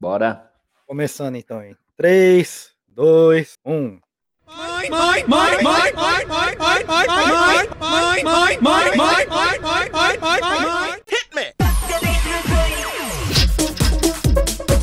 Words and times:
Bora. 0.00 0.50
Começando 0.86 1.36
então, 1.36 1.62
hein? 1.62 1.76
3, 1.96 2.70
2, 2.88 3.58
1. 3.64 3.98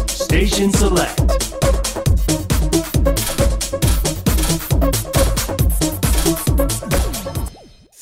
Station 0.10 0.72
Select. 0.72 1.73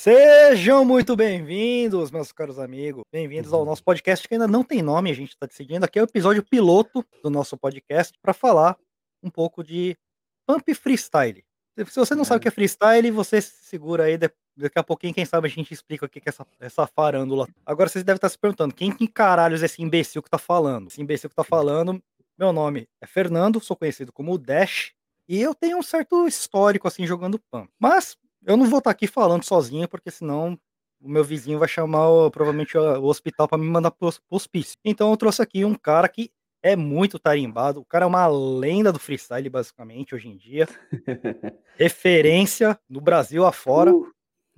Sejam 0.02 0.84
muito 0.84 1.16
bem-vindos, 1.16 2.10
meus 2.10 2.32
caros 2.32 2.58
amigos. 2.58 3.04
Bem-vindos 3.12 3.54
ao 3.54 3.64
nosso 3.64 3.84
podcast 3.84 4.28
que 4.28 4.34
ainda 4.34 4.48
não 4.48 4.64
tem 4.64 4.82
nome, 4.82 5.12
a 5.12 5.14
gente 5.14 5.30
está 5.30 5.46
decidindo. 5.46 5.86
Aqui 5.86 6.00
é 6.00 6.02
o 6.02 6.06
episódio 6.06 6.42
piloto 6.42 7.06
do 7.22 7.30
nosso 7.30 7.56
podcast 7.56 8.18
para 8.20 8.34
falar 8.34 8.76
um 9.22 9.30
pouco 9.30 9.64
de 9.64 9.96
Pump 10.48 10.74
Freestyle. 10.74 11.44
Se 11.78 12.00
você 12.00 12.16
não 12.16 12.26
sabe 12.26 12.40
o 12.40 12.42
que 12.42 12.48
é 12.48 12.52
freestyle, 12.52 13.12
você 13.12 13.40
se 13.40 13.64
segura 13.64 14.06
aí. 14.06 14.18
Daqui 14.18 14.80
a 14.80 14.82
pouquinho, 14.84 15.14
quem 15.14 15.24
sabe, 15.24 15.48
a 15.48 15.52
gente 15.52 15.72
explica 15.72 16.04
o 16.04 16.10
que 16.10 16.18
é 16.18 16.24
essa, 16.26 16.48
essa 16.60 16.88
farândula. 16.88 17.48
Agora 17.64 17.88
vocês 17.88 18.04
devem 18.04 18.18
estar 18.18 18.30
se 18.30 18.40
perguntando: 18.40 18.74
quem 18.74 18.92
que 18.92 19.08
caralhos 19.08 19.62
é 19.62 19.68
esse 19.68 19.84
imbecil 19.84 20.24
que 20.24 20.32
tá 20.32 20.40
falando? 20.40 20.88
Esse 20.88 21.00
imbecil 21.00 21.30
que 21.30 21.36
tá 21.36 21.44
falando, 21.44 22.02
meu 22.40 22.52
nome 22.52 22.88
é 23.00 23.06
Fernando, 23.06 23.60
sou 23.60 23.78
conhecido 23.78 24.12
como 24.12 24.34
o 24.34 24.40
Dash, 24.40 24.94
e 25.30 25.40
eu 25.40 25.54
tenho 25.54 25.78
um 25.78 25.84
certo 25.84 26.28
histórico 26.28 26.88
assim 26.88 27.06
jogando 27.06 27.38
Pump. 27.52 27.70
Mas 27.80 28.18
eu 28.46 28.58
não 28.58 28.66
vou 28.66 28.80
estar 28.80 28.92
aqui 28.92 29.08
falando 29.08 29.44
sozinho, 29.44 29.88
porque 29.88 30.10
senão 30.12 30.58
o 31.02 31.10
meu 31.10 31.24
vizinho 31.24 31.58
vai 31.60 31.68
chamar 31.68 32.30
provavelmente 32.32 32.78
o 32.78 33.04
hospital 33.06 33.48
para 33.48 33.58
me 33.58 33.66
mandar 33.68 33.92
pro 33.92 34.08
hos- 34.08 34.20
pro 34.20 34.36
hospício. 34.38 34.76
Então 34.86 35.10
eu 35.12 35.18
trouxe 35.18 35.42
aqui 35.42 35.66
um 35.66 35.74
cara 35.76 36.08
que 36.08 36.32
é 36.64 36.76
muito 36.76 37.18
tarimbado. 37.18 37.80
O 37.80 37.86
cara 37.86 38.06
é 38.06 38.08
uma 38.08 38.28
lenda 38.28 38.92
do 38.92 39.00
freestyle, 39.00 39.50
basicamente, 39.50 40.14
hoje 40.14 40.28
em 40.30 40.38
dia. 40.38 40.68
Referência 41.76 42.80
no 42.90 43.02
Brasil 43.02 43.46
afora. 43.46 43.94
Uh. 43.94 44.08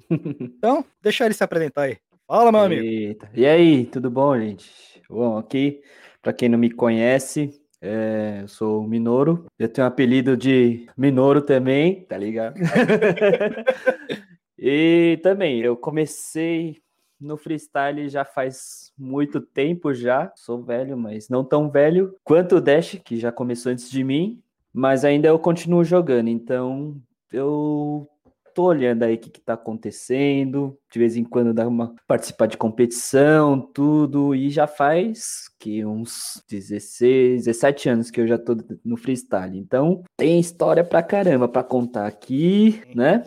Então, 0.57 0.83
deixa 1.01 1.23
ele 1.25 1.33
se 1.33 1.43
apresentar 1.43 1.83
aí. 1.83 1.97
Fala, 2.27 2.51
meu 2.51 2.61
amigo. 2.61 2.83
Eita. 2.83 3.29
E 3.33 3.45
aí, 3.45 3.85
tudo 3.85 4.09
bom, 4.09 4.37
gente? 4.37 4.69
Bom, 5.09 5.37
aqui, 5.37 5.81
para 6.21 6.33
quem 6.33 6.49
não 6.49 6.57
me 6.57 6.69
conhece, 6.69 7.61
é, 7.85 8.39
eu 8.41 8.47
sou 8.47 8.79
o 8.79 8.87
Minoro. 8.87 9.45
Eu 9.59 9.67
tenho 9.67 9.85
um 9.85 9.89
apelido 9.89 10.37
de 10.37 10.87
Minoro 10.95 11.41
também, 11.41 12.05
tá 12.05 12.17
ligado? 12.17 12.55
e 14.57 15.19
também, 15.21 15.59
eu 15.59 15.75
comecei 15.75 16.81
no 17.19 17.35
freestyle 17.35 18.07
já 18.07 18.23
faz 18.23 18.93
muito 18.97 19.41
tempo 19.41 19.93
já. 19.93 20.31
Sou 20.33 20.63
velho, 20.63 20.97
mas 20.97 21.27
não 21.27 21.43
tão 21.43 21.69
velho 21.69 22.15
quanto 22.23 22.55
o 22.55 22.61
Dash, 22.61 23.01
que 23.03 23.17
já 23.17 23.33
começou 23.33 23.69
antes 23.69 23.91
de 23.91 24.01
mim. 24.01 24.41
Mas 24.71 25.03
ainda 25.03 25.27
eu 25.27 25.37
continuo 25.37 25.83
jogando, 25.83 26.29
então 26.29 26.95
eu 27.31 28.07
tô 28.53 28.63
olhando 28.65 29.03
aí 29.03 29.15
o 29.15 29.17
que, 29.17 29.29
que 29.29 29.41
tá 29.41 29.53
acontecendo, 29.53 30.77
de 30.91 30.99
vez 30.99 31.15
em 31.15 31.23
quando 31.23 31.53
dá 31.53 31.67
uma 31.67 31.95
participar 32.07 32.47
de 32.47 32.57
competição, 32.57 33.59
tudo, 33.59 34.35
e 34.35 34.49
já 34.49 34.67
faz 34.67 35.49
que 35.59 35.85
uns 35.85 36.43
16, 36.49 37.45
17 37.45 37.89
anos 37.89 38.11
que 38.11 38.21
eu 38.21 38.27
já 38.27 38.37
tô 38.37 38.55
no 38.83 38.97
freestyle. 38.97 39.57
Então, 39.57 40.03
tem 40.17 40.39
história 40.39 40.83
pra 40.83 41.01
caramba 41.03 41.47
pra 41.47 41.63
contar 41.63 42.05
aqui, 42.07 42.81
né? 42.95 43.23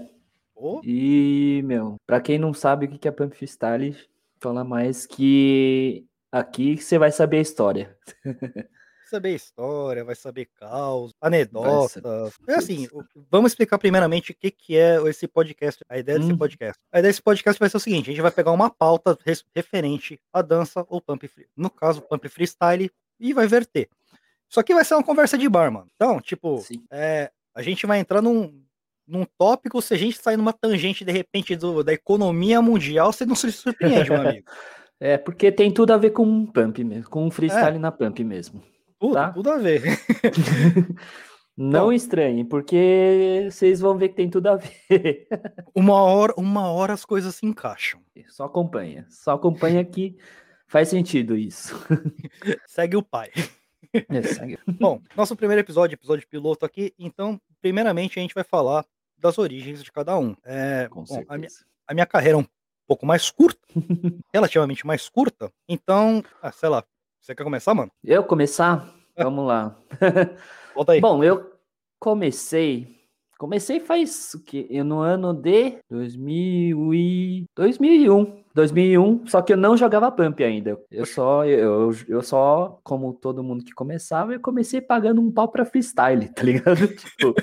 Ô, 0.54 0.80
E, 0.84 1.62
meu, 1.64 1.96
pra 2.06 2.20
quem 2.20 2.38
não 2.38 2.54
sabe 2.54 2.86
o 2.86 2.88
que 2.88 2.98
que 2.98 3.08
é 3.08 3.10
Pump 3.10 3.36
Freestyle, 3.36 3.96
fala 4.40 4.64
mais 4.64 5.06
que 5.06 6.06
aqui 6.32 6.76
você 6.76 6.98
vai 6.98 7.12
saber 7.12 7.38
a 7.38 7.42
história. 7.42 7.96
saber 9.10 9.34
história, 9.34 10.04
vai 10.04 10.14
saber 10.14 10.48
caos, 10.58 11.12
anedotas. 11.20 11.92
saber 11.92 12.52
É 12.52 12.54
assim, 12.56 12.88
vamos 13.30 13.52
explicar 13.52 13.78
primeiramente 13.78 14.32
o 14.32 14.34
que, 14.34 14.50
que 14.50 14.76
é 14.76 14.96
esse 15.08 15.26
podcast, 15.28 15.84
a 15.88 15.98
ideia 15.98 16.18
desse 16.18 16.32
Hum. 16.32 16.38
podcast. 16.38 16.80
A 16.92 16.98
ideia 16.98 17.10
desse 17.12 17.22
podcast 17.22 17.58
vai 17.58 17.68
ser 17.68 17.76
o 17.76 17.80
seguinte: 17.80 18.10
a 18.10 18.12
gente 18.12 18.22
vai 18.22 18.30
pegar 18.30 18.52
uma 18.52 18.70
pauta 18.70 19.16
referente 19.54 20.20
à 20.32 20.42
dança 20.42 20.84
ou 20.88 21.00
pump 21.00 21.26
free. 21.28 21.46
No 21.56 21.70
caso, 21.70 22.02
pump 22.02 22.28
freestyle, 22.28 22.90
e 23.20 23.32
vai 23.32 23.46
verter. 23.46 23.88
Isso 24.48 24.60
aqui 24.60 24.72
vai 24.74 24.84
ser 24.84 24.94
uma 24.94 25.02
conversa 25.02 25.36
de 25.36 25.48
bar, 25.48 25.70
mano. 25.72 25.88
Então, 25.96 26.20
tipo, 26.20 26.62
é, 26.90 27.30
a 27.54 27.62
gente 27.62 27.84
vai 27.86 27.98
entrar 27.98 28.22
num, 28.22 28.62
num 29.06 29.24
tópico, 29.38 29.80
se 29.82 29.92
a 29.94 29.96
gente 29.96 30.18
sair 30.20 30.36
numa 30.36 30.52
tangente 30.52 31.04
de 31.04 31.10
repente 31.12 31.56
do- 31.56 31.82
da 31.82 31.92
economia 31.92 32.60
mundial, 32.62 33.12
você 33.12 33.24
não 33.26 33.34
se 33.34 33.50
surpreende, 33.52 34.10
meu 34.10 34.20
amigo. 34.20 34.46
É, 34.98 35.18
porque 35.18 35.52
tem 35.52 35.70
tudo 35.70 35.92
a 35.92 35.98
ver 35.98 36.08
com 36.08 36.22
um 36.24 36.46
pump 36.46 36.82
mesmo, 36.82 37.10
com 37.10 37.26
um 37.26 37.30
freestyle 37.30 37.78
na 37.78 37.92
pump 37.92 38.24
mesmo. 38.24 38.62
Tudo, 38.98 39.14
Tá. 39.14 39.30
tudo 39.32 39.50
a 39.50 39.58
ver. 39.58 39.82
Não 41.56 41.86
Bom. 41.86 41.92
estranhe, 41.92 42.44
porque 42.44 43.48
vocês 43.50 43.80
vão 43.80 43.96
ver 43.96 44.10
que 44.10 44.16
tem 44.16 44.28
tudo 44.28 44.48
a 44.48 44.56
ver. 44.56 45.26
Uma 45.74 45.94
hora, 46.02 46.34
uma 46.36 46.70
hora 46.70 46.92
as 46.92 47.04
coisas 47.04 47.34
se 47.34 47.46
encaixam. 47.46 48.00
Só 48.28 48.44
acompanha. 48.44 49.06
Só 49.08 49.32
acompanha 49.32 49.82
que 49.84 50.16
faz 50.66 50.88
sentido 50.88 51.34
isso. 51.36 51.74
Segue 52.66 52.96
o 52.96 53.02
pai. 53.02 53.30
É, 53.92 54.22
segue. 54.22 54.58
Bom, 54.78 55.00
nosso 55.16 55.34
primeiro 55.34 55.60
episódio, 55.60 55.94
episódio 55.94 56.28
piloto 56.28 56.66
aqui, 56.66 56.92
então, 56.98 57.40
primeiramente 57.62 58.18
a 58.18 58.22
gente 58.22 58.34
vai 58.34 58.44
falar 58.44 58.84
das 59.16 59.38
origens 59.38 59.82
de 59.82 59.90
cada 59.90 60.18
um. 60.18 60.36
É, 60.44 60.88
Com 60.90 61.04
bom, 61.04 61.22
a, 61.28 61.38
minha, 61.38 61.48
a 61.86 61.94
minha 61.94 62.04
carreira 62.06 62.36
é 62.36 62.40
um 62.42 62.46
pouco 62.86 63.06
mais 63.06 63.30
curta, 63.30 63.60
relativamente 64.34 64.86
mais 64.86 65.08
curta, 65.08 65.50
então, 65.66 66.22
ah, 66.42 66.52
sei 66.52 66.68
lá, 66.68 66.84
você 67.26 67.34
quer 67.34 67.42
começar, 67.42 67.74
mano? 67.74 67.90
Eu 68.04 68.22
começar? 68.22 68.88
Vamos 69.18 69.44
lá. 69.48 69.76
Volta 70.76 70.92
aí. 70.92 71.00
Bom, 71.00 71.24
eu 71.24 71.50
comecei. 71.98 72.94
Comecei 73.36 73.80
faz 73.80 74.32
o 74.34 74.44
quê? 74.44 74.64
Eu 74.70 74.84
no 74.84 75.00
ano 75.00 75.34
de 75.34 75.76
2000 75.90 76.94
e... 76.94 77.44
2001. 77.56 78.44
2001, 78.54 79.26
só 79.26 79.42
que 79.42 79.52
eu 79.52 79.56
não 79.56 79.76
jogava 79.76 80.10
Pump 80.12 80.40
ainda. 80.42 80.80
Eu 80.88 81.04
só, 81.04 81.44
eu, 81.44 81.90
eu 82.08 82.22
só, 82.22 82.78
como 82.84 83.12
todo 83.12 83.42
mundo 83.42 83.64
que 83.64 83.72
começava, 83.72 84.32
eu 84.32 84.40
comecei 84.40 84.80
pagando 84.80 85.20
um 85.20 85.30
pau 85.30 85.48
pra 85.48 85.66
freestyle, 85.66 86.32
tá 86.32 86.42
ligado? 86.44 86.86
tipo, 86.96 87.34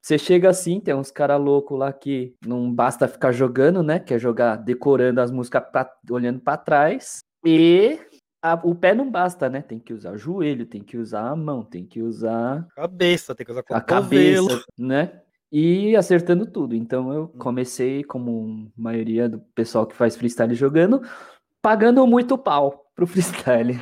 você 0.00 0.16
chega 0.16 0.48
assim, 0.48 0.78
tem 0.80 0.94
uns 0.94 1.10
cara 1.10 1.36
louco 1.36 1.76
lá 1.76 1.92
que 1.92 2.34
não 2.46 2.72
basta 2.72 3.08
ficar 3.08 3.32
jogando, 3.32 3.82
né? 3.82 3.98
Quer 3.98 4.20
jogar 4.20 4.56
decorando 4.56 5.20
as 5.20 5.32
músicas, 5.32 5.64
pra- 5.70 5.92
olhando 6.08 6.40
pra 6.40 6.56
trás. 6.56 7.18
E 7.44 7.98
a- 8.44 8.60
o 8.62 8.74
pé 8.74 8.94
não 8.94 9.10
basta, 9.10 9.48
né? 9.48 9.62
Tem 9.62 9.78
que 9.78 9.94
usar 9.94 10.12
o 10.12 10.18
joelho, 10.18 10.66
tem 10.66 10.82
que 10.82 10.98
usar 10.98 11.30
a 11.30 11.36
mão, 11.36 11.64
tem 11.64 11.86
que 11.86 12.02
usar 12.02 12.68
Cabeça, 12.76 13.34
tem 13.34 13.46
que 13.46 13.50
usar 13.50 13.64
a 13.70 13.80
cabeça, 13.80 14.62
né? 14.78 15.22
E 15.50 15.96
acertando 15.96 16.44
tudo. 16.44 16.74
Então 16.74 17.10
eu 17.10 17.28
comecei, 17.28 18.04
como 18.04 18.70
a 18.76 18.82
maioria 18.82 19.30
do 19.30 19.38
pessoal 19.54 19.86
que 19.86 19.96
faz 19.96 20.14
freestyle 20.14 20.54
jogando, 20.54 21.00
pagando 21.62 22.06
muito 22.06 22.36
pau 22.36 22.84
pro 22.94 23.06
freestyle. 23.08 23.80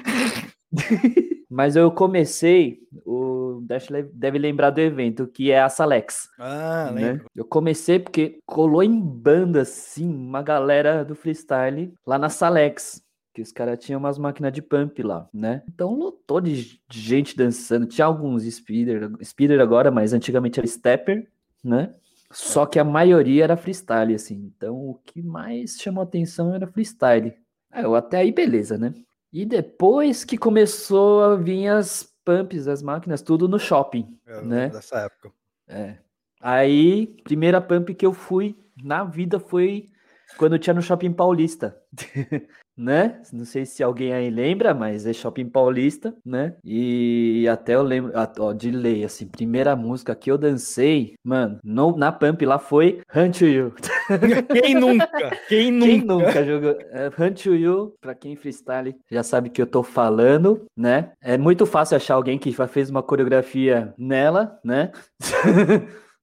Mas 1.50 1.76
eu 1.76 1.90
comecei, 1.90 2.78
o 3.04 3.60
Dash 3.64 3.88
deve 4.14 4.38
lembrar 4.38 4.70
do 4.70 4.80
evento, 4.80 5.26
que 5.26 5.50
é 5.50 5.60
a 5.60 5.68
Salex. 5.68 6.28
Ah, 6.38 6.90
né? 6.94 7.12
lembro. 7.12 7.26
Eu 7.36 7.44
comecei 7.44 7.98
porque 7.98 8.38
colou 8.46 8.82
em 8.82 8.98
banda, 8.98 9.60
assim, 9.60 10.08
uma 10.08 10.40
galera 10.40 11.04
do 11.04 11.14
freestyle 11.14 11.92
lá 12.06 12.16
na 12.18 12.30
Salex. 12.30 13.01
Que 13.32 13.40
os 13.40 13.50
caras 13.50 13.78
tinham 13.82 13.98
umas 13.98 14.18
máquinas 14.18 14.52
de 14.52 14.60
pump 14.60 15.02
lá, 15.02 15.28
né? 15.32 15.62
Então 15.68 15.94
lotou 15.94 16.40
de 16.40 16.80
gente 16.90 17.36
dançando. 17.36 17.86
Tinha 17.86 18.06
alguns 18.06 18.44
speeder, 18.44 19.10
speeder 19.24 19.60
agora, 19.60 19.90
mas 19.90 20.12
antigamente 20.12 20.60
era 20.60 20.66
stepper, 20.66 21.30
né? 21.64 21.94
Só 22.30 22.66
que 22.66 22.78
a 22.78 22.84
maioria 22.84 23.44
era 23.44 23.56
freestyle, 23.56 24.14
assim. 24.14 24.52
Então 24.54 24.76
o 24.76 24.94
que 25.04 25.22
mais 25.22 25.78
chamou 25.80 26.02
atenção 26.02 26.54
era 26.54 26.66
freestyle. 26.66 27.34
Ah, 27.70 27.82
eu 27.82 27.94
até 27.94 28.18
aí, 28.18 28.30
beleza, 28.30 28.76
né? 28.76 28.92
E 29.32 29.46
depois 29.46 30.24
que 30.24 30.36
começou 30.36 31.22
a 31.22 31.36
vir 31.36 31.68
as 31.68 32.12
pumps, 32.24 32.68
as 32.68 32.82
máquinas, 32.82 33.22
tudo 33.22 33.48
no 33.48 33.58
shopping. 33.58 34.18
Eu 34.26 34.44
né? 34.44 34.64
lembro 34.64 34.76
Dessa 34.76 34.98
época. 34.98 35.32
É. 35.66 35.96
Aí, 36.40 37.06
primeira 37.24 37.60
pump 37.60 37.94
que 37.94 38.04
eu 38.04 38.12
fui 38.12 38.56
na 38.82 39.04
vida 39.04 39.38
foi 39.38 39.88
quando 40.36 40.58
tinha 40.58 40.74
no 40.74 40.82
Shopping 40.82 41.12
Paulista. 41.12 41.80
né? 42.82 43.20
Não 43.32 43.44
sei 43.44 43.64
se 43.64 43.82
alguém 43.82 44.12
aí 44.12 44.28
lembra, 44.28 44.74
mas 44.74 45.06
é 45.06 45.12
Shopping 45.12 45.48
Paulista, 45.48 46.14
né? 46.24 46.54
E 46.64 47.46
até 47.48 47.74
eu 47.74 47.82
lembro, 47.82 48.12
ó, 48.38 48.52
de 48.52 48.70
lei, 48.70 49.04
assim, 49.04 49.26
primeira 49.26 49.76
música 49.76 50.14
que 50.14 50.30
eu 50.30 50.36
dancei, 50.36 51.14
mano, 51.24 51.58
no, 51.62 51.96
na 51.96 52.10
pump 52.10 52.44
lá 52.44 52.58
foi 52.58 53.00
Hunt 53.14 53.38
to 53.38 53.46
You. 53.46 53.74
Quem 54.62 54.74
nunca? 54.74 55.30
Quem 55.48 55.70
nunca? 55.70 55.86
Quem 55.86 56.04
nunca 56.04 56.44
jogou 56.44 56.70
é, 56.90 57.10
Hunt 57.18 57.42
to 57.42 57.54
You, 57.54 57.94
pra 58.00 58.14
quem 58.14 58.36
freestyle, 58.36 58.96
já 59.10 59.22
sabe 59.22 59.50
que 59.50 59.62
eu 59.62 59.66
tô 59.66 59.82
falando, 59.82 60.66
né? 60.76 61.12
É 61.20 61.38
muito 61.38 61.64
fácil 61.66 61.96
achar 61.96 62.14
alguém 62.14 62.38
que 62.38 62.50
já 62.50 62.66
fez 62.66 62.90
uma 62.90 63.02
coreografia 63.02 63.94
nela, 63.96 64.58
né? 64.64 64.90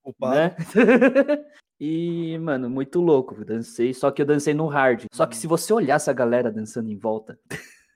Culpado. 0.04 0.36
né? 0.36 0.56
e, 1.80 2.38
mano, 2.40 2.70
muito 2.70 3.00
louco. 3.00 3.36
eu 3.38 3.46
Dancei, 3.46 3.94
só 3.94 4.12
que 4.12 4.22
eu 4.22 4.26
dancei 4.26 4.54
no 4.54 4.68
hard. 4.68 5.06
Só 5.12 5.26
que 5.26 5.38
se 5.38 5.48
você 5.48 5.72
olhasse 5.72 6.10
a 6.10 6.14
galera 6.14 6.52
dançando 6.52 6.90
em 6.92 6.98
volta, 6.98 7.40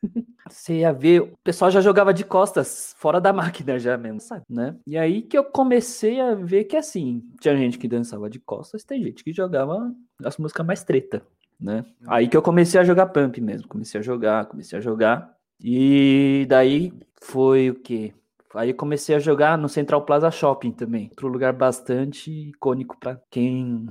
você 0.49 0.79
ia 0.79 0.93
ver, 0.93 1.21
o 1.21 1.37
pessoal 1.43 1.69
já 1.69 1.81
jogava 1.81 2.13
de 2.13 2.23
costas, 2.23 2.95
fora 2.97 3.19
da 3.19 3.33
máquina 3.33 3.77
já 3.77 3.97
mesmo, 3.97 4.21
sabe, 4.21 4.45
né? 4.49 4.75
E 4.87 4.97
aí 4.97 5.21
que 5.21 5.37
eu 5.37 5.43
comecei 5.43 6.21
a 6.21 6.33
ver 6.33 6.63
que 6.65 6.77
assim, 6.77 7.23
tinha 7.39 7.55
gente 7.57 7.77
que 7.77 7.87
dançava 7.87 8.29
de 8.29 8.39
costas, 8.39 8.83
tem 8.85 9.03
gente 9.03 9.23
que 9.23 9.33
jogava 9.33 9.93
as 10.23 10.37
músicas 10.37 10.65
mais 10.65 10.83
treta, 10.83 11.21
né? 11.59 11.85
Aí 12.07 12.27
que 12.27 12.37
eu 12.37 12.41
comecei 12.41 12.79
a 12.79 12.83
jogar 12.85 13.07
pump 13.07 13.41
mesmo, 13.41 13.67
comecei 13.67 13.99
a 13.99 14.03
jogar, 14.03 14.45
comecei 14.45 14.77
a 14.77 14.81
jogar. 14.81 15.33
E 15.61 16.45
daí 16.49 16.93
foi 17.21 17.69
o 17.69 17.75
quê? 17.75 18.13
Aí 18.55 18.73
comecei 18.73 19.15
a 19.15 19.19
jogar 19.19 19.57
no 19.57 19.67
Central 19.69 20.05
Plaza 20.05 20.29
Shopping 20.29 20.71
também, 20.71 21.07
outro 21.09 21.27
lugar 21.27 21.53
bastante 21.53 22.49
icônico 22.49 22.97
para 22.99 23.19
quem 23.31 23.85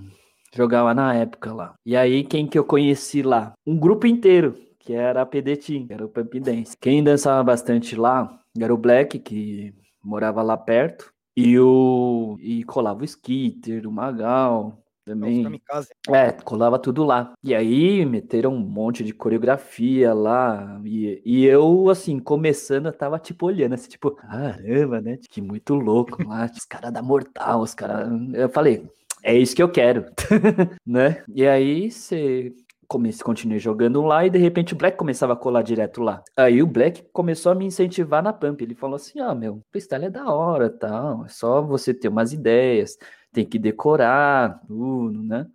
jogava 0.54 0.94
na 0.94 1.14
época 1.14 1.52
lá. 1.52 1.74
E 1.84 1.96
aí 1.96 2.24
quem 2.24 2.46
que 2.46 2.58
eu 2.58 2.64
conheci 2.64 3.22
lá? 3.22 3.52
Um 3.66 3.78
grupo 3.78 4.06
inteiro 4.06 4.54
que 4.82 4.92
era 4.92 5.22
a 5.22 5.26
PD 5.26 5.56
Team, 5.56 5.86
que 5.86 5.92
era 5.92 6.04
o 6.04 6.08
Pump 6.08 6.40
Dance. 6.40 6.76
Quem 6.76 7.02
dançava 7.02 7.42
bastante 7.42 7.94
lá 7.96 8.38
era 8.58 8.74
o 8.74 8.76
Black, 8.78 9.18
que 9.20 9.72
morava 10.02 10.42
lá 10.42 10.56
perto, 10.56 11.12
e 11.36 11.58
o 11.58 12.36
e 12.40 12.64
colava 12.64 13.02
o 13.02 13.04
Skitter, 13.04 13.86
o 13.86 13.92
Magal, 13.92 14.81
também. 15.04 15.60
É, 16.08 16.32
colava 16.32 16.78
tudo 16.78 17.04
lá. 17.04 17.32
E 17.42 17.54
aí 17.54 18.04
meteram 18.04 18.54
um 18.54 18.60
monte 18.60 19.04
de 19.04 19.12
coreografia 19.12 20.12
lá. 20.14 20.80
E, 20.84 21.20
e 21.24 21.44
eu, 21.44 21.88
assim, 21.88 22.18
começando, 22.18 22.86
eu 22.86 22.92
tava 22.92 23.18
tipo 23.18 23.46
olhando, 23.46 23.74
assim, 23.74 23.88
tipo, 23.88 24.10
caramba, 24.12 25.00
né? 25.00 25.18
Que 25.30 25.40
muito 25.40 25.74
louco 25.74 26.26
lá. 26.26 26.46
Os 26.52 26.64
caras 26.64 26.92
da 26.92 27.02
Mortal, 27.02 27.60
os 27.60 27.74
caras. 27.74 28.08
Eu 28.34 28.48
falei, 28.48 28.86
é 29.22 29.36
isso 29.36 29.54
que 29.54 29.62
eu 29.62 29.70
quero, 29.70 30.06
né? 30.86 31.22
E 31.34 31.46
aí 31.46 31.90
você 31.90 32.52
comecei, 32.92 33.24
continuei 33.24 33.58
jogando 33.58 34.02
lá 34.02 34.26
e 34.26 34.30
de 34.30 34.38
repente 34.38 34.74
o 34.74 34.76
Black 34.76 34.98
começava 34.98 35.32
a 35.32 35.36
colar 35.36 35.62
direto 35.62 36.02
lá. 36.02 36.22
Aí 36.36 36.62
o 36.62 36.66
Black 36.66 37.02
começou 37.12 37.50
a 37.50 37.54
me 37.54 37.64
incentivar 37.64 38.22
na 38.22 38.32
pump. 38.34 38.62
Ele 38.62 38.74
falou 38.74 38.96
assim: 38.96 39.18
"Ah, 39.20 39.34
meu, 39.34 39.62
freestyle 39.70 40.04
é 40.06 40.10
da 40.10 40.30
hora, 40.30 40.68
tal, 40.68 41.24
é 41.24 41.28
só 41.28 41.62
você 41.62 41.94
ter 41.94 42.08
umas 42.08 42.32
ideias, 42.32 42.98
tem 43.32 43.44
que 43.44 43.58
decorar 43.58 44.60
tudo, 44.66 45.22
né? 45.22 45.46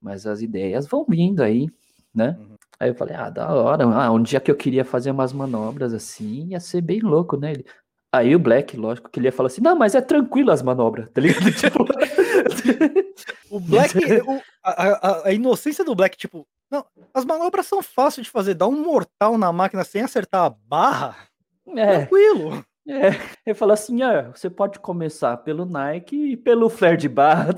Mas 0.00 0.26
as 0.26 0.40
ideias 0.40 0.86
vão 0.86 1.04
vindo 1.08 1.42
aí, 1.42 1.68
né? 2.14 2.36
Uhum. 2.38 2.56
Aí 2.80 2.90
eu 2.90 2.94
falei: 2.94 3.16
"Ah, 3.16 3.30
da 3.30 3.52
hora. 3.52 3.84
Ah, 3.84 4.10
um 4.12 4.22
dia 4.22 4.40
que 4.40 4.50
eu 4.50 4.56
queria 4.56 4.84
fazer 4.84 5.10
umas 5.10 5.32
manobras 5.32 5.92
assim, 5.92 6.48
ia 6.50 6.60
ser 6.60 6.80
bem 6.80 7.00
louco, 7.00 7.36
né?" 7.36 7.52
Ele, 7.52 7.64
Aí 8.10 8.34
o 8.34 8.38
Black, 8.38 8.74
lógico, 8.74 9.10
que 9.10 9.20
ele 9.20 9.28
ia 9.28 9.32
falar 9.32 9.48
assim: 9.48 9.60
não, 9.60 9.76
mas 9.76 9.94
é 9.94 10.00
tranquilo 10.00 10.50
as 10.50 10.62
manobras, 10.62 11.10
tá 11.12 11.20
ligado? 11.20 11.44
tipo... 11.52 11.84
o 13.50 13.60
Black, 13.60 13.94
o, 14.26 14.42
a, 14.64 14.70
a, 14.70 15.28
a, 15.28 15.32
inocência 15.32 15.84
do 15.84 15.94
Black, 15.94 16.16
tipo, 16.16 16.46
não, 16.70 16.84
as 17.12 17.24
manobras 17.24 17.66
são 17.66 17.82
fáceis 17.82 18.26
de 18.26 18.30
fazer. 18.30 18.54
Dar 18.54 18.66
um 18.66 18.82
mortal 18.82 19.36
na 19.36 19.52
máquina 19.52 19.84
sem 19.84 20.02
acertar 20.02 20.46
a 20.46 20.50
barra. 20.50 21.16
É. 21.66 21.98
Tranquilo. 21.98 22.64
É, 22.88 23.08
ele 23.44 23.54
falou 23.54 23.74
assim: 23.74 24.02
ah, 24.02 24.30
você 24.34 24.48
pode 24.48 24.78
começar 24.78 25.36
pelo 25.38 25.66
Nike 25.66 26.32
e 26.32 26.36
pelo 26.36 26.70
flare 26.70 26.96
de 26.96 27.08
barra. 27.08 27.50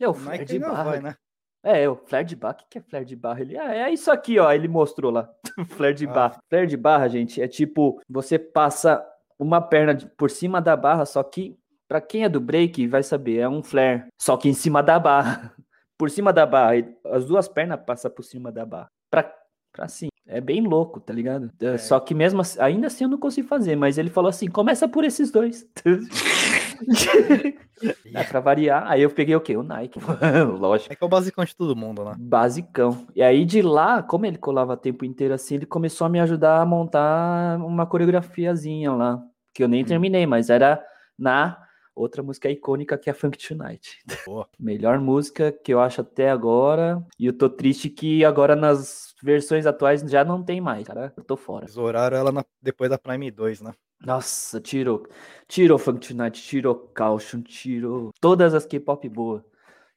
é, 0.00 0.08
o 0.08 0.12
flare 0.12 0.44
de 0.44 0.58
barra. 0.58 0.84
Vai, 0.84 1.00
né? 1.00 1.16
É, 1.62 1.88
o 1.88 1.94
flare 1.94 2.26
de 2.26 2.34
barra. 2.34 2.58
O 2.60 2.68
que 2.68 2.78
é 2.78 2.82
flare 2.82 3.04
de 3.04 3.14
barra? 3.14 3.40
Ele, 3.40 3.56
ah, 3.56 3.72
é 3.72 3.92
isso 3.92 4.10
aqui, 4.10 4.38
ó. 4.38 4.52
Ele 4.52 4.66
mostrou 4.66 5.12
lá. 5.12 5.30
flare 5.70 5.94
de 5.94 6.06
ah. 6.06 6.12
barra. 6.12 6.38
Flare 6.50 6.66
de 6.66 6.76
barra, 6.76 7.08
gente, 7.08 7.40
é 7.40 7.46
tipo: 7.46 8.00
você 8.08 8.36
passa 8.36 9.04
uma 9.38 9.60
perna 9.60 9.96
por 10.16 10.30
cima 10.30 10.60
da 10.60 10.76
barra, 10.76 11.06
só 11.06 11.22
que, 11.22 11.56
para 11.88 12.00
quem 12.00 12.24
é 12.24 12.28
do 12.28 12.40
break, 12.40 12.88
vai 12.88 13.02
saber, 13.02 13.38
é 13.38 13.48
um 13.48 13.62
flare. 13.62 14.06
Só 14.20 14.36
que 14.36 14.48
em 14.48 14.54
cima 14.54 14.82
da 14.82 14.98
barra 14.98 15.54
por 15.96 16.10
cima 16.10 16.32
da 16.32 16.44
barra, 16.44 16.72
as 17.06 17.24
duas 17.24 17.46
pernas 17.46 17.80
passam 17.86 18.10
por 18.10 18.24
cima 18.24 18.50
da 18.50 18.66
barra. 18.66 18.90
Pra, 19.08 19.32
pra 19.72 19.86
cima. 19.86 20.10
É 20.26 20.40
bem 20.40 20.62
louco, 20.62 21.00
tá 21.00 21.12
ligado? 21.12 21.50
É. 21.60 21.76
Só 21.76 22.00
que 22.00 22.14
mesmo 22.14 22.40
assim, 22.40 22.58
ainda 22.58 22.86
assim 22.86 23.04
eu 23.04 23.10
não 23.10 23.18
consigo 23.18 23.46
fazer, 23.46 23.76
mas 23.76 23.98
ele 23.98 24.08
falou 24.08 24.30
assim: 24.30 24.48
começa 24.48 24.88
por 24.88 25.04
esses 25.04 25.30
dois. 25.30 25.68
Dá 28.10 28.24
pra 28.24 28.40
variar. 28.40 28.90
Aí 28.90 29.02
eu 29.02 29.10
peguei 29.10 29.36
o 29.36 29.40
quê? 29.40 29.54
O 29.54 29.62
Nike. 29.62 30.00
Lógico. 30.58 30.92
É 30.92 30.96
que 30.96 31.04
é 31.04 31.06
o 31.06 31.10
basicão 31.10 31.44
de 31.44 31.54
todo 31.54 31.76
mundo, 31.76 32.04
né? 32.04 32.14
Basicão. 32.18 33.06
E 33.14 33.22
aí 33.22 33.44
de 33.44 33.60
lá, 33.60 34.02
como 34.02 34.24
ele 34.24 34.38
colava 34.38 34.72
o 34.72 34.76
tempo 34.76 35.04
inteiro 35.04 35.34
assim, 35.34 35.56
ele 35.56 35.66
começou 35.66 36.06
a 36.06 36.10
me 36.10 36.20
ajudar 36.20 36.62
a 36.62 36.66
montar 36.66 37.58
uma 37.58 37.84
coreografiazinha 37.84 38.92
lá. 38.92 39.22
Que 39.52 39.62
eu 39.62 39.68
nem 39.68 39.82
hum. 39.82 39.86
terminei, 39.86 40.26
mas 40.26 40.48
era 40.48 40.82
na 41.18 41.63
outra 41.94 42.22
música 42.22 42.50
icônica 42.50 42.98
que 42.98 43.08
é 43.08 43.12
Funk 43.12 43.38
Tonight. 43.38 43.98
Melhor 44.58 44.98
música 44.98 45.52
que 45.52 45.72
eu 45.72 45.80
acho 45.80 46.00
até 46.00 46.30
agora. 46.30 47.04
E 47.18 47.26
eu 47.26 47.32
tô 47.32 47.48
triste 47.48 47.88
que 47.88 48.24
agora 48.24 48.56
nas 48.56 49.14
versões 49.22 49.66
atuais 49.66 50.00
já 50.02 50.24
não 50.24 50.42
tem 50.42 50.60
mais, 50.60 50.86
cara. 50.86 51.12
Eu 51.16 51.24
tô 51.24 51.36
fora. 51.36 51.64
Eles 51.64 51.76
oraram 51.76 52.16
ela 52.16 52.32
na... 52.32 52.44
depois 52.60 52.90
da 52.90 52.98
Prime 52.98 53.30
2, 53.30 53.60
né? 53.62 53.72
Nossa, 54.04 54.60
tirou. 54.60 55.06
Tirou 55.48 55.78
Funk 55.78 56.06
Tonight, 56.06 56.42
tirou 56.42 56.74
Caution, 56.74 57.40
tirou 57.42 58.12
todas 58.20 58.54
as 58.54 58.66
K-pop 58.66 59.08
boa. 59.08 59.44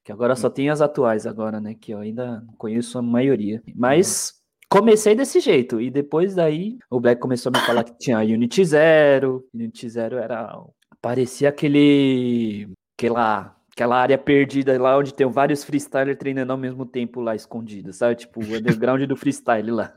Que 0.04 0.12
agora 0.12 0.36
só 0.36 0.48
hum. 0.48 0.52
tem 0.52 0.70
as 0.70 0.82
atuais 0.82 1.28
agora, 1.28 1.60
né? 1.60 1.76
Que 1.76 1.92
eu 1.94 2.00
ainda 2.00 2.46
conheço 2.58 2.98
a 2.98 3.02
maioria. 3.02 3.62
Mas 3.76 4.42
comecei 4.70 5.16
desse 5.16 5.40
jeito. 5.40 5.82
E 5.82 5.90
depois 5.90 6.36
daí, 6.36 6.78
o 6.90 7.00
Black 7.00 7.20
começou 7.20 7.52
a 7.54 7.60
me 7.60 7.66
falar 7.66 7.84
que 7.84 7.98
tinha 7.98 8.20
Unity 8.20 8.64
Zero. 8.64 9.46
Unity 9.54 9.90
Zero 9.90 10.18
era 10.18 10.58
Parecia 11.08 11.48
aquele. 11.48 12.68
aquela. 12.98 13.56
Aquela 13.72 13.96
área 13.96 14.18
perdida 14.18 14.78
lá 14.82 14.98
onde 14.98 15.14
tem 15.14 15.26
vários 15.26 15.64
freestylers 15.64 16.18
treinando 16.18 16.52
ao 16.52 16.58
mesmo 16.58 16.86
tempo 16.86 17.22
lá 17.22 17.34
escondido, 17.34 17.94
sabe? 17.94 18.16
Tipo, 18.16 18.42
o 18.42 18.58
underground 18.58 19.04
do 19.04 19.16
freestyle 19.16 19.72
lá. 19.72 19.94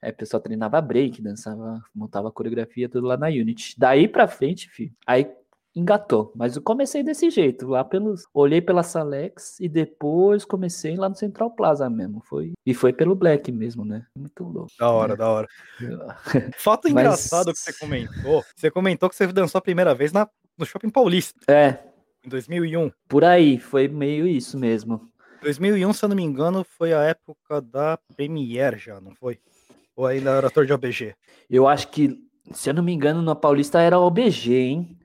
Aí 0.00 0.12
o 0.12 0.16
pessoal 0.16 0.40
treinava 0.40 0.80
break, 0.80 1.20
dançava, 1.20 1.82
montava 1.92 2.30
coreografia, 2.30 2.88
tudo 2.88 3.08
lá 3.08 3.16
na 3.16 3.26
Unity. 3.26 3.74
Daí 3.76 4.06
pra 4.06 4.28
frente, 4.28 4.68
filho, 4.68 4.92
aí 5.04 5.28
engatou. 5.76 6.32
Mas 6.34 6.56
eu 6.56 6.62
comecei 6.62 7.02
desse 7.02 7.30
jeito, 7.30 7.68
lá 7.68 7.84
pelos. 7.84 8.24
Olhei 8.32 8.60
pela 8.62 8.82
Salex 8.82 9.60
e 9.60 9.68
depois 9.68 10.44
comecei 10.44 10.96
lá 10.96 11.08
no 11.08 11.14
Central 11.14 11.50
Plaza 11.50 11.88
mesmo. 11.90 12.22
Foi, 12.24 12.54
e 12.64 12.72
foi 12.72 12.92
pelo 12.92 13.14
Black 13.14 13.52
mesmo, 13.52 13.84
né? 13.84 14.06
Muito 14.16 14.42
louco. 14.42 14.72
Da 14.78 14.90
hora, 14.90 15.12
né? 15.12 15.16
da 15.16 15.28
hora. 15.28 15.48
Fato 16.56 16.88
engraçado 16.88 17.48
Mas... 17.48 17.62
que 17.62 17.72
você 17.72 17.78
comentou. 17.78 18.44
Você 18.56 18.70
comentou 18.70 19.08
que 19.10 19.14
você 19.14 19.26
dançou 19.26 19.58
a 19.58 19.62
primeira 19.62 19.94
vez 19.94 20.12
na, 20.12 20.26
no 20.56 20.64
Shopping 20.64 20.90
Paulista. 20.90 21.38
É. 21.46 21.78
Em 22.24 22.28
2001. 22.28 22.90
Por 23.06 23.22
aí, 23.22 23.58
foi 23.58 23.86
meio 23.86 24.26
isso 24.26 24.58
mesmo. 24.58 25.08
2001, 25.42 25.92
se 25.92 26.04
eu 26.04 26.08
não 26.08 26.16
me 26.16 26.24
engano, 26.24 26.64
foi 26.64 26.92
a 26.92 27.02
época 27.02 27.60
da 27.60 27.98
Premiere 28.16 28.78
já, 28.78 29.00
não 29.00 29.14
foi? 29.14 29.38
Ou 29.94 30.06
ainda 30.06 30.30
era 30.30 30.48
ator 30.48 30.66
de 30.66 30.72
OBG? 30.72 31.14
Eu 31.48 31.68
acho 31.68 31.88
que, 31.88 32.18
se 32.52 32.68
eu 32.68 32.74
não 32.74 32.82
me 32.82 32.92
engano, 32.92 33.22
na 33.22 33.34
Paulista 33.34 33.80
era 33.80 33.98
OBG, 33.98 34.54
hein? 34.54 34.98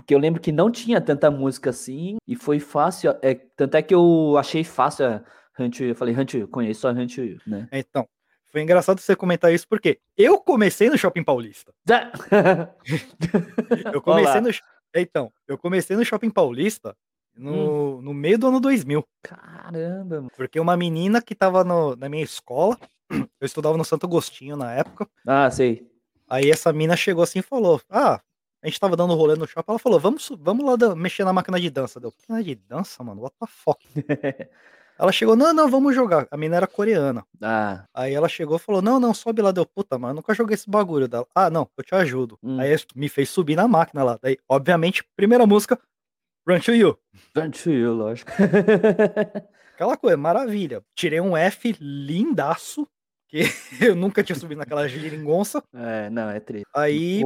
Porque 0.00 0.14
eu 0.14 0.18
lembro 0.18 0.40
que 0.40 0.50
não 0.50 0.70
tinha 0.70 1.00
tanta 1.00 1.30
música 1.30 1.70
assim, 1.70 2.16
e 2.26 2.34
foi 2.34 2.58
fácil. 2.58 3.14
É, 3.22 3.34
tanto 3.34 3.76
é 3.76 3.82
que 3.82 3.94
eu 3.94 4.36
achei 4.38 4.64
fácil 4.64 5.06
a 5.06 5.22
Hunt, 5.58 5.80
eu 5.80 5.94
falei, 5.94 6.18
Hunt, 6.18 6.34
conheço 6.50 6.88
a 6.88 6.90
Hunt, 6.90 7.18
né? 7.46 7.68
Então, 7.70 8.08
foi 8.50 8.62
engraçado 8.62 8.98
você 8.98 9.14
comentar 9.14 9.52
isso, 9.52 9.68
porque 9.68 10.00
eu 10.16 10.38
comecei 10.38 10.88
no 10.88 10.98
Shopping 10.98 11.22
Paulista. 11.22 11.72
eu 13.92 14.00
comecei 14.00 14.40
no. 14.40 14.50
Então, 14.94 15.32
eu 15.46 15.58
comecei 15.58 15.96
no 15.96 16.04
Shopping 16.04 16.30
Paulista 16.30 16.96
no, 17.36 17.98
hum. 17.98 18.02
no 18.02 18.14
meio 18.14 18.38
do 18.38 18.48
ano 18.48 18.58
2000. 18.58 19.06
Caramba! 19.22 20.26
Porque 20.36 20.58
uma 20.58 20.76
menina 20.76 21.22
que 21.22 21.34
tava 21.34 21.62
no, 21.62 21.94
na 21.94 22.08
minha 22.08 22.24
escola, 22.24 22.76
eu 23.10 23.46
estudava 23.46 23.76
no 23.76 23.84
Santo 23.84 24.06
Agostinho 24.06 24.56
na 24.56 24.72
época. 24.72 25.06
Ah, 25.26 25.50
sei. 25.50 25.86
Aí 26.28 26.50
essa 26.50 26.72
mina 26.72 26.96
chegou 26.96 27.22
assim 27.22 27.40
e 27.40 27.42
falou: 27.42 27.80
Ah, 27.88 28.20
a 28.62 28.66
gente 28.66 28.78
tava 28.78 28.96
dando 28.96 29.14
rolê 29.14 29.36
no 29.36 29.46
shopping, 29.46 29.70
ela 29.70 29.78
falou, 29.78 29.98
vamos, 29.98 30.30
vamos 30.38 30.64
lá 30.64 30.94
mexer 30.94 31.24
na 31.24 31.32
máquina 31.32 31.58
de 31.58 31.70
dança. 31.70 31.98
Deu, 31.98 32.12
máquina 32.28 32.42
de 32.42 32.54
dança, 32.54 33.02
mano? 33.02 33.22
What 33.22 33.34
the 33.40 33.46
fuck? 33.46 33.80
ela 34.98 35.12
chegou, 35.12 35.34
não, 35.34 35.54
não, 35.54 35.70
vamos 35.70 35.94
jogar. 35.94 36.28
A 36.30 36.36
mina 36.36 36.56
era 36.56 36.66
coreana. 36.66 37.24
Ah. 37.40 37.84
Aí 37.94 38.12
ela 38.12 38.28
chegou 38.28 38.56
e 38.56 38.60
falou, 38.60 38.82
não, 38.82 39.00
não, 39.00 39.14
sobe 39.14 39.40
lá. 39.40 39.50
Deu, 39.50 39.64
puta, 39.64 39.98
mano, 39.98 40.16
nunca 40.16 40.34
joguei 40.34 40.54
esse 40.54 40.68
bagulho 40.68 41.08
dela. 41.08 41.26
Ah, 41.34 41.48
não, 41.48 41.68
eu 41.76 41.82
te 41.82 41.94
ajudo. 41.94 42.38
Hum. 42.42 42.60
Aí 42.60 42.76
me 42.94 43.08
fez 43.08 43.30
subir 43.30 43.56
na 43.56 43.66
máquina 43.66 44.04
lá. 44.04 44.18
Daí, 44.20 44.36
obviamente, 44.46 45.02
primeira 45.16 45.46
música, 45.46 45.80
Run 46.46 46.60
to 46.60 46.74
You. 46.74 46.98
Run 47.36 47.50
to 47.50 47.70
You, 47.70 47.94
lógico. 47.94 48.30
Aquela 49.74 49.96
coisa, 49.96 50.16
maravilha. 50.16 50.82
Tirei 50.94 51.20
um 51.20 51.34
F 51.34 51.74
lindaço, 51.80 52.86
que 53.28 53.40
eu 53.80 53.94
nunca 53.94 54.22
tinha 54.22 54.36
subido 54.36 54.58
naquela 54.58 54.86
geringonça. 54.86 55.62
É, 55.72 56.10
não, 56.10 56.28
é 56.28 56.40
triste. 56.40 56.66
Aí... 56.74 57.22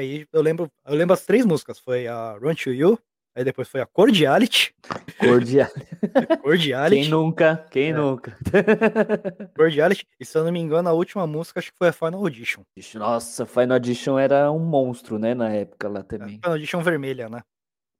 Aí 0.00 0.26
eu 0.32 0.40
lembro, 0.40 0.72
eu 0.86 0.94
lembro 0.94 1.12
as 1.12 1.26
três 1.26 1.44
músicas. 1.44 1.78
Foi 1.78 2.06
a 2.06 2.32
Run 2.32 2.54
to 2.54 2.70
You, 2.70 2.98
aí 3.36 3.44
depois 3.44 3.68
foi 3.68 3.82
a 3.82 3.86
Cordiality. 3.86 4.74
Cordiality. 5.18 5.96
Cordiality. 6.42 7.02
Quem 7.02 7.10
nunca? 7.10 7.66
Quem 7.70 7.90
é. 7.90 7.92
nunca? 7.92 8.38
Cordiality. 9.54 10.06
E 10.18 10.24
se 10.24 10.38
eu 10.38 10.42
não 10.42 10.50
me 10.50 10.58
engano, 10.58 10.88
a 10.88 10.92
última 10.92 11.26
música 11.26 11.60
acho 11.60 11.70
que 11.70 11.76
foi 11.76 11.88
a 11.88 11.92
Final 11.92 12.20
Audition. 12.20 12.62
Nossa, 12.94 13.44
Final 13.44 13.72
Audition 13.72 14.18
era 14.18 14.50
um 14.50 14.58
monstro, 14.58 15.18
né, 15.18 15.34
na 15.34 15.50
época 15.50 15.86
lá 15.86 16.02
também. 16.02 16.36
Final 16.36 16.52
Audition 16.52 16.80
vermelha, 16.80 17.28
né? 17.28 17.42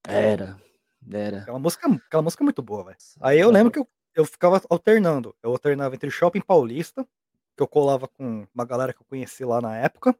Era. 0.08 0.56
Era. 1.12 1.42
Aquela 1.42 1.58
música, 1.58 1.86
aquela 2.06 2.22
música 2.22 2.42
é 2.42 2.46
muito 2.46 2.62
boa, 2.62 2.84
velho. 2.84 2.96
Aí 3.20 3.38
eu 3.38 3.50
lembro 3.50 3.70
que 3.70 3.78
eu, 3.78 3.86
eu 4.14 4.24
ficava 4.24 4.62
alternando. 4.70 5.34
Eu 5.42 5.50
alternava 5.50 5.94
entre 5.94 6.10
Shopping 6.10 6.40
Paulista 6.40 7.06
que 7.54 7.62
eu 7.62 7.68
colava 7.68 8.08
com 8.08 8.46
uma 8.54 8.64
galera 8.64 8.94
que 8.94 9.02
eu 9.02 9.06
conheci 9.06 9.44
lá 9.44 9.60
na 9.60 9.76
época. 9.76 10.16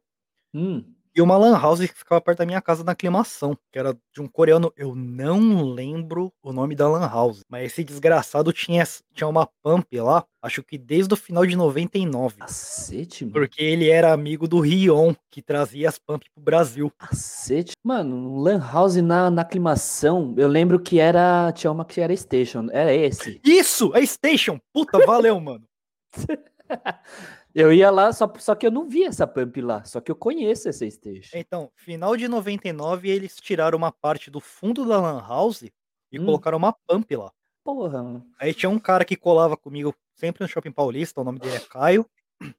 Hum. 0.53 0.83
E 1.13 1.21
uma 1.21 1.35
lan 1.35 1.59
house 1.59 1.79
que 1.81 1.97
ficava 1.97 2.21
perto 2.21 2.39
da 2.39 2.45
minha 2.45 2.61
casa 2.61 2.83
na 2.83 2.93
aclimação, 2.93 3.57
que 3.69 3.77
era 3.77 3.93
de 4.13 4.21
um 4.21 4.27
coreano. 4.27 4.71
Eu 4.77 4.95
não 4.95 5.61
lembro 5.61 6.31
o 6.41 6.53
nome 6.53 6.73
da 6.73 6.87
lan 6.87 7.05
house, 7.07 7.43
mas 7.49 7.65
esse 7.65 7.83
desgraçado 7.83 8.53
tinha, 8.53 8.83
tinha 9.13 9.27
uma 9.27 9.45
pump 9.61 9.87
lá, 9.99 10.25
acho 10.41 10.63
que 10.63 10.77
desde 10.77 11.13
o 11.13 11.17
final 11.17 11.45
de 11.45 11.55
99. 11.55 12.37
Cacete, 12.37 13.25
mano. 13.25 13.33
Porque 13.33 13.61
ele 13.61 13.89
era 13.89 14.13
amigo 14.13 14.47
do 14.47 14.61
Rion, 14.61 15.13
que 15.29 15.41
trazia 15.41 15.89
as 15.89 15.99
pump 15.99 16.25
pro 16.33 16.43
Brasil. 16.43 16.89
Cacete. 16.97 17.73
Mano, 17.83 18.39
Lan 18.39 18.59
House 18.59 18.95
na, 18.95 19.29
na 19.29 19.41
aclimação, 19.41 20.33
eu 20.37 20.47
lembro 20.47 20.79
que 20.79 20.99
era. 20.99 21.51
Tinha 21.51 21.71
uma 21.71 21.83
que 21.83 21.99
era 21.99 22.15
Station. 22.15 22.67
Era 22.71 22.93
esse. 22.93 23.41
Isso! 23.43 23.91
A 23.93 24.05
Station! 24.05 24.59
Puta, 24.73 25.05
valeu, 25.05 25.39
mano. 25.41 25.65
Eu 27.53 27.73
ia 27.73 27.89
lá, 27.91 28.13
só, 28.13 28.31
só 28.39 28.55
que 28.55 28.65
eu 28.65 28.71
não 28.71 28.87
vi 28.87 29.03
essa 29.03 29.27
pump 29.27 29.61
lá. 29.61 29.83
Só 29.83 29.99
que 29.99 30.09
eu 30.11 30.15
conheço 30.15 30.69
essa 30.69 30.89
Station. 30.89 31.37
Então, 31.37 31.69
final 31.75 32.15
de 32.15 32.27
99, 32.27 33.09
eles 33.09 33.35
tiraram 33.35 33.77
uma 33.77 33.91
parte 33.91 34.31
do 34.31 34.39
fundo 34.39 34.85
da 34.85 34.99
Lan 34.99 35.19
House 35.27 35.63
e 36.11 36.19
Hum. 36.19 36.25
colocaram 36.25 36.57
uma 36.57 36.73
pump 36.73 37.15
lá. 37.15 37.31
Porra, 37.63 38.01
mano. 38.01 38.25
Aí 38.39 38.53
tinha 38.53 38.69
um 38.69 38.79
cara 38.79 39.03
que 39.05 39.15
colava 39.15 39.55
comigo 39.57 39.93
sempre 40.15 40.43
no 40.43 40.47
Shopping 40.47 40.71
Paulista, 40.71 41.19
o 41.21 41.23
nome 41.23 41.39
dele 41.39 41.55
é 41.55 41.59
Caio. 41.59 42.05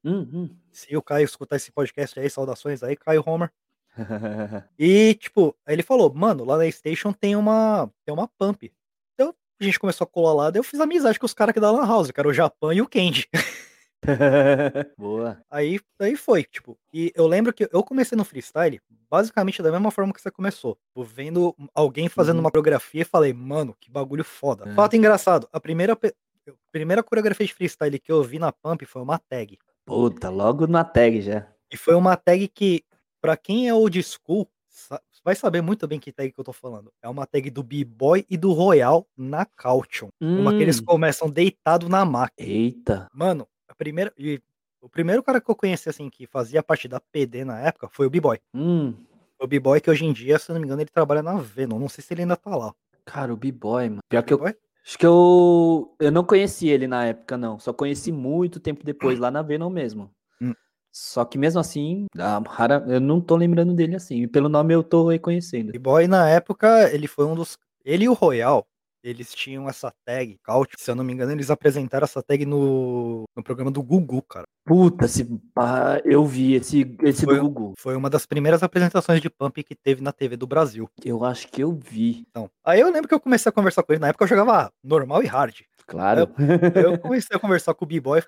Hum, 0.04 0.28
hum. 0.32 0.50
Se 0.70 0.96
o 0.96 1.02
Caio 1.02 1.24
escutar 1.24 1.56
esse 1.56 1.72
podcast 1.72 2.18
aí, 2.20 2.28
saudações 2.30 2.82
aí, 2.82 2.94
Caio 2.96 3.22
Homer. 3.26 3.50
E, 4.78 5.14
tipo, 5.14 5.54
aí 5.66 5.74
ele 5.74 5.82
falou, 5.82 6.12
mano, 6.14 6.44
lá 6.44 6.56
na 6.56 6.70
Station 6.70 7.12
tem 7.12 7.34
uma, 7.36 7.90
tem 8.04 8.14
uma 8.14 8.28
pump. 8.28 8.72
Então, 9.14 9.34
a 9.60 9.64
gente 9.64 9.78
começou 9.78 10.04
a 10.04 10.08
colar 10.08 10.34
lá, 10.34 10.50
daí 10.50 10.60
eu 10.60 10.64
fiz 10.64 10.80
amizade 10.80 11.18
com 11.18 11.26
os 11.26 11.34
caras 11.34 11.50
aqui 11.50 11.60
da 11.60 11.70
Lan 11.70 11.86
House, 11.86 12.10
que 12.10 12.20
era 12.20 12.28
o 12.28 12.32
Japão 12.32 12.72
e 12.72 12.80
o 12.80 12.86
Kenji. 12.88 13.28
Boa. 14.98 15.40
Aí, 15.50 15.78
aí 16.00 16.16
foi, 16.16 16.44
tipo, 16.44 16.76
e 16.92 17.12
eu 17.14 17.26
lembro 17.26 17.52
que 17.52 17.68
eu 17.72 17.82
comecei 17.84 18.16
no 18.16 18.24
freestyle 18.24 18.80
basicamente 19.10 19.62
da 19.62 19.70
mesma 19.70 19.90
forma 19.90 20.12
que 20.12 20.20
você 20.20 20.30
começou. 20.30 20.76
Tipo, 20.88 21.04
vendo 21.04 21.54
alguém 21.74 22.08
fazendo 22.08 22.36
Uhum. 22.36 22.40
uma 22.44 22.50
coreografia 22.50 23.02
e 23.02 23.04
falei, 23.04 23.32
mano, 23.32 23.76
que 23.80 23.90
bagulho 23.90 24.24
foda. 24.24 24.68
É. 24.70 24.74
Fato 24.74 24.96
engraçado, 24.96 25.48
a 25.52 25.60
primeira, 25.60 25.92
a 25.94 26.52
primeira 26.72 27.02
coreografia 27.02 27.46
de 27.46 27.54
freestyle 27.54 27.98
que 27.98 28.10
eu 28.10 28.22
vi 28.22 28.38
na 28.38 28.50
Pump 28.52 28.82
foi 28.86 29.02
uma 29.02 29.18
tag. 29.18 29.58
Puta, 29.86 30.30
logo 30.30 30.66
na 30.66 30.84
tag 30.84 31.20
já. 31.20 31.46
E 31.70 31.76
foi 31.76 31.94
uma 31.94 32.16
tag 32.16 32.48
que, 32.48 32.82
pra 33.20 33.36
quem 33.36 33.68
é 33.68 33.74
old 33.74 34.00
school, 34.02 34.48
vai 35.24 35.34
saber 35.36 35.60
muito 35.62 35.86
bem 35.86 36.00
que 36.00 36.10
tag 36.12 36.32
que 36.32 36.40
eu 36.40 36.44
tô 36.44 36.52
falando. 36.52 36.92
É 37.02 37.08
uma 37.08 37.26
tag 37.26 37.50
do 37.50 37.62
B-Boy 37.62 38.24
e 38.28 38.36
do 38.36 38.52
Royal 38.52 39.06
na 39.16 39.44
Caution. 39.44 40.08
Uma 40.20 40.52
que 40.56 40.62
eles 40.62 40.80
Hum. 40.80 40.84
começam 40.86 41.30
deitado 41.30 41.88
na 41.88 42.04
máquina. 42.04 42.48
Eita. 42.48 43.08
Mano, 43.12 43.46
a 43.72 43.74
primeira. 43.74 44.12
E 44.16 44.40
o 44.80 44.88
primeiro 44.88 45.22
cara 45.22 45.40
que 45.40 45.50
eu 45.50 45.56
conheci, 45.56 45.88
assim, 45.88 46.08
que 46.10 46.26
fazia 46.26 46.62
parte 46.62 46.86
da 46.86 47.00
PD 47.00 47.44
na 47.44 47.58
época 47.58 47.88
foi 47.90 48.06
o 48.06 48.10
B-Boy. 48.10 48.38
Hum. 48.54 48.94
O 49.40 49.46
B-Boy 49.46 49.80
que 49.80 49.90
hoje 49.90 50.04
em 50.04 50.12
dia, 50.12 50.38
se 50.38 50.50
eu 50.50 50.54
não 50.54 50.60
me 50.60 50.66
engano, 50.66 50.82
ele 50.82 50.90
trabalha 50.90 51.22
na 51.22 51.36
Venom. 51.36 51.78
Não 51.78 51.88
sei 51.88 52.04
se 52.04 52.12
ele 52.14 52.22
ainda 52.22 52.36
tá 52.36 52.54
lá. 52.54 52.72
Cara, 53.04 53.32
o 53.32 53.36
B-Boy, 53.36 53.88
mano. 53.88 54.00
Pior 54.08 54.22
que 54.22 54.32
eu. 54.32 54.44
Acho 54.44 54.98
que 54.98 55.06
eu. 55.06 55.94
Eu 55.98 56.12
não 56.12 56.24
conheci 56.24 56.68
ele 56.68 56.86
na 56.86 57.06
época, 57.06 57.36
não. 57.36 57.58
Só 57.58 57.72
conheci 57.72 58.12
muito 58.12 58.60
tempo 58.60 58.84
depois, 58.84 59.18
lá 59.18 59.30
na 59.30 59.42
Venom 59.42 59.70
mesmo. 59.70 60.10
Hum. 60.40 60.52
Só 60.92 61.24
que 61.24 61.38
mesmo 61.38 61.60
assim, 61.60 62.06
a 62.18 62.42
rara, 62.46 62.84
eu 62.88 63.00
não 63.00 63.20
tô 63.20 63.36
lembrando 63.36 63.74
dele 63.74 63.96
assim. 63.96 64.22
E 64.22 64.28
pelo 64.28 64.48
nome 64.48 64.74
eu 64.74 64.82
tô 64.82 65.08
reconhecendo. 65.08 65.72
B-Boy, 65.72 66.06
na 66.06 66.28
época, 66.28 66.92
ele 66.92 67.06
foi 67.06 67.24
um 67.24 67.34
dos. 67.34 67.56
Ele 67.84 68.04
e 68.04 68.08
o 68.08 68.12
Royal, 68.12 68.66
eles 69.02 69.34
tinham 69.34 69.68
essa 69.68 69.92
tag, 70.04 70.38
Caution. 70.42 70.74
Se 70.78 70.90
eu 70.90 70.94
não 70.94 71.04
me 71.04 71.12
engano, 71.12 71.32
eles 71.32 71.50
apresentaram 71.50 72.04
essa 72.04 72.22
tag 72.22 72.44
no, 72.46 73.24
no 73.36 73.42
programa 73.42 73.70
do 73.70 73.82
Gugu, 73.82 74.22
cara. 74.22 74.46
Puta, 74.64 75.06
esse, 75.06 75.24
pá, 75.54 76.00
eu 76.04 76.24
vi 76.24 76.54
esse, 76.54 76.96
esse 77.02 77.24
Foi- 77.24 77.36
do 77.36 77.42
Google. 77.42 77.74
Foi 77.78 77.96
uma 77.96 78.08
das 78.08 78.26
primeiras 78.26 78.62
apresentações 78.62 79.20
de 79.20 79.28
Pump 79.28 79.62
que 79.62 79.74
teve 79.74 80.02
na 80.02 80.12
TV 80.12 80.36
do 80.36 80.46
Brasil. 80.46 80.88
Eu 81.04 81.24
acho 81.24 81.48
que 81.48 81.62
eu 81.62 81.72
vi. 81.72 82.24
Então, 82.30 82.48
aí 82.64 82.80
eu 82.80 82.90
lembro 82.90 83.08
que 83.08 83.14
eu 83.14 83.20
comecei 83.20 83.50
a 83.50 83.52
conversar 83.52 83.82
com 83.82 83.92
ele. 83.92 84.00
Na 84.00 84.08
época 84.08 84.24
eu 84.24 84.28
jogava 84.28 84.70
normal 84.84 85.22
e 85.22 85.26
hard. 85.26 85.60
Claro. 85.86 86.28
Eu 86.74 86.96
comecei 86.98 87.36
a 87.36 87.40
conversar 87.40 87.74
com 87.74 87.84
o 87.84 87.88
B-Boy, 87.88 88.22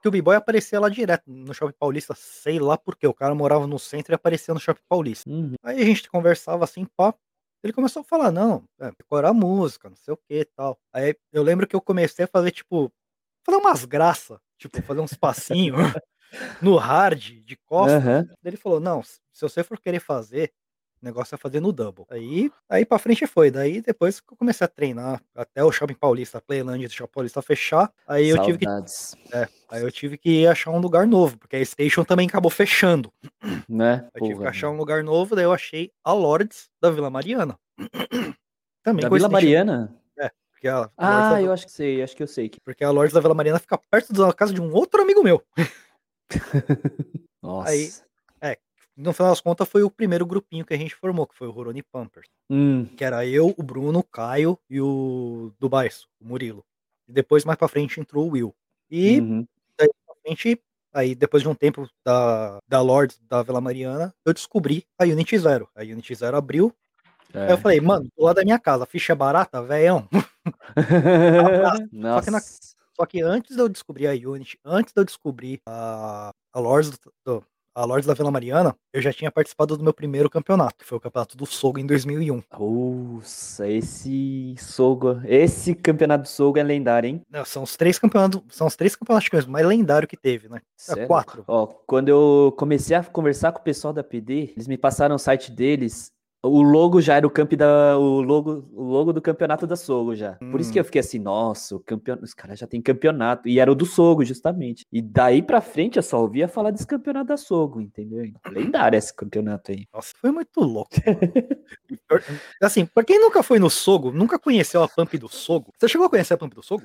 que 0.00 0.08
o 0.08 0.10
B-Boy 0.10 0.36
aparecia 0.36 0.78
lá 0.78 0.88
direto 0.88 1.24
no 1.26 1.52
Shopping 1.52 1.74
Paulista, 1.78 2.14
sei 2.16 2.58
lá 2.60 2.78
por 2.78 2.96
quê. 2.96 3.06
O 3.06 3.12
cara 3.14 3.34
morava 3.34 3.66
no 3.66 3.78
centro 3.78 4.12
e 4.12 4.14
aparecia 4.14 4.54
no 4.54 4.60
Shopping 4.60 4.82
Paulista. 4.88 5.28
Uhum. 5.28 5.54
Aí 5.62 5.82
a 5.82 5.84
gente 5.84 6.08
conversava 6.08 6.64
assim, 6.64 6.86
pá. 6.96 7.12
Ele 7.62 7.72
começou 7.72 8.00
a 8.00 8.04
falar, 8.04 8.30
não, 8.32 8.64
é, 8.80 8.90
decorar 8.98 9.30
a 9.30 9.34
música, 9.34 9.88
não 9.88 9.96
sei 9.96 10.14
o 10.14 10.16
que 10.16 10.40
e 10.40 10.44
tal. 10.44 10.78
Aí 10.92 11.14
eu 11.32 11.42
lembro 11.42 11.66
que 11.66 11.76
eu 11.76 11.80
comecei 11.80 12.24
a 12.24 12.28
fazer, 12.28 12.50
tipo, 12.52 12.92
fazer 13.44 13.58
umas 13.58 13.84
graças, 13.84 14.38
tipo, 14.58 14.80
fazer 14.82 15.00
uns 15.00 15.14
passinhos 15.14 15.76
no 16.62 16.76
hard, 16.76 17.20
de 17.44 17.56
costas. 17.66 18.02
Daí 18.42 18.50
Ele 18.52 18.56
falou, 18.56 18.80
não, 18.80 19.02
se 19.02 19.20
você 19.42 19.62
for 19.64 19.78
querer 19.80 20.00
fazer, 20.00 20.52
o 21.02 21.04
negócio 21.04 21.34
é 21.34 21.38
fazer 21.38 21.60
no 21.60 21.72
double. 21.72 22.04
Aí, 22.10 22.50
aí 22.68 22.84
pra 22.84 22.98
frente 22.98 23.26
foi. 23.26 23.50
Daí 23.50 23.80
depois 23.80 24.20
que 24.20 24.32
eu 24.32 24.36
comecei 24.36 24.64
a 24.64 24.68
treinar, 24.68 25.22
até 25.34 25.64
o 25.64 25.72
Shopping 25.72 25.94
Paulista, 25.94 26.38
a 26.38 26.40
Playland 26.40 26.86
do 26.86 26.92
Shopping 26.92 27.12
Paulista 27.12 27.40
fechar, 27.42 27.90
aí 28.06 28.28
eu 28.28 28.42
tive 28.44 28.58
que 28.58 28.64
Saudades. 28.66 29.16
é, 29.32 29.48
aí 29.70 29.82
eu 29.82 29.90
tive 29.90 30.18
que 30.18 30.46
achar 30.46 30.70
um 30.70 30.78
lugar 30.78 31.06
novo, 31.06 31.38
porque 31.38 31.56
a 31.56 31.64
Station 31.64 32.04
também 32.04 32.26
acabou 32.28 32.50
fechando. 32.50 33.12
Né? 33.68 34.08
Eu 34.14 34.22
tive 34.26 34.40
que 34.40 34.46
achar 34.48 34.68
um 34.68 34.76
lugar 34.76 35.02
novo, 35.04 35.34
daí 35.36 35.44
eu 35.44 35.52
achei 35.52 35.90
a 36.04 36.12
Lords 36.12 36.68
da 36.82 36.90
Vila 36.90 37.08
Mariana. 37.08 37.58
também 38.84 39.02
Da 39.02 39.08
Vila 39.08 39.28
Mariana? 39.28 39.96
Porque 40.52 40.68
a, 40.68 40.90
Ah, 40.98 41.30
da, 41.30 41.42
eu 41.42 41.52
acho 41.52 41.64
que 41.64 41.72
sei, 41.72 42.02
acho 42.02 42.14
que 42.14 42.22
eu 42.22 42.26
sei. 42.26 42.50
que- 42.50 42.60
porque 42.60 42.84
a 42.84 42.90
Lords 42.90 43.14
da 43.14 43.20
Vila 43.20 43.32
Mariana 43.32 43.58
fica 43.58 43.78
perto 43.90 44.12
da 44.12 44.30
casa 44.30 44.52
de 44.52 44.60
um 44.60 44.70
outro 44.74 45.00
amigo 45.00 45.22
meu. 45.22 45.42
Nossa. 47.42 47.70
Aí- 47.70 47.90
No 49.02 49.12
final 49.12 49.30
das 49.32 49.40
contas, 49.40 49.68
foi 49.68 49.82
o 49.82 49.90
primeiro 49.90 50.26
grupinho 50.26 50.64
que 50.64 50.74
a 50.74 50.76
gente 50.76 50.94
formou, 50.94 51.26
que 51.26 51.34
foi 51.36 51.46
o 51.48 51.50
Roroni 51.50 51.82
Pampers. 51.82 52.28
Hum, 52.50 52.84
Que 52.96 53.04
era 53.04 53.26
eu, 53.26 53.54
o 53.56 53.62
Bruno, 53.62 54.00
o 54.00 54.04
Caio 54.04 54.58
e 54.68 54.80
o 54.80 55.52
Dubaiço, 55.58 56.06
o 56.20 56.26
Murilo. 56.26 56.64
E 57.08 57.12
depois, 57.12 57.44
mais 57.44 57.58
pra 57.58 57.68
frente, 57.68 57.98
entrou 58.00 58.26
o 58.28 58.32
Will. 58.32 58.54
E 58.90 59.20
uhum. 59.20 59.46
pra 59.76 59.88
frente, 60.22 60.60
aí 60.92 61.14
depois 61.14 61.42
de 61.42 61.48
um 61.48 61.54
tempo 61.54 61.88
da, 62.04 62.58
da 62.68 62.80
Lords 62.82 63.18
da 63.28 63.42
Vila 63.42 63.60
Mariana, 63.60 64.14
eu 64.24 64.34
descobri 64.34 64.84
a 64.98 65.04
Unity 65.04 65.38
Zero. 65.38 65.68
A 65.74 65.82
Unity 65.82 66.14
Zero 66.14 66.36
abriu. 66.36 66.74
Aí 67.32 67.48
É. 67.48 67.52
eu 67.52 67.58
falei, 67.58 67.80
mano, 67.80 68.08
do 68.16 68.24
lado 68.24 68.36
da 68.36 68.44
minha 68.44 68.58
casa, 68.58 68.82
a 68.84 68.86
ficha 68.86 69.12
é 69.12 69.16
barata, 69.16 69.62
velhão. 69.62 70.08
Nossa. 71.92 72.24
que 72.24 72.30
na- 72.30 72.40
Só 72.40 73.06
que 73.06 73.22
antes 73.22 73.56
de 73.56 73.62
eu 73.62 73.68
descobrir 73.68 74.06
a 74.08 74.12
Unity, 74.12 74.58
antes 74.64 74.92
de 74.92 75.00
eu 75.00 75.04
descobrir 75.04 75.60
a, 75.66 76.32
a 76.52 76.60
Lords 76.60 76.90
do- 76.98 77.12
do- 77.24 77.44
a 77.74 77.84
Lords 77.84 78.06
da 78.06 78.14
Vila 78.14 78.30
Mariana, 78.30 78.74
eu 78.92 79.00
já 79.00 79.12
tinha 79.12 79.30
participado 79.30 79.76
do 79.76 79.84
meu 79.84 79.94
primeiro 79.94 80.28
campeonato, 80.28 80.76
que 80.78 80.84
foi 80.84 80.98
o 80.98 81.00
campeonato 81.00 81.36
do 81.36 81.46
Sogo 81.46 81.78
em 81.78 81.86
2001. 81.86 82.42
Nossa, 82.58 83.68
esse 83.68 84.54
Sogo, 84.58 85.20
esse 85.24 85.74
campeonato 85.74 86.24
de 86.24 86.30
Sogo 86.30 86.58
é 86.58 86.62
lendário, 86.62 87.08
hein? 87.08 87.22
Não, 87.30 87.44
são 87.44 87.62
os 87.62 87.76
três 87.76 87.98
campeonatos, 87.98 88.42
são 88.50 88.66
os 88.66 88.76
três 88.76 88.96
campeonatos 88.96 89.46
mais 89.46 89.66
lendários 89.66 90.08
que 90.08 90.16
teve, 90.16 90.48
né? 90.48 90.60
É 90.96 91.06
quatro. 91.06 91.44
Ó, 91.46 91.66
quando 91.66 92.08
eu 92.08 92.54
comecei 92.58 92.96
a 92.96 93.04
conversar 93.04 93.52
com 93.52 93.60
o 93.60 93.64
pessoal 93.64 93.92
da 93.92 94.02
PD, 94.02 94.52
eles 94.54 94.66
me 94.66 94.76
passaram 94.76 95.14
o 95.14 95.18
site 95.18 95.50
deles. 95.50 96.12
O 96.42 96.62
logo 96.62 97.02
já 97.02 97.16
era 97.16 97.26
o 97.26 97.30
camp 97.30 97.52
da 97.52 97.98
o 97.98 98.22
logo, 98.22 98.66
o 98.72 98.82
logo 98.84 99.12
do 99.12 99.20
campeonato 99.20 99.66
da 99.66 99.76
Sogo 99.76 100.14
já. 100.16 100.36
Por 100.50 100.58
isso 100.58 100.72
que 100.72 100.78
Hum. 100.78 100.80
eu 100.80 100.84
fiquei 100.86 101.00
assim, 101.00 101.18
nossa, 101.18 101.76
o 101.76 101.80
campeon... 101.80 102.16
os 102.22 102.32
caras 102.32 102.58
já 102.58 102.66
tem 102.66 102.80
campeonato 102.80 103.46
e 103.46 103.60
era 103.60 103.70
o 103.70 103.74
do 103.74 103.84
Sogo 103.84 104.24
justamente. 104.24 104.86
E 104.90 105.02
daí 105.02 105.42
pra 105.42 105.60
frente 105.60 105.96
eu 105.98 106.02
só 106.02 106.18
ouvia 106.18 106.48
falar 106.48 106.70
desse 106.70 106.86
campeonato 106.86 107.26
da 107.28 107.36
Sogo, 107.36 107.78
entendeu? 107.78 108.24
Lendário 108.50 108.96
esse 108.96 109.14
campeonato 109.14 109.70
aí. 109.70 109.86
Nossa, 109.92 110.14
foi 110.18 110.30
muito 110.30 110.60
louco. 110.60 110.90
Assim, 112.62 112.86
pra 112.86 113.04
quem 113.04 113.20
nunca 113.20 113.42
foi 113.42 113.58
no 113.58 113.68
Sogo, 113.68 114.10
nunca 114.10 114.38
conheceu 114.38 114.82
a 114.82 114.88
Pump 114.88 115.18
do 115.18 115.28
Sogo, 115.28 115.72
você 115.78 115.88
chegou 115.88 116.06
a 116.06 116.10
conhecer 116.10 116.34
a 116.34 116.38
Pump 116.38 116.54
do 116.54 116.62
Sogo? 116.62 116.84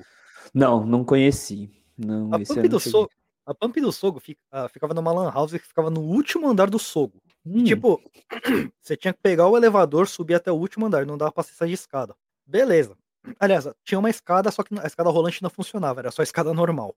Não, 0.54 0.84
não 0.84 1.04
conheci. 1.04 1.70
Não, 1.96 2.28
A 2.32 2.38
Pump 2.38 2.68
do. 2.68 2.78
Sogo, 2.78 3.10
a 3.46 3.54
Pump 3.54 3.80
do 3.80 3.90
Sogo 3.90 4.20
fica- 4.20 4.40
ah, 4.52 4.68
ficava 4.68 4.92
numa 4.92 5.12
lan 5.12 5.30
house 5.30 5.52
que 5.52 5.58
ficava 5.66 5.88
no 5.90 6.00
último 6.02 6.46
andar 6.48 6.68
do 6.68 6.78
Sogo. 6.78 7.22
Hum, 7.46 7.64
Tipo, 7.64 8.00
você 8.80 8.96
tinha 8.96 9.12
que 9.14 9.20
pegar 9.22 9.48
o 9.48 9.56
elevador, 9.56 10.08
subir 10.08 10.34
até 10.34 10.50
o 10.50 10.56
último 10.56 10.86
andar, 10.86 11.06
não 11.06 11.16
dava 11.18 11.32
pra 11.32 11.42
acessar 11.42 11.68
de 11.68 11.74
escada. 11.74 12.14
Beleza. 12.46 12.96
Aliás, 13.40 13.68
tinha 13.84 13.98
uma 13.98 14.10
escada, 14.10 14.50
só 14.50 14.62
que 14.62 14.78
a 14.78 14.86
escada 14.86 15.10
rolante 15.10 15.42
não 15.42 15.50
funcionava, 15.50 16.00
era 16.00 16.10
só 16.10 16.22
a 16.22 16.24
escada 16.24 16.52
normal. 16.52 16.94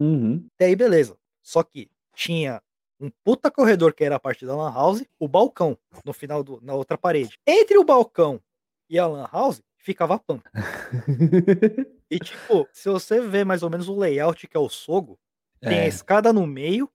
uhum. 0.00 0.48
Até 0.56 0.66
aí, 0.66 0.76
beleza. 0.76 1.16
Só 1.42 1.62
que 1.62 1.90
tinha 2.14 2.62
um 3.00 3.10
puta 3.24 3.50
corredor 3.50 3.92
que 3.94 4.04
era 4.04 4.16
a 4.16 4.20
parte 4.20 4.46
da 4.46 4.54
Lan 4.56 4.72
House, 4.72 5.04
o 5.18 5.26
balcão 5.26 5.76
no 6.04 6.12
final 6.12 6.42
do, 6.44 6.60
na 6.62 6.74
outra 6.74 6.96
parede. 6.96 7.38
Entre 7.46 7.76
o 7.78 7.84
balcão 7.84 8.40
e 8.88 8.98
a 8.98 9.06
Lan 9.06 9.28
House 9.32 9.60
ficava 9.76 10.14
a 10.14 10.18
pampa. 10.18 10.50
E 12.10 12.18
tipo, 12.20 12.68
se 12.72 12.88
você 12.90 13.20
vê 13.20 13.44
mais 13.44 13.62
ou 13.62 13.70
menos 13.70 13.88
o 13.88 13.96
layout 13.98 14.46
que 14.46 14.56
é 14.56 14.60
o 14.60 14.68
Sogo, 14.68 15.18
tem 15.66 15.80
a 15.80 15.84
É, 15.84 15.86
escada 15.86 16.32
no 16.32 16.46
meio 16.46 16.90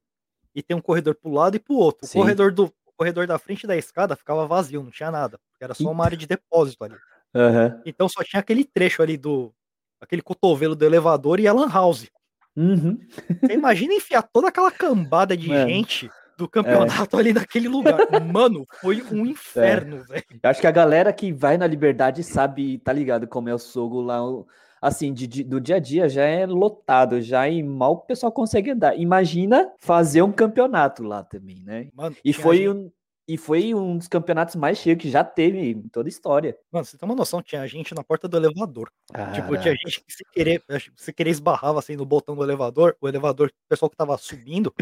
e 0.55 0.63
tem 0.63 0.77
um 0.77 0.81
corredor 0.81 1.15
pro 1.15 1.31
lado 1.31 1.55
e 1.55 1.59
pro 1.59 1.75
outro. 1.75 2.05
O 2.05 2.07
Sim. 2.07 2.19
corredor 2.19 2.53
do 2.53 2.65
o 2.85 2.86
corredor 2.97 3.27
da 3.27 3.37
frente 3.37 3.67
da 3.67 3.77
escada 3.77 4.15
ficava 4.15 4.47
vazio, 4.47 4.83
não 4.83 4.91
tinha 4.91 5.11
nada. 5.11 5.39
Era 5.61 5.73
só 5.73 5.89
uma 5.91 6.03
área 6.03 6.17
de 6.17 6.25
depósito 6.27 6.83
ali. 6.83 6.95
aham, 7.35 7.81
Então 7.85 8.09
só 8.09 8.23
tinha 8.23 8.39
aquele 8.39 8.63
trecho 8.65 9.01
ali 9.01 9.15
do 9.17 9.53
aquele 10.01 10.21
cotovelo 10.21 10.75
do 10.75 10.85
elevador 10.85 11.39
e 11.39 11.47
a 11.47 11.53
Lan 11.53 11.69
House. 11.69 12.07
Uhum. 12.55 12.97
Você 13.41 13.53
imagina 13.53 13.93
enfiar 13.93 14.23
toda 14.23 14.47
aquela 14.47 14.71
cambada 14.71 15.37
de 15.37 15.47
Mano. 15.47 15.69
gente 15.69 16.09
do 16.37 16.47
campeonato 16.47 17.17
ali 17.17 17.33
naquele 17.33 17.67
lugar. 17.67 17.97
Mano, 18.31 18.65
foi 18.81 19.01
um 19.11 19.25
inferno, 19.27 20.03
velho. 20.03 20.23
Eu 20.41 20.49
acho 20.49 20.61
que 20.61 20.67
a 20.67 20.71
galera 20.71 21.11
que 21.13 21.31
vai 21.31 21.57
na 21.57 21.65
Liberdade 21.67 22.23
sabe, 22.23 22.77
tá 22.79 22.91
ligado 22.93 23.27
como 23.27 23.49
é 23.49 23.53
o 23.53 23.59
Sogo 23.59 24.01
lá. 24.01 24.23
o- 24.23 24.47
Assim, 24.81 25.13
de- 25.13 25.27
de- 25.27 25.43
do 25.43 25.59
dia 25.59 25.77
a 25.77 25.79
dia 25.79 26.07
já 26.09 26.23
é 26.23 26.45
lotado, 26.45 27.21
já 27.21 27.47
e 27.49 27.63
mal 27.63 27.93
o 27.93 27.97
pessoal 27.97 28.31
consegue 28.31 28.71
andar. 28.71 28.97
Imagina 28.97 29.71
fazer 29.79 30.21
um 30.21 30.31
campeonato 30.31 31.03
lá 31.03 31.23
também, 31.23 31.61
né? 31.63 31.87
Mano, 31.95 32.15
E 32.23 32.31
foi, 32.33 32.57
gente- 32.57 32.69
um, 32.69 32.91
e 33.27 33.37
foi 33.37 33.73
um 33.73 33.97
dos 33.97 34.07
campeonatos 34.07 34.55
mais 34.55 34.77
cheios 34.77 34.99
que 34.99 35.09
já 35.09 35.23
teve 35.23 35.71
em 35.71 35.89
toda 35.89 36.07
a 36.07 36.09
história. 36.09 36.57
Mano, 36.71 36.85
você 36.85 36.97
tem 36.97 37.07
uma 37.07 37.15
noção, 37.15 37.41
tinha 37.41 37.67
gente 37.67 37.93
na 37.93 38.03
porta 38.03 38.27
do 38.27 38.37
elevador. 38.37 38.89
Tipo, 39.33 39.57
tinha 39.57 39.75
gente 39.75 40.01
que 40.01 40.13
se 40.13 40.23
querer, 40.31 40.63
se 40.95 41.11
querer 41.11 41.31
esbarrava 41.31 41.79
assim 41.79 41.97
no 41.97 42.05
botão 42.05 42.35
do 42.35 42.43
elevador, 42.43 42.95
o 43.01 43.07
elevador, 43.07 43.49
o 43.49 43.69
pessoal 43.69 43.89
que 43.89 43.97
tava 43.97 44.17
subindo, 44.17 44.73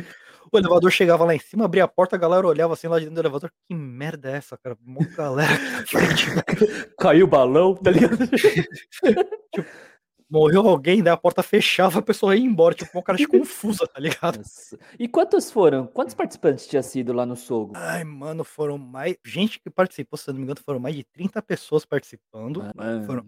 o 0.52 0.58
elevador 0.58 0.92
chegava 0.92 1.25
lá 1.25 1.34
em 1.34 1.40
cima, 1.40 1.66
abria 1.66 1.86
a 1.86 1.88
porta, 1.88 2.16
a 2.16 2.20
galera 2.20 2.46
olhava 2.46 2.74
assim 2.74 2.88
lá 2.88 3.00
de 3.00 3.06
dentro 3.06 3.16
do 3.16 3.25
elevador. 3.25 3.52
Que 3.68 3.74
merda 3.74 4.30
é 4.30 4.38
essa, 4.38 4.56
cara? 4.58 4.78
Mó 4.82 5.02
galera. 5.18 5.54
Caiu 7.00 7.25
o 7.25 7.30
balão, 7.30 7.74
tá 7.74 7.90
ligado? 7.90 8.18
Morreu 10.29 10.67
alguém, 10.67 11.03
daí 11.03 11.13
a 11.13 11.17
porta 11.17 11.44
fechava, 11.44 12.00
a 12.00 12.01
pessoa 12.01 12.36
ia 12.36 12.44
embora, 12.44 12.74
tipo, 12.74 12.89
uma 12.98 13.03
cara 13.03 13.17
de 13.17 13.27
confusa, 13.29 13.88
tá 13.88 14.00
ligado? 14.00 14.38
Nossa. 14.39 14.77
E 14.98 15.08
quantos 15.08 15.51
foram? 15.51 15.86
Quantos 15.86 16.15
participantes 16.15 16.65
tinha 16.67 16.82
sido 16.82 17.13
lá 17.13 17.25
no 17.25 17.36
Sogo? 17.36 17.74
Ai, 17.75 18.03
mano, 18.03 18.44
foram 18.44 18.77
mais. 18.77 19.15
Gente 19.24 19.60
que 19.60 19.70
participou, 19.70 20.17
se 20.17 20.29
eu 20.29 20.34
não 20.34 20.39
me 20.39 20.46
engano, 20.46 20.60
foram 20.65 20.79
mais 20.79 20.96
de 20.96 21.03
30 21.03 21.41
pessoas 21.41 21.86
participando. 21.86 22.63
Mano, 22.75 23.05
foram- 23.05 23.27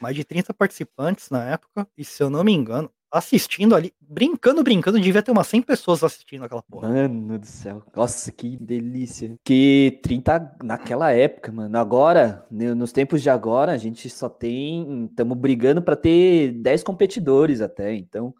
Mais 0.00 0.16
de 0.16 0.24
30 0.24 0.54
participantes 0.54 1.28
na 1.28 1.44
época. 1.44 1.86
E 1.96 2.04
se 2.04 2.22
eu 2.22 2.30
não 2.30 2.42
me 2.42 2.52
engano, 2.52 2.90
assistindo 3.10 3.74
ali, 3.74 3.92
brincando, 4.00 4.62
brincando, 4.62 5.00
devia 5.00 5.22
ter 5.22 5.30
umas 5.32 5.46
100 5.48 5.62
pessoas 5.62 6.02
assistindo 6.04 6.44
aquela 6.44 6.62
porra. 6.62 6.88
Mano 6.88 7.38
do 7.38 7.46
céu. 7.46 7.82
Nossa, 7.94 8.30
que 8.30 8.56
delícia. 8.56 9.36
Que 9.44 9.98
30 10.02 10.56
naquela 10.62 11.10
época, 11.12 11.50
mano. 11.50 11.76
Agora, 11.78 12.46
nos 12.50 12.92
tempos 12.92 13.22
de 13.22 13.30
agora, 13.30 13.72
a 13.72 13.76
gente 13.76 14.08
só 14.08 14.28
tem. 14.28 15.06
Estamos 15.06 15.36
brigando 15.36 15.82
pra 15.82 15.96
ter 15.96 16.52
10 16.52 16.82
competidores 16.82 17.60
até. 17.60 17.94
Então, 17.94 18.34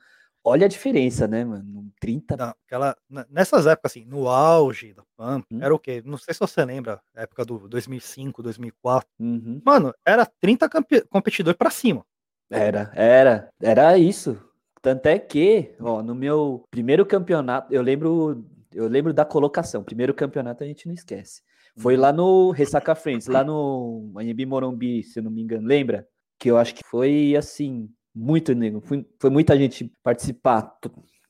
olha 0.45 0.67
a 0.67 0.69
diferença, 0.69 1.27
né, 1.27 1.45
mano? 1.45 1.91
30. 2.01 2.37
Não, 2.37 2.55
aquela, 2.67 2.97
n- 3.11 3.25
nessas 3.29 3.67
épocas, 3.67 3.93
assim, 3.93 4.05
no 4.07 4.29
auge 4.29 4.95
da 4.95 5.03
Pump, 5.17 5.45
Hum. 5.53 5.59
era 5.61 5.75
o 5.75 5.79
quê? 5.79 6.03
Não 6.05 6.17
sei 6.17 6.33
se 6.33 6.41
você 6.41 6.65
lembra, 6.65 7.01
época 7.15 7.45
do 7.45 7.69
2005, 7.69 8.43
2004. 8.43 9.09
Uhum. 9.19 9.61
Mano, 9.65 9.93
era 10.07 10.25
30 10.41 10.69
campe- 10.69 11.05
competidores 11.11 11.59
pra 11.59 11.71
cima. 11.71 12.05
Era, 12.53 12.91
era. 12.95 13.49
Era 13.63 13.97
isso. 13.99 14.41
Tanto 14.83 15.07
é 15.07 15.19
que, 15.19 15.75
ó, 15.81 16.03
no 16.03 16.15
meu 16.15 16.65
primeiro 16.71 17.05
campeonato, 17.05 17.73
eu 17.73 17.83
lembro. 17.83 18.45
Eu 18.73 18.87
lembro 18.87 19.13
da 19.13 19.25
colocação. 19.25 19.83
Primeiro 19.83 20.15
campeonato 20.15 20.63
a 20.63 20.67
gente 20.67 20.87
não 20.87 20.95
esquece. 20.95 21.43
Foi 21.77 21.97
lá 21.97 22.13
no 22.13 22.51
Ressaca 22.51 22.95
Friends, 22.95 23.27
lá 23.27 23.43
no 23.43 24.13
Anhembi 24.17 24.47
Morumbi, 24.47 25.03
se 25.03 25.19
eu 25.19 25.23
não 25.25 25.31
me 25.31 25.43
engano, 25.43 25.67
lembra? 25.67 26.07
Que 26.39 26.51
eu 26.51 26.57
acho 26.57 26.75
que 26.75 26.83
foi 26.85 27.35
assim, 27.37 27.89
muito 28.15 28.55
nego, 28.55 28.81
foi, 28.81 29.07
foi 29.19 29.31
muita 29.31 29.57
gente 29.57 29.93
participar. 30.03 30.73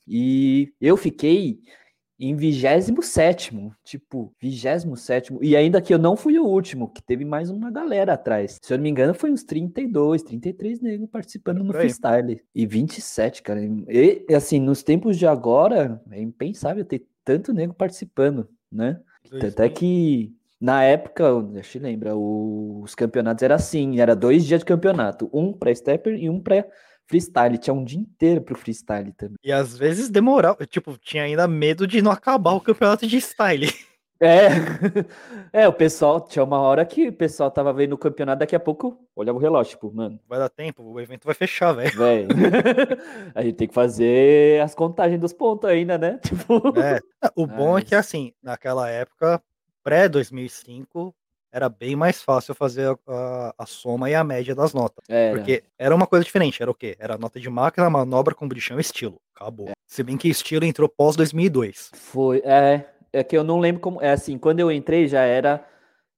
E 0.06 0.72
eu 0.80 0.96
fiquei 0.96 1.60
em 2.20 2.36
27, 2.36 3.72
tipo, 3.82 4.32
27. 4.38 5.38
E 5.40 5.56
ainda 5.56 5.80
que 5.80 5.94
eu 5.94 5.98
não 5.98 6.14
fui 6.14 6.38
o 6.38 6.44
último, 6.44 6.88
que 6.88 7.02
teve 7.02 7.24
mais 7.24 7.48
uma 7.50 7.70
galera 7.70 8.12
atrás. 8.12 8.58
Se 8.60 8.74
eu 8.74 8.76
não 8.76 8.82
me 8.82 8.90
engano, 8.90 9.14
foi 9.14 9.30
uns 9.32 9.42
32, 9.42 10.22
33 10.22 10.82
negros 10.82 11.08
participando 11.08 11.64
no 11.64 11.72
aí. 11.72 11.80
freestyle. 11.80 12.42
E 12.54 12.66
27, 12.66 13.42
cara. 13.42 13.60
E, 13.88 14.26
assim, 14.34 14.60
nos 14.60 14.82
tempos 14.82 15.16
de 15.16 15.26
agora, 15.26 15.98
é 16.10 16.20
impensável 16.20 16.84
ter 16.84 17.06
tanto 17.24 17.54
nego 17.54 17.72
participando, 17.72 18.46
né? 18.70 19.00
Tanto 19.30 19.62
é 19.62 19.68
que 19.70 20.34
na 20.60 20.84
época, 20.84 21.42
deixa 21.42 21.78
eu 21.78 21.82
lembrar, 21.82 22.14
os 22.16 22.94
campeonatos 22.94 23.42
era 23.42 23.54
assim, 23.54 23.98
era 23.98 24.14
dois 24.14 24.44
dias 24.44 24.60
de 24.60 24.66
campeonato, 24.66 25.30
um 25.32 25.54
para 25.54 25.74
stepper 25.74 26.22
e 26.22 26.28
um 26.28 26.38
para 26.38 26.66
freestyle. 27.10 27.58
Tinha 27.58 27.74
um 27.74 27.84
dia 27.84 27.98
inteiro 27.98 28.40
pro 28.40 28.56
freestyle 28.56 29.12
também. 29.12 29.36
E 29.42 29.50
às 29.52 29.76
vezes 29.76 30.08
demorava, 30.08 30.64
tipo, 30.64 30.96
tinha 30.96 31.24
ainda 31.24 31.48
medo 31.48 31.86
de 31.86 32.00
não 32.00 32.12
acabar 32.12 32.52
o 32.52 32.60
campeonato 32.60 33.06
de 33.06 33.20
style. 33.20 33.68
É, 34.22 34.48
é, 35.64 35.66
o 35.66 35.72
pessoal, 35.72 36.20
tinha 36.20 36.44
uma 36.44 36.60
hora 36.60 36.84
que 36.84 37.08
o 37.08 37.12
pessoal 37.12 37.50
tava 37.50 37.72
vendo 37.72 37.94
o 37.94 37.98
campeonato, 37.98 38.40
daqui 38.40 38.54
a 38.54 38.60
pouco 38.60 39.00
olhava 39.16 39.38
o 39.38 39.40
relógio, 39.40 39.70
tipo, 39.70 39.90
mano, 39.90 40.20
Vai 40.28 40.38
dar 40.38 40.50
tempo, 40.50 40.82
o 40.82 41.00
evento 41.00 41.24
vai 41.24 41.34
fechar, 41.34 41.72
velho. 41.72 41.96
velho, 41.96 42.28
a 43.34 43.42
gente 43.42 43.54
tem 43.54 43.66
que 43.66 43.72
fazer 43.72 44.60
as 44.60 44.74
contagens 44.74 45.18
dos 45.18 45.32
pontos 45.32 45.70
ainda, 45.70 45.96
né? 45.96 46.20
Tipo, 46.22 46.78
É. 46.78 47.00
O 47.34 47.46
bom 47.46 47.78
é 47.78 47.82
que, 47.82 47.94
assim, 47.94 48.34
naquela 48.42 48.90
época, 48.90 49.42
pré-2005, 49.82 51.14
era 51.52 51.68
bem 51.68 51.96
mais 51.96 52.22
fácil 52.22 52.54
fazer 52.54 52.88
a, 52.88 52.96
a- 53.12 53.54
a 53.58 53.66
soma 53.66 54.08
e 54.10 54.14
a 54.14 54.22
média 54.24 54.54
das 54.54 54.72
notas. 54.72 55.04
era. 55.08 55.36
Porque 55.36 55.62
era 55.78 55.94
uma 55.94 56.06
coisa 56.06 56.24
diferente, 56.24 56.62
era 56.62 56.70
o 56.70 56.74
quê? 56.74 56.96
Era 56.98 57.18
nota 57.18 57.40
de 57.40 57.48
máquina, 57.50 57.88
manobra, 57.90 58.34
combustão 58.34 58.78
e 58.78 58.80
estilo. 58.80 59.20
Acabou. 59.34 59.68
É. 59.68 59.72
Se 59.86 60.02
bem 60.02 60.16
que 60.16 60.28
estilo 60.28 60.64
entrou 60.64 60.88
pós-2002. 60.88 61.90
Foi, 61.94 62.38
é, 62.44 62.86
é 63.12 63.24
que 63.24 63.36
eu 63.36 63.42
não 63.44 63.58
lembro 63.58 63.80
como, 63.80 64.00
é 64.02 64.12
assim, 64.12 64.38
quando 64.38 64.60
eu 64.60 64.70
entrei 64.70 65.08
já 65.08 65.22
era, 65.22 65.66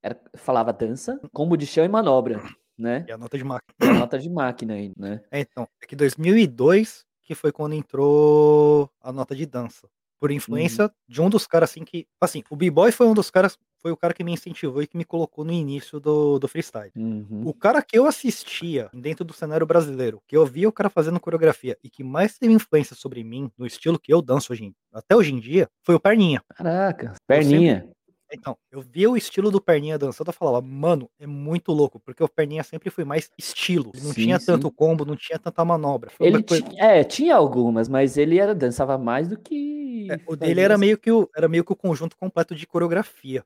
era 0.02 0.16
falava 0.34 0.72
dança, 0.72 1.20
combo 1.32 1.56
de 1.56 1.66
chão 1.66 1.84
e 1.84 1.88
manobra, 1.88 2.42
né? 2.76 3.04
E 3.08 3.12
a 3.12 3.16
nota 3.18 3.38
de 3.38 3.44
máquina. 3.44 3.72
A 3.80 3.94
nota 4.00 4.18
de 4.18 4.28
máquina 4.28 4.74
aí, 4.74 4.92
né? 4.98 5.20
É, 5.30 5.40
então, 5.40 5.66
é 5.82 5.86
que 5.86 5.96
2002 5.96 7.04
que 7.24 7.34
foi 7.36 7.52
quando 7.52 7.74
entrou 7.74 8.90
a 9.00 9.12
nota 9.12 9.34
de 9.34 9.46
dança. 9.46 9.88
Por 10.22 10.30
influência 10.30 10.88
de 11.08 11.20
um 11.20 11.28
dos 11.28 11.48
caras 11.48 11.70
assim 11.70 11.84
que. 11.84 12.06
Assim, 12.20 12.44
o 12.48 12.54
B-Boy 12.54 12.92
foi 12.92 13.08
um 13.08 13.14
dos 13.14 13.28
caras. 13.28 13.58
Foi 13.80 13.90
o 13.90 13.96
cara 13.96 14.14
que 14.14 14.22
me 14.22 14.30
incentivou 14.30 14.80
e 14.80 14.86
que 14.86 14.96
me 14.96 15.04
colocou 15.04 15.44
no 15.44 15.52
início 15.52 15.98
do, 15.98 16.38
do 16.38 16.46
freestyle. 16.46 16.92
Uhum. 16.94 17.42
O 17.44 17.52
cara 17.52 17.82
que 17.82 17.98
eu 17.98 18.06
assistia 18.06 18.88
dentro 18.94 19.24
do 19.24 19.32
cenário 19.32 19.66
brasileiro, 19.66 20.22
que 20.28 20.36
eu 20.36 20.46
via 20.46 20.68
o 20.68 20.72
cara 20.72 20.88
fazendo 20.88 21.18
coreografia 21.18 21.76
e 21.82 21.90
que 21.90 22.04
mais 22.04 22.38
teve 22.38 22.54
influência 22.54 22.94
sobre 22.94 23.24
mim, 23.24 23.50
no 23.58 23.66
estilo 23.66 23.98
que 23.98 24.14
eu 24.14 24.22
danço 24.22 24.52
hoje, 24.52 24.72
até 24.92 25.16
hoje 25.16 25.34
em 25.34 25.40
dia, 25.40 25.68
foi 25.82 25.96
o 25.96 26.00
Perninha. 26.00 26.40
Caraca, 26.54 27.14
perninha. 27.26 27.90
Então, 28.32 28.56
eu 28.70 28.80
via 28.80 29.10
o 29.10 29.16
estilo 29.16 29.50
do 29.50 29.60
Perninha 29.60 29.98
dançando, 29.98 30.28
eu 30.28 30.32
falava, 30.32 30.60
mano, 30.60 31.08
é 31.20 31.26
muito 31.26 31.70
louco, 31.72 32.00
porque 32.00 32.22
o 32.24 32.28
Perninha 32.28 32.62
sempre 32.62 32.88
foi 32.90 33.04
mais 33.04 33.30
estilo. 33.38 33.92
Não 33.94 34.12
Sim, 34.12 34.22
tinha 34.22 34.38
sim. 34.38 34.46
tanto 34.46 34.70
combo, 34.70 35.04
não 35.04 35.14
tinha 35.16 35.38
tanta 35.38 35.64
manobra. 35.64 36.10
Foi 36.10 36.26
Ele 36.26 36.42
coisa- 36.42 36.62
tinha, 36.66 36.82
é, 36.84 37.04
tinha 37.04 37.36
algumas, 37.36 37.88
mas 37.88 38.16
ele 38.16 38.38
era, 38.38 38.54
dançava 38.54 38.96
mais 38.96 39.28
do 39.28 39.38
que. 39.38 40.08
é, 40.10 40.18
o 40.26 40.34
dele 40.34 40.60
era 40.60 40.78
meio, 40.78 40.96
que 40.98 41.10
o, 41.12 41.28
era 41.36 41.48
meio 41.48 41.64
que 41.64 41.72
o 41.72 41.76
conjunto 41.76 42.16
completo 42.16 42.54
de 42.54 42.66
coreografia. 42.66 43.44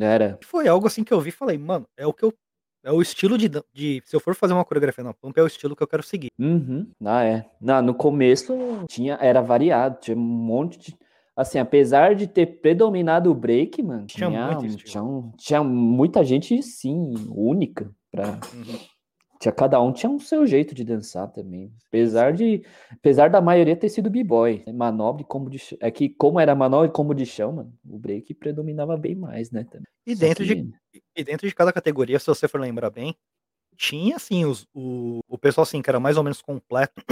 Era. 0.00 0.38
Foi 0.42 0.66
algo 0.66 0.86
assim 0.88 1.04
que 1.04 1.14
eu 1.14 1.20
vi 1.20 1.28
e 1.28 1.32
falei, 1.32 1.56
mano, 1.56 1.86
é 1.96 2.06
o 2.06 2.12
que 2.12 2.24
eu. 2.24 2.34
É 2.86 2.92
o 2.92 3.00
estilo 3.00 3.38
de, 3.38 3.48
de. 3.72 4.02
Se 4.04 4.14
eu 4.14 4.20
for 4.20 4.34
fazer 4.34 4.52
uma 4.52 4.64
coreografia 4.64 5.02
na 5.02 5.14
Pump, 5.14 5.38
é 5.38 5.42
o 5.42 5.46
estilo 5.46 5.74
que 5.74 5.82
eu 5.82 5.86
quero 5.86 6.02
seguir. 6.02 6.28
Uhum. 6.38 6.86
Ah, 7.02 7.24
é. 7.24 7.46
Não, 7.58 7.80
no 7.80 7.94
começo 7.94 8.52
tinha, 8.88 9.14
era 9.22 9.40
variado, 9.40 10.00
tinha 10.00 10.14
um 10.16 10.20
monte 10.20 10.78
de. 10.78 10.98
Assim, 11.36 11.58
apesar 11.58 12.14
de 12.14 12.28
ter 12.28 12.46
predominado 12.60 13.30
o 13.30 13.34
break, 13.34 13.82
mano, 13.82 14.06
Tinha 14.06 14.28
tinha, 14.30 14.76
tinha, 14.84 15.02
um- 15.02 15.32
tinha 15.36 15.64
muita 15.64 16.22
gente, 16.22 16.62
sim, 16.62 17.12
única. 17.30 17.90
Pra, 18.12 18.38
tinha, 19.40 19.50
cada 19.50 19.80
um 19.82 19.92
tinha 19.92 20.08
um 20.08 20.20
seu 20.20 20.46
jeito 20.46 20.74
de 20.76 20.84
dançar 20.84 21.26
também. 21.32 21.72
Apesar 21.88 22.32
de. 22.32 22.64
Apesar 22.92 23.28
da 23.30 23.40
maioria 23.40 23.74
ter 23.76 23.88
sido 23.88 24.08
b-boy. 24.08 24.62
né, 24.64 24.72
Manobra 24.72 25.22
e 25.22 25.24
combo 25.24 25.50
de 25.50 25.58
chão. 25.58 25.76
É 25.80 25.90
que, 25.90 26.08
como 26.08 26.38
era 26.38 26.54
manobra 26.54 26.86
e 26.86 26.92
combo 26.92 27.12
de 27.12 27.26
chão, 27.26 27.52
mano, 27.52 27.72
o 27.84 27.98
break 27.98 28.32
predominava 28.34 28.96
bem 28.96 29.16
mais, 29.16 29.50
né? 29.50 29.64
Também. 29.64 29.86
E 30.06 30.14
Só 30.14 30.20
dentro, 30.20 30.44
de, 30.46 30.54
que- 30.54 31.02
e 31.16 31.24
dentro 31.24 31.48
de 31.48 31.54
cada 31.54 31.72
categoria, 31.72 32.18
se 32.20 32.26
você 32.28 32.46
for 32.46 32.60
lembrar 32.60 32.90
bem, 32.90 33.12
tinha 33.76 34.14
assim 34.14 34.44
os, 34.44 34.68
o, 34.72 35.18
o 35.28 35.36
pessoal 35.36 35.64
assim, 35.64 35.82
que 35.82 35.90
era 35.90 35.98
mais 35.98 36.16
ou 36.16 36.22
menos 36.22 36.40
completo. 36.40 37.02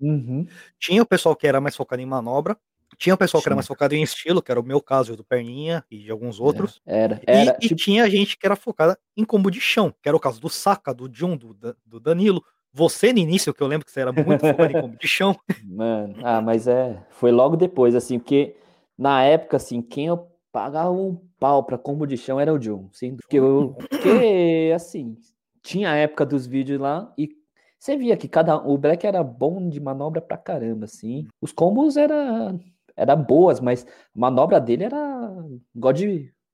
Uhum. 0.00 0.46
Tinha 0.78 1.02
o 1.02 1.06
pessoal 1.06 1.34
que 1.34 1.46
era 1.48 1.60
mais 1.60 1.74
focado 1.74 2.00
em 2.00 2.06
manobra. 2.06 2.56
Tinha 2.98 3.14
o 3.14 3.18
pessoal 3.18 3.42
que 3.42 3.48
era 3.48 3.54
mais 3.54 3.66
focado 3.66 3.94
em 3.94 4.02
estilo, 4.02 4.42
que 4.42 4.50
era 4.50 4.60
o 4.60 4.64
meu 4.64 4.80
caso 4.80 5.12
e 5.12 5.14
o 5.14 5.16
do 5.16 5.24
Perninha 5.24 5.84
e 5.90 5.98
de 5.98 6.10
alguns 6.10 6.40
outros. 6.40 6.80
Era, 6.86 7.20
E, 7.26 7.30
era. 7.30 7.56
e 7.60 7.68
tipo, 7.68 7.76
tinha 7.76 8.08
gente 8.08 8.36
que 8.36 8.46
era 8.46 8.56
focada 8.56 8.98
em 9.16 9.24
combo 9.24 9.50
de 9.50 9.60
chão, 9.60 9.92
que 10.02 10.08
era 10.08 10.16
o 10.16 10.20
caso 10.20 10.40
do 10.40 10.48
Saka, 10.48 10.94
do 10.94 11.08
Jun, 11.12 11.36
do, 11.36 11.56
do 11.84 12.00
Danilo. 12.00 12.42
Você 12.72 13.12
no 13.12 13.18
início, 13.18 13.54
que 13.54 13.62
eu 13.62 13.66
lembro 13.66 13.86
que 13.86 13.92
você 13.92 14.00
era 14.00 14.12
muito 14.12 14.40
focado 14.40 14.76
em 14.76 14.80
combo 14.80 14.98
de 14.98 15.08
chão. 15.08 15.34
Mano, 15.64 16.14
ah, 16.22 16.40
mas 16.40 16.66
é, 16.66 17.02
foi 17.10 17.30
logo 17.32 17.56
depois, 17.56 17.94
assim, 17.94 18.18
porque 18.18 18.56
na 18.98 19.22
época, 19.22 19.56
assim, 19.56 19.80
quem 19.80 20.06
eu 20.06 20.28
pagava 20.52 20.90
um 20.90 21.20
pau 21.38 21.64
pra 21.64 21.76
combo 21.76 22.06
de 22.06 22.16
chão 22.16 22.40
era 22.40 22.52
o 22.52 22.58
John, 22.58 22.88
sim, 22.92 23.14
porque, 23.14 23.38
eu, 23.38 23.76
porque 23.90 24.72
assim, 24.74 25.16
tinha 25.62 25.90
a 25.90 25.96
época 25.96 26.24
dos 26.24 26.46
vídeos 26.46 26.80
lá 26.80 27.12
e 27.18 27.28
você 27.78 27.96
via 27.96 28.16
que 28.16 28.26
cada, 28.26 28.56
o 28.56 28.78
Black 28.78 29.06
era 29.06 29.22
bom 29.22 29.68
de 29.68 29.78
manobra 29.78 30.20
pra 30.20 30.38
caramba, 30.38 30.86
assim, 30.86 31.26
os 31.42 31.52
combos 31.52 31.96
era, 31.96 32.58
era 32.96 33.14
boas, 33.14 33.60
mas 33.60 33.84
a 33.86 34.18
manobra 34.18 34.60
dele 34.60 34.84
era 34.84 35.30
God, 35.74 36.00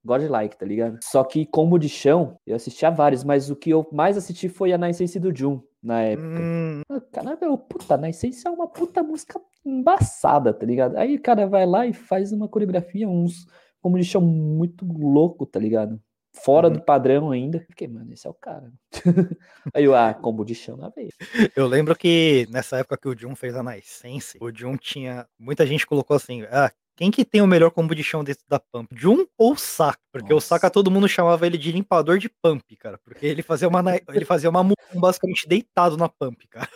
Godlike, 0.03 0.57
tá 0.57 0.65
ligado? 0.65 0.99
Só 1.01 1.23
que 1.23 1.45
combo 1.45 1.77
de 1.79 1.87
chão, 1.87 2.37
eu 2.45 2.55
assisti 2.55 2.85
a 2.85 2.89
vários, 2.89 3.23
mas 3.23 3.49
o 3.49 3.55
que 3.55 3.69
eu 3.69 3.87
mais 3.91 4.17
assisti 4.17 4.49
foi 4.49 4.73
a 4.73 4.77
Na 4.77 4.89
Essência 4.89 5.19
do 5.19 5.35
Jun, 5.35 5.61
na 5.81 6.01
época. 6.01 6.39
Hum, 6.41 6.81
Ah, 6.89 7.01
Caralho, 7.11 7.37
eu, 7.41 7.57
puta, 7.57 7.95
Na 7.97 8.09
Essência 8.09 8.49
é 8.49 8.51
uma 8.51 8.67
puta 8.67 9.01
música 9.01 9.39
embaçada, 9.65 10.53
tá 10.53 10.65
ligado? 10.65 10.97
Aí 10.97 11.15
o 11.15 11.21
cara 11.21 11.47
vai 11.47 11.65
lá 11.65 11.85
e 11.87 11.93
faz 11.93 12.31
uma 12.33 12.47
coreografia, 12.47 13.07
uns 13.07 13.45
combo 13.81 13.97
de 13.97 14.03
chão 14.03 14.21
muito 14.21 14.85
louco, 14.85 15.45
tá 15.45 15.59
ligado? 15.59 15.99
Fora 16.35 16.67
Uhum. 16.67 16.73
do 16.73 16.81
padrão 16.81 17.31
ainda. 17.31 17.59
Fiquei, 17.59 17.87
mano, 17.87 18.11
esse 18.13 18.25
é 18.25 18.29
o 18.29 18.33
cara. 18.33 18.71
Aí 19.73 19.83
eu, 19.83 19.95
ah, 19.95 20.13
combo 20.13 20.43
de 20.43 20.55
chão 20.55 20.75
na 20.77 20.89
vez. 20.89 21.13
eu 21.55 21.67
lembro 21.67 21.95
que 21.95 22.47
nessa 22.49 22.77
época 22.79 22.97
que 22.97 23.07
o 23.07 23.17
Jun 23.17 23.35
fez 23.35 23.55
a 23.55 23.63
Nascense, 23.63 24.37
o 24.41 24.51
Jun 24.53 24.75
tinha. 24.77 25.27
Muita 25.39 25.65
gente 25.65 25.85
colocou 25.85 26.15
assim: 26.15 26.41
ah, 26.51 26.71
quem 26.95 27.11
que 27.11 27.23
tem 27.23 27.41
o 27.41 27.47
melhor 27.47 27.69
combo 27.71 27.93
de 27.95 28.03
chão 28.03 28.23
dentro 28.23 28.43
da 28.47 28.59
Pump? 28.59 28.89
Jun 28.95 29.25
ou 29.37 29.55
Saka? 29.55 29.99
Porque 30.11 30.33
o 30.33 30.35
Nossa. 30.37 30.47
Saka 30.47 30.69
todo 30.69 30.91
mundo 30.91 31.07
chamava 31.07 31.45
ele 31.45 31.57
de 31.57 31.71
limpador 31.71 32.17
de 32.17 32.29
Pump, 32.29 32.63
cara. 32.77 32.97
Porque 33.03 33.25
ele 33.25 33.41
fazia 33.43 33.67
uma, 33.67 33.81
ele 34.09 34.25
fazia 34.25 34.49
uma 34.49 34.63
basicamente 34.93 35.47
deitado 35.47 35.97
na 35.97 36.09
Pump, 36.09 36.47
cara. 36.47 36.69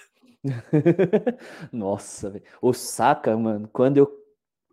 Nossa, 1.72 2.30
velho. 2.30 2.44
O 2.62 2.74
Saka, 2.74 3.36
mano, 3.38 3.68
quando 3.72 3.98
eu, 3.98 4.08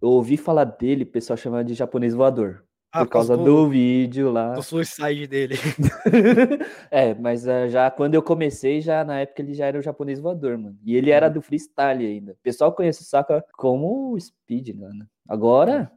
eu 0.01 0.09
ouvi 0.11 0.37
falar 0.37 0.65
dele, 0.65 1.05
o 1.05 1.07
pessoal 1.07 1.37
chamava 1.37 1.65
de 1.65 1.75
japonês 1.75 2.15
voador. 2.15 2.64
Ah, 2.95 3.05
por 3.05 3.11
causa 3.11 3.37
do, 3.37 3.69
vídeo 3.69 4.31
lá. 4.31 4.53
do 4.53 4.63
suicide 4.63 5.27
dele. 5.27 5.57
é, 6.93 7.13
mas 7.13 7.49
ah, 7.49 7.67
já 7.67 7.91
quando 7.91 8.15
eu 8.15 8.23
comecei, 8.23 8.81
já 8.81 9.03
na 9.03 9.19
época 9.19 9.43
ele 9.43 9.53
já 9.53 9.67
era 9.67 9.77
o 9.77 9.83
japonês 9.83 10.21
voador, 10.21 10.57
mano. 10.57 10.79
E 10.85 10.95
ele 10.95 11.11
era 11.11 11.29
do 11.29 11.43
freestyle 11.43 12.07
ainda. 12.07 12.33
O 12.35 12.37
pessoal 12.37 12.73
conhece 12.73 13.03
o 13.03 13.05
Saka 13.05 13.45
como 13.55 14.13
o 14.13 14.21
Speed, 14.21 14.77
mano. 14.77 15.09
Agora, 15.29 15.91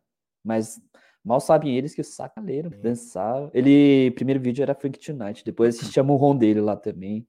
mas 0.44 0.82
mal 1.24 1.40
sabem 1.40 1.78
eles 1.78 1.94
que 1.94 2.02
o 2.02 2.04
Saka 2.04 2.42
leram, 2.42 2.72
dançava. 2.82 3.52
Ele, 3.54 4.10
primeiro 4.16 4.40
vídeo 4.40 4.64
era 4.64 4.74
Frank 4.74 4.98
Tonight, 4.98 5.46
depois 5.46 5.76
assistia 5.76 6.02
Murron 6.02 6.36
dele 6.36 6.62
lá 6.62 6.76
também. 6.76 7.28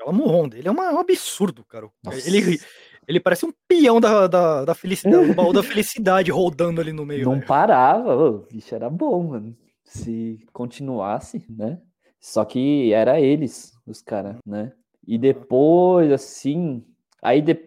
Aquela 0.00 0.12
murrom 0.14 0.48
dele 0.48 0.66
é 0.66 0.72
um 0.72 0.98
absurdo, 0.98 1.62
cara. 1.62 1.86
Nossa. 2.02 2.26
Ele, 2.26 2.58
ele 3.10 3.18
parece 3.18 3.44
um 3.44 3.52
peão 3.66 4.00
da, 4.00 4.28
da, 4.28 4.64
da 4.64 4.74
felicidade, 4.74 5.26
do 5.26 5.34
baú 5.34 5.52
da 5.52 5.62
felicidade 5.64 6.30
rodando 6.30 6.80
ali 6.80 6.92
no 6.92 7.04
meio. 7.04 7.24
Não 7.24 7.34
velho. 7.34 7.46
parava, 7.46 8.16
o 8.16 8.46
bicho 8.46 8.72
era 8.72 8.88
bom, 8.88 9.24
mano. 9.24 9.56
Se 9.84 10.38
continuasse, 10.52 11.44
né? 11.50 11.80
Só 12.20 12.44
que 12.44 12.92
era 12.92 13.20
eles, 13.20 13.72
os 13.84 14.00
caras, 14.00 14.36
né? 14.46 14.72
E 15.04 15.18
depois, 15.18 16.12
assim, 16.12 16.84
aí 17.20 17.42
de... 17.42 17.58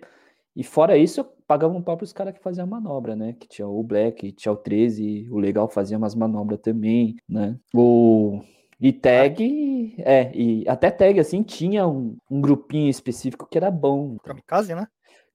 e 0.56 0.64
fora 0.64 0.96
isso, 0.98 1.20
eu 1.20 1.26
pagava 1.46 1.74
um 1.74 1.82
pau 1.82 1.98
pros 1.98 2.14
caras 2.14 2.34
que 2.34 2.42
faziam 2.42 2.66
manobra, 2.66 3.14
né? 3.14 3.36
Que 3.38 3.46
tinha 3.46 3.68
o 3.68 3.84
Black, 3.84 4.32
tinha 4.32 4.52
o 4.54 4.56
13, 4.56 5.28
o 5.30 5.38
Legal 5.40 5.68
fazia 5.68 5.98
umas 5.98 6.16
manobras 6.16 6.62
também, 6.62 7.18
né? 7.28 7.58
O 7.74 8.40
e 8.80 8.92
tag, 8.92 9.96
é, 10.00 10.32
e 10.36 10.68
até 10.68 10.92
tag, 10.92 11.20
assim, 11.20 11.42
tinha 11.42 11.88
um, 11.88 12.18
um 12.30 12.42
grupinho 12.42 12.90
específico 12.90 13.48
que 13.50 13.58
era 13.58 13.72
bom. 13.72 14.18
Kamikaze, 14.24 14.74
né? 14.76 14.88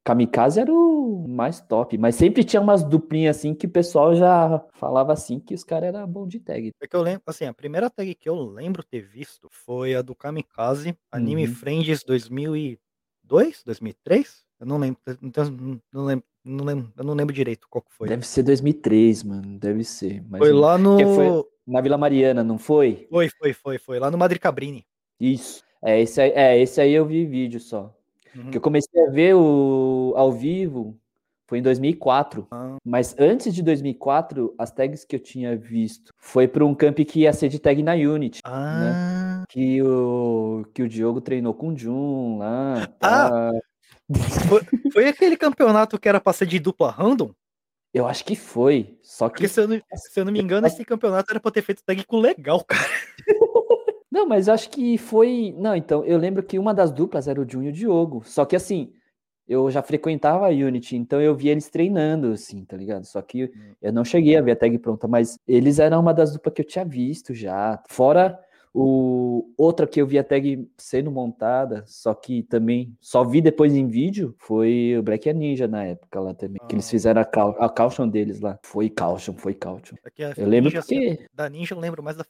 Kamikaze 0.08 0.58
era 0.58 0.72
o 0.72 1.28
mais 1.28 1.60
top, 1.60 1.98
mas 1.98 2.14
sempre 2.14 2.42
tinha 2.42 2.62
umas 2.62 2.82
duplinhas 2.82 3.36
assim 3.36 3.54
que 3.54 3.66
o 3.66 3.70
pessoal 3.70 4.14
já 4.14 4.64
falava 4.72 5.12
assim 5.12 5.38
que 5.38 5.52
os 5.52 5.62
caras 5.62 5.94
eram 5.94 6.06
bom 6.08 6.26
de 6.26 6.40
tag. 6.40 6.72
É 6.80 6.86
que 6.86 6.96
eu 6.96 7.02
lembro, 7.02 7.22
assim, 7.26 7.44
a 7.44 7.52
primeira 7.52 7.90
tag 7.90 8.14
que 8.14 8.26
eu 8.26 8.34
lembro 8.34 8.82
ter 8.82 9.02
visto 9.02 9.48
foi 9.50 9.94
a 9.94 10.00
do 10.00 10.14
Kamikaze, 10.14 10.96
Anime 11.12 11.46
Uhum. 11.46 11.54
Friends 11.54 12.02
2002, 12.04 13.62
2003? 13.62 14.46
Eu 14.58 14.66
não 14.66 14.78
lembro, 14.78 14.98
não, 15.92 16.04
lembro, 16.06 16.24
não 16.42 16.64
lembro, 16.64 16.92
eu 16.96 17.04
não 17.04 17.12
lembro 17.12 17.34
direito 17.34 17.68
qual 17.68 17.82
que 17.82 17.92
foi. 17.92 18.08
Deve 18.08 18.26
ser 18.26 18.44
2003, 18.44 19.22
mano, 19.22 19.58
deve 19.58 19.84
ser. 19.84 20.24
Foi 20.38 20.52
lá 20.52 20.78
no... 20.78 20.96
foi- 21.14 21.44
na 21.66 21.82
Vila 21.82 21.98
Mariana, 21.98 22.42
não 22.42 22.56
foi? 22.56 23.06
Foi, 23.10 23.28
foi, 23.28 23.52
foi, 23.52 23.78
foi, 23.78 23.98
lá 23.98 24.10
no 24.10 24.16
Madre 24.16 24.38
Cabrini. 24.38 24.86
Isso. 25.20 25.62
É 25.82 26.00
esse 26.00 26.18
aí, 26.18 26.30
é, 26.30 26.58
esse 26.58 26.80
aí 26.80 26.94
eu 26.94 27.04
vi 27.04 27.26
vídeo 27.26 27.60
só. 27.60 27.94
Uhum. 28.38 28.50
Que 28.50 28.56
eu 28.56 28.60
comecei 28.60 29.02
a 29.02 29.10
ver 29.10 29.34
o 29.34 30.14
ao 30.16 30.32
vivo 30.32 30.96
foi 31.48 31.58
em 31.58 31.62
2004. 31.62 32.46
Ah. 32.50 32.76
Mas 32.84 33.16
antes 33.18 33.54
de 33.54 33.62
2004, 33.62 34.54
as 34.58 34.70
tags 34.70 35.04
que 35.04 35.16
eu 35.16 35.20
tinha 35.20 35.56
visto 35.56 36.12
foi 36.18 36.46
para 36.46 36.64
um 36.64 36.74
camp 36.74 36.98
que 36.98 37.20
ia 37.20 37.32
ser 37.32 37.48
de 37.48 37.58
tag 37.58 37.82
na 37.82 37.94
Unity. 37.94 38.42
Ah, 38.44 39.44
Que 39.48 39.82
o, 39.82 40.66
que 40.74 40.82
o 40.82 40.88
Diogo 40.88 41.22
treinou 41.22 41.54
com 41.54 41.70
o 41.72 41.76
Jun 41.76 42.38
lá. 42.38 42.88
Ah! 43.00 43.50
tá. 43.50 43.52
foi 44.92 45.08
aquele 45.08 45.36
campeonato 45.36 45.98
que 45.98 46.08
era 46.08 46.20
pra 46.20 46.32
ser 46.32 46.46
de 46.46 46.58
dupla 46.58 46.90
random? 46.90 47.30
Eu 47.92 48.06
acho 48.06 48.24
que 48.24 48.36
foi. 48.36 48.98
Só 49.02 49.28
que. 49.28 49.34
Porque 49.34 49.48
se 49.48 49.60
eu, 49.60 49.68
não, 49.68 49.80
se 49.94 50.20
eu 50.20 50.24
não 50.24 50.32
me 50.32 50.40
engano, 50.40 50.66
esse 50.66 50.84
campeonato 50.84 51.30
era 51.30 51.40
pra 51.40 51.50
ter 51.50 51.62
feito 51.62 51.82
tag 51.82 52.04
com 52.04 52.18
legal, 52.18 52.62
cara. 52.64 52.86
Não, 54.10 54.26
mas 54.26 54.48
acho 54.48 54.70
que 54.70 54.96
foi. 54.96 55.54
Não, 55.58 55.74
então, 55.76 56.04
eu 56.04 56.16
lembro 56.18 56.42
que 56.42 56.58
uma 56.58 56.72
das 56.72 56.90
duplas 56.90 57.28
era 57.28 57.40
o 57.40 57.48
Jun 57.48 57.62
e 57.64 57.68
o 57.68 57.72
Diogo. 57.72 58.22
Só 58.24 58.44
que 58.44 58.56
assim, 58.56 58.92
eu 59.46 59.70
já 59.70 59.82
frequentava 59.82 60.46
a 60.46 60.50
Unity, 60.50 60.96
então 60.96 61.20
eu 61.20 61.34
via 61.34 61.52
eles 61.52 61.68
treinando, 61.68 62.32
assim, 62.32 62.64
tá 62.64 62.76
ligado? 62.76 63.04
Só 63.04 63.20
que 63.22 63.50
eu 63.82 63.92
não 63.92 64.04
cheguei 64.04 64.36
a 64.36 64.42
ver 64.42 64.52
a 64.52 64.56
tag 64.56 64.78
pronta, 64.78 65.06
mas 65.08 65.38
eles 65.46 65.78
eram 65.78 66.00
uma 66.00 66.14
das 66.14 66.32
duplas 66.32 66.54
que 66.54 66.62
eu 66.62 66.66
tinha 66.66 66.84
visto 66.84 67.34
já. 67.34 67.82
Fora 67.88 68.38
o 68.74 69.50
outra 69.56 69.86
que 69.86 70.00
eu 70.00 70.06
vi 70.06 70.18
a 70.18 70.24
tag 70.24 70.70
sendo 70.76 71.10
montada, 71.10 71.82
só 71.86 72.12
que 72.14 72.42
também 72.44 72.94
só 73.00 73.24
vi 73.24 73.40
depois 73.40 73.74
em 73.74 73.88
vídeo, 73.88 74.34
foi 74.38 74.94
o 74.98 75.02
Black 75.02 75.32
Ninja 75.32 75.66
na 75.66 75.84
época 75.84 76.20
lá 76.20 76.34
também. 76.34 76.60
Que 76.68 76.74
eles 76.74 76.86
Ah. 76.86 76.90
fizeram 76.90 77.20
a, 77.22 77.24
cau 77.24 77.56
a 77.58 77.68
caution 77.68 78.06
deles 78.06 78.40
lá. 78.40 78.58
Foi 78.62 78.88
caution, 78.90 79.34
foi 79.34 79.54
caution. 79.54 79.96
É 80.04 80.10
que 80.10 80.22
Eu 80.22 80.46
lembro 80.46 80.70
Ninja, 80.70 80.80
porque. 80.82 81.26
Da 81.34 81.48
Ninja 81.48 81.74
eu 81.74 81.80
lembro 81.80 82.02
mais 82.02 82.16
da. 82.18 82.24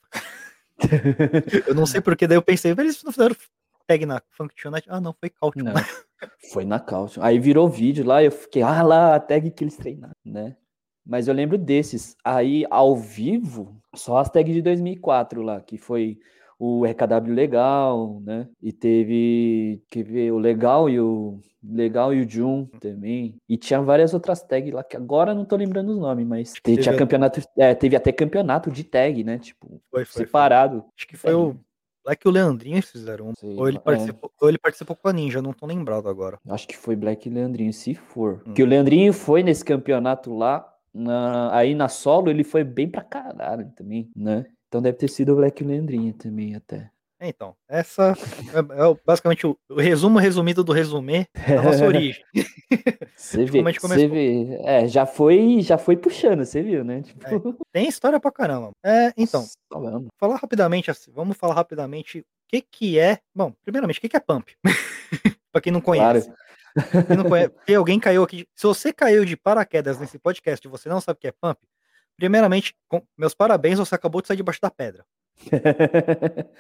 Eu 1.67 1.75
não 1.75 1.87
sei 1.87 2.01
porque, 2.01 2.27
daí 2.27 2.37
eu 2.37 2.43
pensei, 2.43 2.73
"Mas 2.75 2.85
eles 2.85 3.03
não 3.03 3.13
fizeram 3.13 3.35
tag 3.87 4.05
na 4.07 4.23
Function 4.31 4.71
Ah, 4.89 5.01
não, 5.01 5.15
foi 5.19 5.31
Caution. 5.31 5.63
Não, 5.63 5.75
foi 6.53 6.65
na 6.65 6.79
caution. 6.79 7.23
Aí 7.23 7.39
virou 7.39 7.69
vídeo 7.69 8.05
lá, 8.05 8.23
eu 8.23 8.31
fiquei, 8.31 8.63
ah 8.63 8.83
lá, 8.83 9.15
a 9.15 9.21
tag 9.21 9.51
que 9.51 9.65
eles 9.65 9.77
treinaram, 9.77 10.15
né? 10.25 10.57
Mas 11.07 11.27
eu 11.27 11.35
lembro 11.35 11.57
desses. 11.57 12.15
Aí, 12.23 12.67
ao 12.71 12.95
vivo, 12.95 13.81
só 13.95 14.19
as 14.19 14.29
tags 14.29 14.55
de 14.55 14.61
2004 14.61 15.41
lá, 15.41 15.59
que 15.61 15.79
foi 15.79 16.19
o 16.59 16.85
RKW 16.85 17.33
Legal, 17.33 18.21
né? 18.25 18.49
E 18.61 18.73
teve, 18.73 19.83
quer 19.91 20.03
ver, 20.03 20.33
o 20.33 20.39
Legal 20.39 20.89
e 20.91 20.99
o 21.01 21.39
Legal 21.63 22.13
e 22.15 22.21
o 22.21 22.29
Jun 22.29 22.67
também. 22.81 23.37
E 23.49 23.57
tinha 23.57 23.81
várias 23.81 24.13
outras 24.15 24.43
tags 24.43 24.73
lá, 24.73 24.83
que 24.83 24.97
agora 24.97 25.35
não 25.35 25.45
tô 25.45 25.57
lembrando 25.57 25.91
os 25.93 25.99
nomes, 25.99 26.27
mas 26.27 26.53
te- 26.55 26.63
teve 26.63 26.83
tinha 26.83 26.97
campeonato, 26.97 27.41
é, 27.57 27.75
teve 27.75 27.95
até 27.97 28.11
campeonato 28.13 28.71
de 28.71 28.85
tag, 28.85 29.23
né? 29.25 29.39
Tipo, 29.39 29.69
Foi, 29.91 30.05
foi, 30.05 30.05
foi. 30.05 30.25
separado. 30.27 30.85
Acho 30.97 31.07
que 31.07 31.17
foi 31.17 31.35
o 31.35 31.57
Black 32.05 32.27
e 32.27 32.29
o 32.29 32.33
Leandrinho 32.33 32.81
que 32.81 32.89
fizeram. 32.89 33.33
Sei 33.37 33.55
Ou 33.57 33.69
ele, 33.69 33.77
é. 33.77 33.81
participou, 33.81 34.31
ou 34.41 34.49
ele 34.49 34.59
participou 34.59 34.97
com 34.97 35.09
a 35.09 35.13
Ninja, 35.13 35.43
não 35.43 35.53
tô 35.53 35.67
lembrado 35.67 36.09
agora. 36.09 36.39
Acho 36.49 36.67
que 36.67 36.77
foi 36.77 36.97
Black 36.97 37.29
e 37.29 37.33
Leandrinho, 37.33 37.73
se 37.73 37.95
for. 37.95 38.43
Hum. 38.47 38.55
Que 38.55 38.63
o 38.63 38.67
Leandrinho 38.67 39.13
foi 39.13 39.43
nesse 39.43 39.65
campeonato 39.65 40.35
lá, 40.35 40.67
na- 40.95 41.55
aí 41.55 41.75
na 41.75 41.89
solo 41.89 42.31
ele 42.31 42.43
foi 42.45 42.65
bem 42.65 42.89
pra 42.89 43.03
caralho 43.03 43.71
também, 43.77 44.11
né? 44.17 44.47
Então 44.69 44.83
deve 44.83 44.99
ter 44.99 45.09
sido 45.09 45.33
o 45.33 45.37
Black 45.37 45.65
o 45.65 45.67
Leandrinho 45.67 46.13
também 46.13 46.55
até. 46.55 46.91
Então, 47.21 47.57
essa 47.69 48.13
é, 48.55 48.59
é 48.61 48.97
basicamente 49.05 49.45
o, 49.45 49.59
o 49.69 49.81
resumo 49.81 50.21
resumido 50.21 50.63
do 50.63 50.73
resumê 50.73 51.27
da 51.49 51.63
nossa 51.63 51.85
origem. 51.85 52.23
Você 53.17 53.45
vê, 53.45 53.59
a 53.61 53.65
gente 53.65 53.81
você 53.81 54.07
vê. 54.07 54.61
É, 54.63 54.87
já 54.87 55.05
foi, 55.05 55.61
já 55.61 55.77
foi 55.77 55.97
puxando, 55.97 56.45
você 56.45 56.63
viu, 56.63 56.85
né? 56.85 57.03
Tipo, 57.03 57.19
Tem 57.73 57.89
história 57.89 58.21
pra 58.21 58.31
caramba. 58.31 58.71
É, 58.85 59.13
então, 59.17 59.45
falando. 59.73 60.07
falar 60.17 60.37
rapidamente, 60.37 60.93
assim, 60.93 61.11
vamos 61.11 61.37
falar 61.37 61.55
rapidamente 61.55 62.21
o 62.21 62.25
que 62.47 62.61
que 62.61 62.99
é. 63.01 63.19
Bom, 63.35 63.53
primeiramente, 63.65 63.99
o 63.99 64.01
que 64.01 64.09
que 64.09 64.17
é 64.17 64.21
pump? 64.21 64.53
pra 65.51 65.61
quem 65.61 65.73
não 65.73 65.81
Claro. 65.81 66.21
conhece. 66.23 66.33
Quem 67.09 67.17
não 67.17 67.25
conhece, 67.25 67.53
se 67.67 67.75
alguém 67.75 67.99
caiu 67.99 68.23
aqui, 68.23 68.47
se 68.55 68.65
você 68.65 68.93
caiu 68.93 69.25
de 69.25 69.37
paraquedas 69.37 69.99
nesse 69.99 70.21
podcast 70.21 70.65
e 70.65 70.71
você 70.71 70.89
não 70.89 71.01
sabe 71.01 71.17
o 71.17 71.21
que 71.21 71.27
é 71.27 71.33
pump, 71.33 71.59
primeiramente, 72.19 72.75
com- 72.89 73.03
meus 73.17 73.33
parabéns, 73.35 73.79
você 73.79 73.95
acabou 73.95 74.21
de 74.21 74.29
sair 74.29 74.37
debaixo 74.37 74.61
da 74.61 74.71
pedra. 74.71 75.05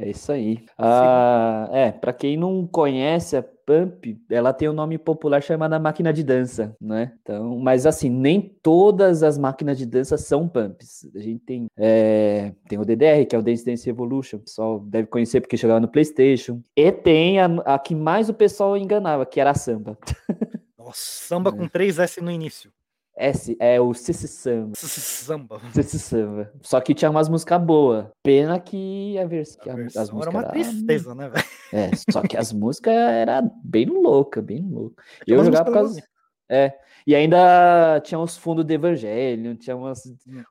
É 0.00 0.08
isso 0.10 0.30
aí. 0.30 0.64
Ah, 0.78 1.68
é, 1.72 1.90
para 1.90 2.12
quem 2.12 2.36
não 2.36 2.64
conhece 2.68 3.36
a 3.36 3.42
Pump, 3.42 4.16
ela 4.30 4.52
tem 4.52 4.68
um 4.68 4.72
nome 4.72 4.96
popular 4.96 5.42
chamada 5.42 5.76
máquina 5.80 6.12
de 6.12 6.22
dança, 6.22 6.74
né? 6.80 7.12
Então, 7.20 7.58
mas 7.58 7.84
assim, 7.84 8.08
nem 8.08 8.40
todas 8.62 9.24
as 9.24 9.36
máquinas 9.36 9.76
de 9.76 9.84
dança 9.84 10.16
são 10.16 10.48
pumps. 10.48 11.04
A 11.14 11.18
gente 11.18 11.40
tem, 11.40 11.66
é, 11.76 12.52
tem 12.68 12.78
o 12.78 12.84
DDR, 12.84 13.26
que 13.26 13.34
é 13.34 13.38
o 13.40 13.42
Dance 13.42 13.64
Dance 13.64 13.90
Evolution, 13.90 14.36
o 14.36 14.40
pessoal 14.40 14.78
deve 14.78 15.08
conhecer 15.08 15.40
porque 15.40 15.56
jogava 15.56 15.80
no 15.80 15.88
PlayStation. 15.88 16.62
E 16.76 16.92
tem 16.92 17.40
a, 17.40 17.46
a 17.66 17.78
que 17.80 17.94
mais 17.96 18.28
o 18.28 18.34
pessoal 18.34 18.76
enganava, 18.76 19.26
que 19.26 19.40
era 19.40 19.50
a 19.50 19.54
samba. 19.54 19.98
Nossa, 20.78 20.94
samba 20.94 21.50
com 21.50 21.68
3S 21.68 22.22
no 22.22 22.30
início. 22.30 22.70
S 23.18 23.56
é 23.60 23.80
o 23.80 23.92
Cici 23.94 24.28
Samba. 24.28 24.72
Samba. 24.76 25.60
Cici 25.72 25.98
Samba. 25.98 26.52
Só 26.62 26.80
que 26.80 26.94
tinha 26.94 27.10
umas 27.10 27.28
músicas 27.28 27.60
boas. 27.60 28.06
Pena 28.22 28.58
que 28.60 29.18
a, 29.18 29.26
vers 29.26 29.56
que 29.56 29.68
A 29.68 29.72
a- 29.72 29.76
as 29.76 29.82
versão 29.94 30.14
músicas 30.16 30.26
era 30.26 30.30
uma 30.30 30.40
era- 30.42 30.50
tristeza, 30.52 31.14
né, 31.14 31.28
velho? 31.28 31.44
É, 31.72 31.90
só 32.10 32.22
que 32.22 32.36
as 32.36 32.52
músicas 32.52 32.94
era 32.94 33.42
bem 33.64 33.86
louca, 33.86 34.40
bem 34.40 34.62
louca. 34.62 35.02
Eu 35.26 35.44
jogava 35.44 35.64
por 35.66 35.74
causa. 35.74 36.02
É. 36.48 36.72
E 37.06 37.14
ainda 37.14 38.00
tinha 38.04 38.18
uns 38.18 38.36
fundos 38.36 38.64
de 38.64 38.74
Evangelho, 38.74 39.56
tinha 39.56 39.74
umas, 39.74 40.02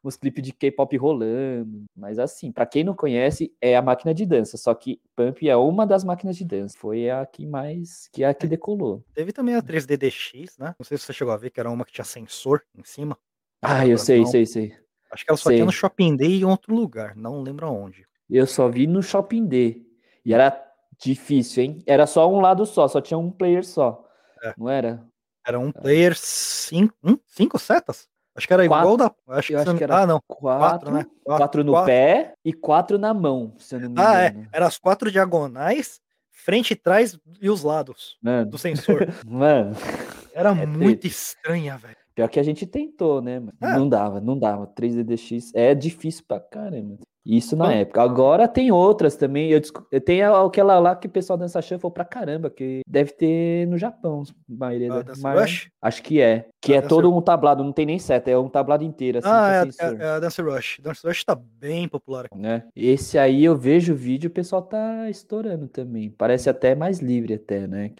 uns 0.04 0.16
clipes 0.16 0.44
de 0.44 0.52
K-pop 0.52 0.98
rolando. 0.98 1.86
Mas 1.96 2.18
assim, 2.18 2.52
pra 2.52 2.66
quem 2.66 2.84
não 2.84 2.96
conhece, 2.96 3.54
é 3.62 3.76
a 3.76 3.82
máquina 3.82 4.14
de 4.14 4.26
dança. 4.26 4.58
Só 4.58 4.74
que 4.74 5.00
Pump 5.16 5.48
é 5.48 5.56
uma 5.56 5.86
das 5.86 6.04
máquinas 6.04 6.36
de 6.36 6.46
dança. 6.46 6.76
Foi 6.78 7.10
a 7.10 7.26
que 7.26 7.46
mais. 7.46 8.10
que 8.12 8.24
é 8.24 8.28
a 8.28 8.34
que 8.34 8.48
decolou. 8.48 9.04
Teve 9.14 9.32
também 9.32 9.56
a 9.56 9.62
3DDX, 9.62 10.54
né? 10.58 10.74
Não 10.80 10.86
sei 10.86 10.98
se 10.98 11.06
você 11.06 11.14
chegou 11.14 11.34
a 11.34 11.38
ver, 11.38 11.52
que 11.52 11.60
era 11.60 11.70
uma 11.70 11.86
que 11.86 11.92
tinha 11.92 12.06
sensor 12.06 12.64
em 12.76 12.84
cima. 12.84 13.18
Ah, 13.62 13.86
eu 13.86 13.98
sei, 13.98 14.20
não. 14.20 14.26
sei, 14.28 14.46
sei. 14.46 14.74
Acho 15.12 15.26
que 15.26 15.32
ela 15.32 15.38
só 15.38 15.50
Sei. 15.50 15.58
tinha 15.58 15.66
no 15.66 15.72
Shopping 15.72 16.16
Day 16.16 16.32
e 16.32 16.42
em 16.42 16.46
outro 16.46 16.76
lugar, 16.76 17.16
não 17.16 17.42
lembro 17.42 17.66
aonde. 17.66 18.06
Eu 18.30 18.46
só 18.46 18.68
vi 18.68 18.88
no 18.88 19.02
Shopping 19.02 19.46
D. 19.46 19.86
E 20.26 20.34
era 20.34 20.62
difícil, 21.00 21.64
hein? 21.64 21.84
Era 21.86 22.06
só 22.06 22.30
um 22.30 22.42
lado 22.42 22.66
só, 22.66 22.88
só 22.88 23.00
tinha 23.00 23.18
um 23.18 23.32
player 23.32 23.66
só. 23.66 24.06
É. 24.44 24.54
Não 24.58 24.70
era? 24.70 25.06
Era 25.48 25.58
um 25.60 25.72
player 25.72 26.14
5 26.16 26.94
hum? 27.04 27.18
cinco 27.26 27.58
setas? 27.58 28.08
Acho 28.36 28.46
que 28.48 28.54
era 28.54 28.66
igual 28.66 28.98
da. 28.98 29.06
Acho 29.30 29.54
Eu 29.54 29.64
que, 29.64 29.70
acho 29.70 29.78
que 29.78 29.84
era 29.84 30.02
Ah, 30.02 30.06
não. 30.06 30.22
Quatro, 30.28 30.92
Quatro, 30.92 30.92
né? 30.92 31.06
quatro 31.24 31.64
no 31.64 31.72
quatro. 31.72 31.88
pé 31.88 32.34
e 32.46 32.54
quatro 32.54 32.98
na 33.00 33.14
mão, 33.14 33.54
se 33.58 33.76
eu 33.76 33.80
não 33.80 33.90
me 33.90 33.96
Ah, 33.98 34.22
é. 34.24 34.28
engano. 34.30 34.50
Era 34.54 34.68
as 34.68 34.78
quatro 34.78 35.10
diagonais, 35.12 36.00
frente 36.32 36.72
e 36.72 36.76
trás 36.76 37.18
e 37.42 37.50
os 37.50 37.64
lados 37.64 38.18
Mano, 38.22 38.52
do 38.52 38.58
sensor. 38.58 39.08
mano, 39.26 39.76
Era 40.34 40.50
É 40.50 40.66
muito 40.68 41.08
estranha, 41.08 41.78
velho. 41.78 41.96
pior 42.14 42.30
que 42.30 42.40
a 42.40 42.44
gente 42.44 42.68
tentou, 42.68 43.22
né, 43.24 43.40
mano? 43.40 43.54
É. 43.60 43.74
Não 43.74 43.90
dava, 43.90 44.22
não 44.22 44.38
dava. 44.38 44.68
3DDX 44.68 45.50
é 45.56 45.74
difícil 45.74 46.24
pra 46.28 46.40
caramba. 46.40 46.98
Isso 47.30 47.58
na 47.58 47.66
Bom. 47.66 47.72
época. 47.72 48.02
Agora 48.02 48.48
tem 48.48 48.72
outras 48.72 49.18
também. 49.18 49.50
Eu, 49.52 49.60
eu 49.92 50.00
tenho 50.00 50.34
aquela 50.34 50.80
lá 50.80 50.96
que 50.96 51.08
o 51.08 51.10
pessoal 51.10 51.38
dança 51.38 51.62
shuffle 51.62 51.92
pra 51.92 52.06
caramba, 52.06 52.50
que 52.50 52.80
deve 52.88 53.12
ter 53.12 53.68
no 53.68 53.78
Japão. 53.78 54.24
a 54.24 54.34
maioria 54.48 54.92
A 54.94 54.96
da- 54.98 55.02
Dance 55.02 55.22
mas- 55.22 55.40
Rush? 55.42 55.70
Acho 55.82 56.02
que 56.04 56.22
é. 56.22 56.48
Que 56.62 56.74
A 56.74 56.78
é 56.78 56.82
todo 56.82 57.14
um 57.14 57.22
tablado, 57.22 57.64
não 57.64 57.74
tem 57.74 57.86
nem 57.86 58.00
seta, 58.00 58.32
é 58.32 58.38
um 58.38 58.48
tablado 58.48 58.84
inteiro, 58.84 59.18
assim, 59.20 59.28
ah, 59.30 59.52
é, 59.52 59.86
a- 59.86 59.94
é 60.06 60.10
a 60.12 60.20
Dance 60.20 60.42
Rush. 60.42 60.80
Dance 60.82 61.06
Rush 61.06 61.24
tá 61.26 61.36
bem 61.36 61.88
popular 61.88 62.26
aqui. 62.26 62.38
né? 62.38 62.64
Esse 62.76 63.18
aí 63.18 63.44
eu 63.44 63.56
vejo 63.58 63.94
o 63.94 63.96
vídeo, 63.98 64.30
o 64.30 64.34
pessoal 64.34 64.62
tá 64.62 65.10
estourando 65.10 65.68
também. 65.68 66.10
Parece 66.10 66.50
até 66.50 66.76
mais 66.76 67.00
livre 67.00 67.34
até, 67.34 67.68
né? 67.68 67.92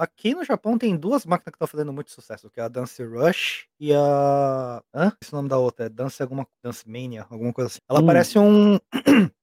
Aqui 0.00 0.34
no 0.34 0.42
Japão 0.42 0.78
tem 0.78 0.96
duas 0.96 1.26
máquinas 1.26 1.52
que 1.52 1.56
estão 1.56 1.68
fazendo 1.68 1.92
muito 1.92 2.10
sucesso, 2.10 2.48
que 2.48 2.58
é 2.58 2.62
a 2.62 2.68
Dance 2.68 3.04
Rush 3.04 3.66
e 3.78 3.92
a. 3.92 4.82
Hã? 4.94 5.12
Esse 5.20 5.30
é 5.30 5.34
o 5.34 5.36
nome 5.36 5.50
da 5.50 5.58
outra, 5.58 5.84
é 5.84 5.88
Dance 5.90 6.22
alguma 6.22 6.46
Dance 6.64 6.88
Mania, 6.88 7.26
alguma 7.28 7.52
coisa 7.52 7.68
assim. 7.68 7.80
Ela 7.86 8.00
Hum. 8.00 8.06
parece 8.06 8.38
um. 8.38 8.78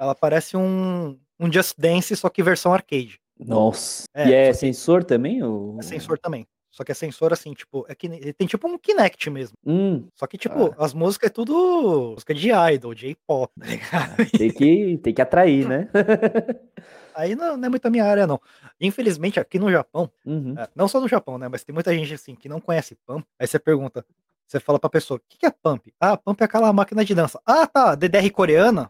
Ela 0.00 0.14
parece 0.14 0.56
um, 0.56 1.20
um 1.38 1.52
Just 1.52 1.74
Dance, 1.76 2.16
só 2.16 2.30
que 2.30 2.42
versão 2.42 2.72
arcade. 2.72 3.20
Nossa. 3.38 4.04
É, 4.14 4.28
e 4.30 4.32
é 4.32 4.52
sensor 4.54 5.04
também? 5.04 5.42
Ou... 5.42 5.78
É 5.78 5.82
sensor 5.82 6.18
também. 6.18 6.46
Só 6.78 6.84
que 6.84 6.92
é 6.92 6.94
sensor 6.94 7.32
assim, 7.32 7.54
tipo, 7.54 7.84
é 7.88 7.94
que 7.96 8.06
ele 8.06 8.32
tem 8.32 8.46
tipo 8.46 8.68
um 8.68 8.78
Kinect 8.78 9.28
mesmo. 9.30 9.56
Hum, 9.66 10.06
Só 10.14 10.28
que, 10.28 10.38
tipo, 10.38 10.72
as 10.78 10.94
músicas 10.94 11.28
é 11.28 11.32
tudo 11.32 12.12
música 12.12 12.32
de 12.32 12.50
idol, 12.52 12.94
J-pop, 12.94 13.52
tá 13.58 13.66
ligado? 13.66 14.30
tem 14.30 14.48
que, 14.52 14.96
tem 14.98 15.12
que 15.12 15.20
atrair, 15.20 15.66
né? 15.66 15.88
Aí 17.16 17.34
não, 17.34 17.56
não 17.56 17.66
é 17.66 17.68
muito 17.68 17.84
a 17.84 17.90
minha 17.90 18.04
área, 18.04 18.28
não. 18.28 18.40
Infelizmente, 18.80 19.40
aqui 19.40 19.58
no 19.58 19.72
Japão, 19.72 20.08
Uhum. 20.24 20.54
É, 20.56 20.68
não 20.72 20.86
só 20.86 21.00
no 21.00 21.08
Japão, 21.08 21.36
né? 21.36 21.48
Mas 21.48 21.64
tem 21.64 21.74
muita 21.74 21.92
gente 21.92 22.14
assim 22.14 22.36
que 22.36 22.48
não 22.48 22.60
conhece 22.60 22.94
Pump. 23.04 23.26
Aí 23.40 23.46
você 23.48 23.58
pergunta, 23.58 24.06
você 24.46 24.60
fala 24.60 24.78
pra 24.78 24.88
pessoa, 24.88 25.18
o 25.18 25.22
que, 25.28 25.36
que 25.36 25.46
é 25.46 25.50
Pump? 25.50 25.92
Ah, 25.98 26.16
Pump 26.16 26.40
é 26.40 26.44
aquela 26.44 26.72
máquina 26.72 27.04
de 27.04 27.12
dança. 27.12 27.40
Ah, 27.44 27.66
tá, 27.66 27.96
DDR 27.96 28.30
coreana? 28.30 28.88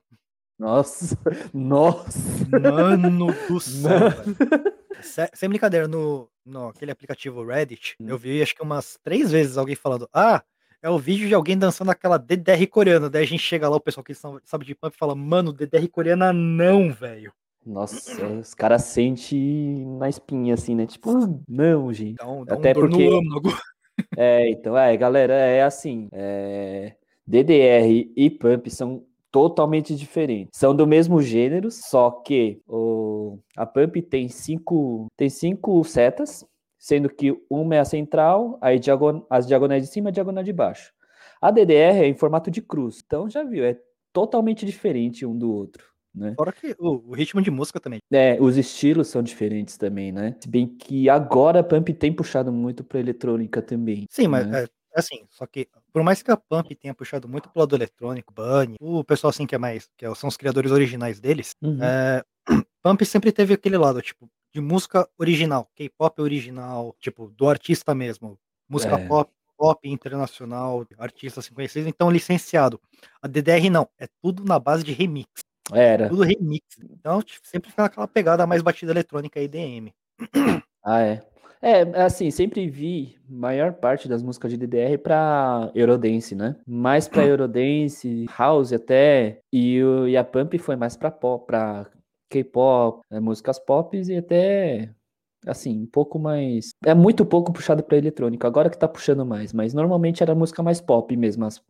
Nossa, 0.59 1.16
nossa. 1.55 2.18
Mano 2.51 3.27
do 3.49 3.61
céu, 3.61 5.29
Sem 5.35 5.49
brincadeira, 5.49 5.87
no, 5.87 6.29
no 6.44 6.68
aquele 6.68 6.90
aplicativo 6.90 7.44
Reddit, 7.44 7.94
Hum. 8.01 8.07
eu 8.09 8.18
vi 8.18 8.42
acho 8.42 8.55
que 8.55 8.62
umas 8.62 8.99
três 9.03 9.31
vezes 9.31 9.57
alguém 9.57 9.77
falando, 9.77 10.09
ah, 10.12 10.42
é 10.83 10.90
o 10.90 10.99
vídeo 10.99 11.29
de 11.29 11.35
alguém 11.35 11.57
dançando 11.59 11.90
aquela 11.90 12.16
DDR 12.18 12.66
coreana. 12.68 13.09
Daí 13.11 13.23
a 13.25 13.27
gente 13.27 13.42
chega 13.42 13.68
lá, 13.68 13.77
o 13.77 13.81
pessoal 13.81 14.05
que 14.05 14.14
sabe 14.14 14.64
de 14.64 14.75
Pump 14.75 14.97
fala, 14.97 15.14
mano, 15.14 15.53
DDR 15.53 15.88
coreana 15.88 16.33
não, 16.33 16.92
velho. 16.92 17.33
Nossa, 17.66 18.25
os 18.27 18.55
caras 18.55 18.85
sentem 18.85 19.85
na 19.99 20.09
espinha, 20.09 20.55
assim, 20.55 20.75
né? 20.75 20.87
Tipo, 20.87 21.42
não, 21.49 21.92
gente. 21.92 22.12
Então, 22.12 22.44
dá 22.44 22.55
Até 22.55 22.71
um 22.71 22.75
dor 22.75 22.88
porque- 22.88 23.09
no 23.11 23.16
âmago. 23.18 23.49
É, 24.16 24.49
então, 24.51 24.79
é, 24.79 24.97
galera, 24.97 25.35
é 25.35 25.61
assim, 25.64 26.09
é, 26.12 26.94
DDR 27.27 28.09
e 28.16 28.31
Pump 28.31 28.71
são 28.71 29.05
totalmente 29.31 29.95
diferentes. 29.95 30.59
São 30.59 30.75
do 30.75 30.87
mesmo 30.87 31.23
gênero, 31.23 31.71
só 31.71 32.11
que 32.11 32.61
o, 32.67 33.38
a 33.57 33.67
Pump 33.67 34.03
tem 34.03 34.29
cinco, 34.29 35.07
tem 35.17 35.29
cinco 35.29 35.83
setas, 35.85 36.45
sendo 36.79 37.09
que 37.09 37.37
uma 37.51 37.77
é 37.77 37.81
a 37.81 37.85
central, 37.85 38.59
aí 38.61 38.79
diagon, 38.79 39.27
as 39.29 39.47
diagonais 39.47 39.83
de 39.83 39.93
cima 39.93 40.09
e 40.09 40.11
a 40.11 40.12
diagonal 40.12 40.45
de 40.45 40.53
baixo. 40.53 40.93
A 41.41 41.51
DDR 41.51 42.03
é 42.03 42.07
em 42.07 42.14
formato 42.14 42.51
de 42.51 42.62
cruz, 42.62 43.03
então 43.05 43.29
já 43.29 43.45
viu, 43.45 43.64
é 43.64 43.79
totalmente 44.12 44.64
diferente 44.64 45.25
um 45.25 45.37
do 45.37 45.53
outro, 45.53 45.85
né? 46.14 46.35
Fora 46.37 46.53
que 46.53 46.75
o, 46.79 47.11
o 47.11 47.14
ritmo 47.14 47.41
de 47.41 47.51
música 47.51 47.79
também. 47.79 48.01
É, 48.11 48.37
os 48.41 48.57
estilos 48.57 49.09
são 49.09 49.23
diferentes 49.23 49.77
também, 49.77 50.11
né? 50.11 50.35
Se 50.41 50.49
bem 50.49 50.67
que 50.67 51.09
agora 51.09 51.61
a 51.61 51.64
Pump 51.64 51.93
tem 51.95 52.12
puxado 52.12 52.53
muito 52.53 52.83
pra 52.83 52.99
eletrônica 52.99 53.62
também. 53.62 54.07
Sim, 54.11 54.29
mas 54.29 54.47
né? 54.47 54.64
é, 54.64 54.69
assim, 54.94 55.27
só 55.31 55.46
que 55.46 55.68
por 55.92 56.03
mais 56.03 56.22
que 56.22 56.31
a 56.31 56.37
Pump 56.37 56.74
tenha 56.77 56.94
puxado 56.94 57.29
muito 57.29 57.48
pro 57.51 57.61
lado 57.61 57.74
eletrônico, 57.77 58.33
Bunny, 58.35 58.77
o 58.81 59.05
pessoal 59.05 59.31
assim 59.31 59.46
que 59.46 59.55
é 59.55 59.59
mais, 59.59 59.90
que 59.96 60.12
são 60.14 60.29
os 60.29 60.37
criadores 60.37 60.70
originais 60.72 61.20
deles, 61.20 61.55
Uhum. 61.62 61.79
é, 61.83 62.24
Pump 62.83 63.03
sempre 63.05 63.33
teve 63.33 63.55
aquele 63.55 63.77
lado, 63.79 64.01
tipo, 64.03 64.29
de 64.55 64.61
música 64.61 65.09
original, 65.18 65.68
K-pop 65.77 66.20
original, 66.22 66.94
tipo, 67.01 67.29
do 67.31 67.48
artista 67.48 67.94
mesmo, 67.94 68.38
música 68.68 68.96
É. 68.96 69.07
pop, 69.09 69.31
pop 69.57 69.88
internacional, 69.88 70.87
artistas 70.98 71.44
assim 71.46 71.55
conhecidos, 71.55 71.88
então 71.88 72.11
licenciado. 72.11 72.81
A 73.22 73.29
DDR 73.29 73.68
não, 73.70 73.88
é 73.98 74.07
tudo 74.22 74.44
na 74.44 74.59
base 74.59 74.85
de 74.85 74.92
remix, 74.92 75.29
Era. 75.72 76.09
tudo 76.09 76.22
remix. 76.22 76.64
Então, 76.90 77.20
tipo, 77.22 77.46
sempre 77.46 77.70
fica 77.70 77.85
aquela 77.85 78.09
pegada 78.09 78.46
mais 78.46 78.62
batida 78.62 78.92
eletrônica 78.92 79.40
EDM. 79.40 79.92
Ah, 80.85 81.01
é. 81.03 81.22
É, 81.61 81.83
assim, 82.03 82.31
sempre 82.31 82.68
vi 82.68 83.16
maior 83.29 83.73
parte 83.73 84.09
das 84.09 84.23
músicas 84.23 84.51
de 84.53 84.57
DDR 84.57 84.97
pra 84.99 85.71
Eurodance, 85.75 86.35
né? 86.35 86.57
Mais 86.66 87.09
pra 87.09 87.25
Eurodance, 87.27 88.27
House 88.38 88.73
até, 88.73 89.40
e, 89.53 89.83
o- 89.83 90.07
e 90.09 90.16
a 90.16 90.23
Pump 90.25 90.57
foi 90.59 90.77
mais 90.77 90.97
pra 90.97 91.11
pop, 91.11 91.47
pra 91.47 91.87
K-pop, 92.31 93.01
né, 93.11 93.18
músicas 93.21 93.59
pop 93.59 93.97
e 94.01 94.16
até, 94.16 94.90
assim, 95.47 95.83
um 95.83 95.87
pouco 95.87 96.18
mais... 96.18 96.71
É 96.85 96.94
muito 96.94 97.25
pouco 97.27 97.53
puxado 97.53 97.83
pra 97.83 97.97
eletrônica, 97.99 98.47
agora 98.47 98.71
que 98.71 98.79
tá 98.79 98.87
puxando 98.87 99.27
mais, 99.27 99.53
mas 99.53 99.75
normalmente 99.75 100.23
era 100.23 100.35
música 100.35 100.62
mais 100.62 100.81
pop 100.81 101.16
mesmo, 101.16 101.44
as, 101.44 101.61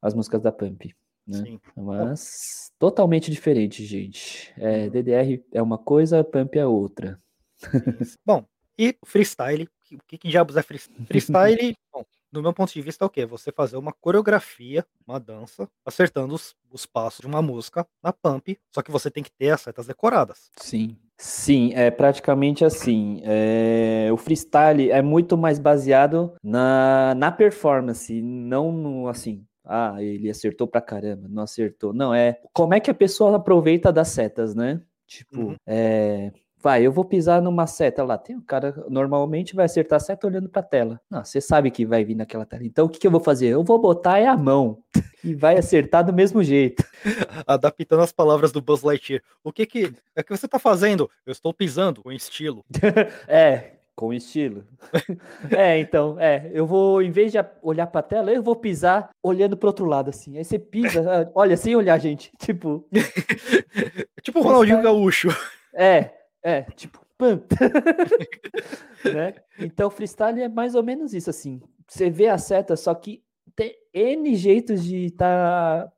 as 0.00 0.14
músicas 0.14 0.40
da 0.40 0.52
Pump. 0.52 0.94
Né? 1.26 1.38
Sim. 1.38 1.60
Mas 1.76 2.70
totalmente 2.78 3.30
diferente, 3.30 3.84
gente. 3.84 4.52
É, 4.56 4.88
DDR 4.88 5.42
é 5.52 5.62
uma 5.62 5.78
coisa, 5.78 6.22
Pump 6.22 6.56
é 6.58 6.66
outra. 6.66 7.18
Bom, 8.26 8.44
e 8.78 8.96
freestyle, 9.04 9.68
o 9.92 9.98
que, 10.06 10.18
que 10.18 10.28
diabos 10.28 10.56
é 10.56 10.62
freestyle? 10.62 10.96
Freestyle, 11.06 11.74
bom, 11.92 12.04
no 12.32 12.40
meu 12.42 12.52
ponto 12.54 12.72
de 12.72 12.80
vista 12.80 13.04
é 13.04 13.06
o 13.06 13.10
quê? 13.10 13.26
Você 13.26 13.52
fazer 13.52 13.76
uma 13.76 13.92
coreografia, 13.92 14.84
uma 15.06 15.20
dança, 15.20 15.68
acertando 15.84 16.34
os, 16.34 16.54
os 16.70 16.86
passos 16.86 17.20
de 17.20 17.26
uma 17.26 17.42
música 17.42 17.86
na 18.02 18.12
pump, 18.12 18.58
só 18.74 18.80
que 18.82 18.90
você 18.90 19.10
tem 19.10 19.22
que 19.22 19.30
ter 19.32 19.50
as 19.50 19.60
setas 19.60 19.86
decoradas. 19.86 20.50
Sim. 20.56 20.96
Sim, 21.18 21.72
é 21.74 21.88
praticamente 21.90 22.64
assim. 22.64 23.20
é, 23.24 24.08
o 24.12 24.16
freestyle 24.16 24.90
é 24.90 25.00
muito 25.02 25.36
mais 25.36 25.58
baseado 25.58 26.34
na, 26.42 27.14
na 27.14 27.30
performance, 27.30 28.20
não 28.20 28.72
no 28.72 29.06
assim. 29.08 29.44
Ah, 29.64 30.02
ele 30.02 30.28
acertou 30.28 30.66
pra 30.66 30.80
caramba, 30.80 31.28
não 31.28 31.44
acertou. 31.44 31.92
Não, 31.92 32.12
é 32.12 32.40
como 32.52 32.74
é 32.74 32.80
que 32.80 32.90
a 32.90 32.94
pessoa 32.94 33.36
aproveita 33.36 33.92
das 33.92 34.08
setas, 34.08 34.54
né? 34.56 34.80
Tipo, 35.06 35.40
Uhum. 35.40 35.56
é, 35.66 36.32
vai, 36.62 36.86
eu 36.86 36.92
vou 36.92 37.04
pisar 37.04 37.42
numa 37.42 37.66
seta 37.66 38.04
lá. 38.04 38.16
Tem 38.16 38.36
um 38.36 38.40
cara 38.40 38.72
normalmente 38.88 39.54
vai 39.54 39.64
acertar 39.64 39.96
a 39.96 40.00
seta 40.00 40.26
olhando 40.26 40.48
pra 40.48 40.62
tela. 40.62 41.00
Não, 41.10 41.24
você 41.24 41.40
sabe 41.40 41.70
que 41.70 41.84
vai 41.84 42.04
vir 42.04 42.14
naquela 42.14 42.46
tela. 42.46 42.64
Então 42.64 42.86
o 42.86 42.88
que, 42.88 42.98
que 43.00 43.06
eu 43.06 43.10
vou 43.10 43.20
fazer? 43.20 43.48
Eu 43.48 43.64
vou 43.64 43.78
botar 43.80 44.18
é 44.18 44.26
a 44.26 44.36
mão 44.36 44.78
e 45.24 45.34
vai 45.34 45.58
acertar 45.58 46.04
do 46.04 46.12
mesmo 46.12 46.42
jeito. 46.42 46.84
Adaptando 47.46 48.02
as 48.02 48.12
palavras 48.12 48.52
do 48.52 48.62
Buzz 48.62 48.82
Lightyear. 48.82 49.22
O 49.42 49.52
que 49.52 49.66
que 49.66 49.92
é 50.14 50.22
que 50.22 50.30
você 50.36 50.46
tá 50.46 50.58
fazendo? 50.58 51.10
Eu 51.26 51.32
estou 51.32 51.52
pisando 51.52 52.02
com 52.02 52.12
estilo. 52.12 52.64
É, 53.26 53.72
com 53.94 54.12
estilo. 54.12 54.64
é, 55.50 55.78
então, 55.78 56.18
é, 56.18 56.50
eu 56.54 56.66
vou, 56.66 57.02
em 57.02 57.10
vez 57.10 57.30
de 57.32 57.38
a- 57.38 57.50
olhar 57.62 57.86
pra 57.86 58.02
tela, 58.02 58.32
eu 58.32 58.42
vou 58.42 58.56
pisar 58.56 59.10
olhando 59.22 59.56
pro 59.56 59.68
outro 59.68 59.84
lado, 59.84 60.08
assim. 60.10 60.38
Aí 60.38 60.44
você 60.44 60.58
pisa, 60.58 61.30
olha, 61.34 61.56
sem 61.56 61.76
olhar, 61.76 61.98
gente. 61.98 62.32
Tipo, 62.38 62.86
tipo 64.22 64.38
o 64.40 64.42
Ronaldinho 64.42 64.82
Gaúcho. 64.82 65.28
é, 65.74 66.10
é, 66.42 66.62
tipo, 66.62 67.04
pam. 67.16 67.42
né? 69.14 69.34
Então, 69.58 69.90
freestyle 69.90 70.40
é 70.40 70.48
mais 70.48 70.74
ou 70.74 70.82
menos 70.82 71.14
isso, 71.14 71.30
assim. 71.30 71.60
Você 71.88 72.10
vê 72.10 72.28
a 72.28 72.38
seta, 72.38 72.76
só 72.76 72.94
que 72.94 73.22
tem 73.54 73.74
N 73.92 74.34
jeitos 74.34 74.84
de 74.84 75.06
estar 75.06 75.92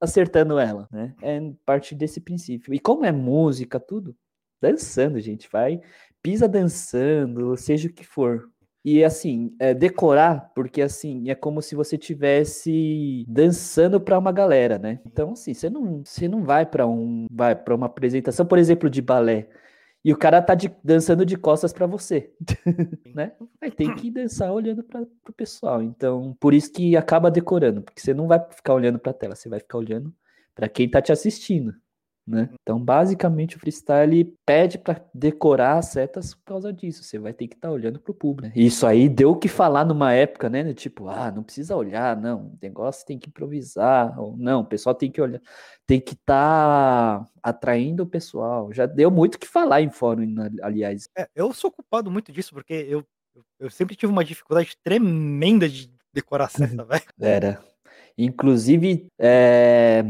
acertando 0.00 0.58
ela, 0.58 0.88
né? 0.90 1.14
É 1.22 1.40
parte 1.64 1.94
desse 1.94 2.20
princípio. 2.20 2.74
E 2.74 2.78
como 2.78 3.04
é 3.04 3.12
música, 3.12 3.80
tudo, 3.80 4.14
dançando, 4.60 5.20
gente, 5.20 5.48
vai, 5.50 5.80
pisa 6.22 6.48
dançando, 6.48 7.56
seja 7.56 7.88
o 7.88 7.92
que 7.92 8.04
for. 8.04 8.50
E 8.84 9.02
assim, 9.02 9.52
é, 9.58 9.74
decorar, 9.74 10.52
porque 10.54 10.80
assim, 10.80 11.28
é 11.28 11.34
como 11.34 11.60
se 11.60 11.74
você 11.74 11.98
tivesse 11.98 13.24
dançando 13.26 14.00
para 14.00 14.16
uma 14.16 14.30
galera, 14.30 14.78
né? 14.78 15.00
Então, 15.04 15.32
assim, 15.32 15.52
você 15.52 15.68
não, 15.68 16.04
você 16.04 16.28
não 16.28 16.44
vai 16.44 16.64
para 16.64 16.86
um, 16.86 17.26
vai 17.28 17.56
para 17.56 17.74
uma 17.74 17.86
apresentação, 17.86 18.46
por 18.46 18.58
exemplo, 18.58 18.88
de 18.88 19.02
balé. 19.02 19.48
E 20.06 20.12
o 20.12 20.16
cara 20.16 20.40
tá 20.40 20.54
de- 20.54 20.72
dançando 20.84 21.26
de 21.26 21.36
costas 21.36 21.72
para 21.72 21.84
você, 21.84 22.32
né? 23.12 23.32
Vai 23.60 23.72
ter 23.72 23.92
que 23.92 24.08
dançar 24.08 24.52
olhando 24.52 24.84
para 24.84 25.02
o 25.02 25.32
pessoal. 25.32 25.82
Então, 25.82 26.36
por 26.38 26.54
isso 26.54 26.72
que 26.72 26.96
acaba 26.96 27.28
decorando, 27.28 27.82
porque 27.82 28.00
você 28.00 28.14
não 28.14 28.28
vai 28.28 28.38
ficar 28.50 28.74
olhando 28.74 29.00
para 29.00 29.10
a 29.10 29.14
tela, 29.14 29.34
você 29.34 29.48
vai 29.48 29.58
ficar 29.58 29.78
olhando 29.78 30.14
para 30.54 30.68
quem 30.68 30.88
tá 30.88 31.02
te 31.02 31.10
assistindo, 31.10 31.74
né? 32.26 32.50
Então, 32.60 32.80
basicamente, 32.80 33.56
o 33.56 33.60
freestyle 33.60 34.24
pede 34.44 34.78
para 34.78 35.00
decorar 35.14 35.78
as 35.78 35.86
setas 35.86 36.34
por 36.34 36.44
causa 36.44 36.72
disso. 36.72 37.04
Você 37.04 37.20
vai 37.20 37.32
ter 37.32 37.46
que 37.46 37.54
estar 37.54 37.70
olhando 37.70 38.00
pro 38.00 38.12
público. 38.12 38.48
né? 38.48 38.64
Isso 38.64 38.84
aí 38.84 39.08
deu 39.08 39.30
o 39.30 39.36
que 39.36 39.46
falar 39.48 39.84
numa 39.84 40.12
época, 40.12 40.50
né? 40.50 40.74
Tipo, 40.74 41.08
ah, 41.08 41.30
não 41.30 41.44
precisa 41.44 41.76
olhar, 41.76 42.20
não. 42.20 42.46
O 42.46 42.58
negócio 42.60 43.06
tem 43.06 43.16
que 43.16 43.28
improvisar, 43.28 44.18
ou 44.20 44.36
não, 44.36 44.62
o 44.62 44.64
pessoal 44.64 44.94
tem 44.94 45.10
que 45.10 45.20
olhar, 45.20 45.40
tem 45.86 46.00
que 46.00 46.14
estar 46.14 47.24
atraindo 47.40 48.02
o 48.02 48.06
pessoal. 48.06 48.72
Já 48.72 48.86
deu 48.86 49.10
muito 49.10 49.36
o 49.36 49.38
que 49.38 49.46
falar 49.46 49.80
em 49.80 49.90
fórum, 49.90 50.26
aliás. 50.62 51.08
É, 51.16 51.28
eu 51.32 51.52
sou 51.52 51.70
culpado 51.70 52.10
muito 52.10 52.32
disso, 52.32 52.52
porque 52.52 52.74
eu, 52.88 53.04
eu, 53.60 53.70
sempre 53.70 53.94
tive 53.94 54.10
uma 54.10 54.24
dificuldade 54.24 54.76
tremenda 54.82 55.68
de 55.68 55.92
decorar 56.12 56.48
seta, 56.48 56.82
velho. 56.84 57.04
Era. 57.20 57.60
Inclusive, 58.18 59.06
é, 59.18 60.02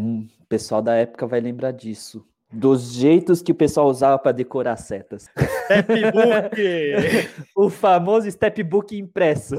o 0.47 0.49
pessoal 0.49 0.81
da 0.81 0.95
época 0.95 1.27
vai 1.27 1.41
lembrar 1.41 1.73
disso. 1.73 2.25
Dos 2.53 2.93
jeitos 2.93 3.43
que 3.43 3.51
o 3.51 3.55
pessoal 3.57 3.89
usava 3.89 4.17
para 4.21 4.31
decorar 4.31 4.77
setas. 4.77 5.29
Stepbook! 5.65 6.57
O 7.57 7.69
famoso 7.69 8.31
stepbook 8.31 8.97
impresso. 8.97 9.57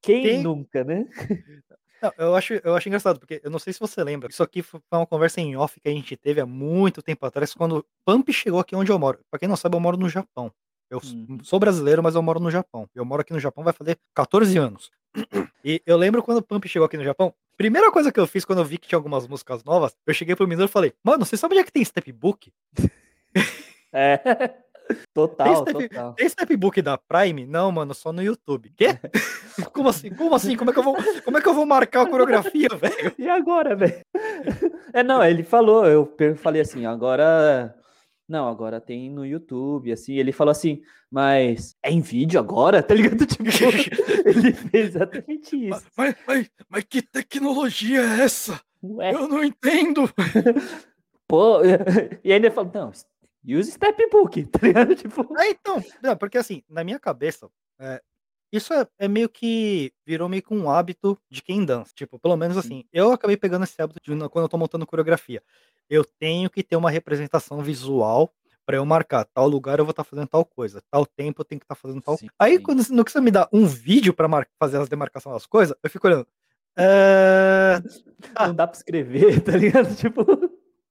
Quem 0.00 0.22
Quem- 0.22 0.42
nunca, 0.42 0.82
né? 0.82 1.06
Não, 2.00 2.12
eu, 2.18 2.34
acho, 2.34 2.54
eu 2.64 2.74
acho 2.74 2.88
engraçado, 2.88 3.18
porque 3.20 3.40
eu 3.44 3.50
não 3.50 3.58
sei 3.58 3.72
se 3.72 3.78
você 3.78 4.02
lembra, 4.02 4.28
isso 4.30 4.42
aqui 4.42 4.62
foi 4.62 4.80
uma 4.92 5.06
conversa 5.06 5.40
em 5.40 5.54
off 5.56 5.78
que 5.80 5.88
a 5.88 5.92
gente 5.92 6.16
teve 6.16 6.40
há 6.40 6.46
muito 6.46 7.02
tempo 7.02 7.24
atrás, 7.26 7.54
quando 7.54 7.78
o 7.78 7.84
Pump 8.04 8.32
chegou 8.32 8.58
aqui 8.58 8.74
onde 8.74 8.90
eu 8.90 8.98
moro. 8.98 9.18
Pra 9.30 9.38
quem 9.38 9.48
não 9.48 9.56
sabe, 9.56 9.76
eu 9.76 9.80
moro 9.80 9.96
no 9.96 10.08
Japão. 10.08 10.50
Eu 10.90 10.98
Uhum. 11.04 11.38
sou 11.42 11.60
brasileiro, 11.60 12.02
mas 12.02 12.14
eu 12.14 12.22
moro 12.22 12.40
no 12.40 12.50
Japão. 12.50 12.88
Eu 12.94 13.04
moro 13.04 13.20
aqui 13.22 13.32
no 13.32 13.38
Japão 13.40 13.62
vai 13.62 13.72
fazer 13.72 13.98
14 14.14 14.56
anos. 14.58 14.90
E 15.64 15.80
eu 15.86 15.96
lembro 15.96 16.22
quando 16.22 16.38
o 16.38 16.42
Pump 16.42 16.66
chegou 16.68 16.86
aqui 16.86 16.96
no 16.96 17.04
Japão, 17.04 17.32
primeira 17.62 17.92
coisa 17.92 18.10
que 18.10 18.18
eu 18.18 18.26
fiz 18.26 18.44
quando 18.44 18.58
eu 18.58 18.64
vi 18.64 18.76
que 18.76 18.88
tinha 18.88 18.96
algumas 18.98 19.26
músicas 19.28 19.62
novas, 19.62 19.94
eu 20.06 20.12
cheguei 20.12 20.34
pro 20.34 20.48
menino 20.48 20.64
e 20.64 20.68
falei, 20.68 20.92
mano, 21.04 21.24
você 21.24 21.36
sabe 21.36 21.54
onde 21.54 21.60
é 21.62 21.64
que 21.64 21.72
tem 21.72 21.84
stepbook? 21.84 22.52
É. 23.94 24.54
Total, 25.12 25.64
Tem 25.64 25.74
step- 25.74 25.88
total. 25.90 26.14
Tem 26.14 26.28
stepbook 26.28 26.80
da 26.80 26.96
Prime? 26.96 27.46
Não, 27.46 27.70
mano, 27.70 27.92
só 27.94 28.10
no 28.10 28.22
YouTube. 28.22 28.72
Quê? 28.74 28.98
Como 29.72 29.88
assim? 29.90 30.08
Como 30.14 30.34
assim? 30.34 30.56
Como 30.56 30.70
é 30.70 30.72
que 30.72 30.78
eu 30.78 30.82
vou, 30.82 30.96
como 31.24 31.36
é 31.36 31.40
que 31.42 31.48
eu 31.48 31.52
vou 31.54 31.66
marcar 31.66 32.02
a 32.02 32.06
coreografia, 32.08 32.68
velho? 32.80 33.12
E 33.18 33.28
agora, 33.28 33.76
velho? 33.76 34.00
É, 34.94 35.02
não, 35.02 35.22
ele 35.22 35.42
falou, 35.42 35.86
eu 35.86 36.10
falei 36.36 36.62
assim, 36.62 36.86
agora. 36.86 37.74
Não, 38.32 38.48
agora 38.48 38.80
tem 38.80 39.10
no 39.10 39.26
YouTube, 39.26 39.92
assim. 39.92 40.14
Ele 40.14 40.32
falou 40.32 40.52
assim, 40.52 40.80
mas 41.10 41.76
é 41.82 41.90
em 41.90 42.00
vídeo 42.00 42.40
agora, 42.40 42.80
tá 42.82 42.94
ligado? 42.94 43.26
Tipo, 43.26 43.44
ele 44.24 44.54
fez 44.54 44.94
exatamente 44.94 45.68
isso. 45.68 45.84
Mas, 45.94 46.16
mas, 46.26 46.50
mas 46.66 46.84
que 46.84 47.02
tecnologia 47.02 48.00
é 48.00 48.22
essa? 48.22 48.58
Ué, 48.82 49.12
Eu 49.12 49.28
não 49.28 49.44
entendo. 49.44 50.10
pô. 51.28 51.58
E 52.24 52.32
ainda 52.32 52.46
ele 52.46 52.54
falou, 52.54 52.72
não, 52.74 52.90
use 53.46 53.70
stepbook, 53.70 54.46
tá 54.46 54.66
ligado? 54.66 54.94
Tipo, 54.96 55.28
É, 55.38 55.50
então, 55.50 55.84
não, 56.02 56.16
porque 56.16 56.38
assim, 56.38 56.62
na 56.70 56.82
minha 56.82 56.98
cabeça, 56.98 57.50
é, 57.78 58.00
isso 58.52 58.72
é, 58.74 58.86
é 58.98 59.08
meio 59.08 59.28
que 59.28 59.92
virou 60.06 60.28
meio 60.28 60.42
que 60.42 60.52
um 60.54 60.70
hábito 60.70 61.18
de 61.30 61.42
quem 61.42 61.64
dança. 61.64 61.92
Tipo, 61.94 62.18
pelo 62.18 62.36
menos 62.36 62.54
Sim. 62.56 62.60
assim, 62.60 62.84
eu 62.92 63.12
acabei 63.12 63.36
pegando 63.36 63.64
esse 63.64 63.80
hábito 63.80 63.98
de, 64.02 64.28
quando 64.28 64.44
eu 64.44 64.48
tô 64.48 64.58
montando 64.58 64.86
coreografia. 64.86 65.42
Eu 65.88 66.04
tenho 66.04 66.48
que 66.50 66.62
ter 66.62 66.76
uma 66.76 66.90
representação 66.90 67.60
visual 67.62 68.32
pra 68.64 68.76
eu 68.76 68.84
marcar 68.86 69.24
tal 69.34 69.48
lugar 69.48 69.78
eu 69.80 69.84
vou 69.84 69.90
estar 69.90 70.04
fazendo 70.04 70.28
tal 70.28 70.44
coisa, 70.44 70.80
tal 70.90 71.04
tempo 71.04 71.40
eu 71.40 71.44
tenho 71.44 71.58
que 71.60 71.64
estar 71.64 71.74
fazendo 71.74 72.00
tal. 72.02 72.16
Sim, 72.16 72.28
Aí 72.38 72.56
sim. 72.58 72.62
quando 72.62 72.82
no 72.90 73.04
que 73.04 73.10
você 73.10 73.20
me 73.20 73.30
dá 73.30 73.48
um 73.52 73.66
vídeo 73.66 74.14
pra 74.14 74.28
mar- 74.28 74.46
fazer 74.58 74.76
as 74.78 74.88
demarcações 74.88 75.34
das 75.34 75.46
coisas, 75.46 75.76
eu 75.82 75.90
fico 75.90 76.06
olhando. 76.06 76.26
"É, 76.76 77.80
não 78.52 78.54
dá 78.54 78.66
pra 78.66 78.76
escrever, 78.76 79.40
tá 79.42 79.56
ligado? 79.56 79.94
Tipo, 79.96 80.24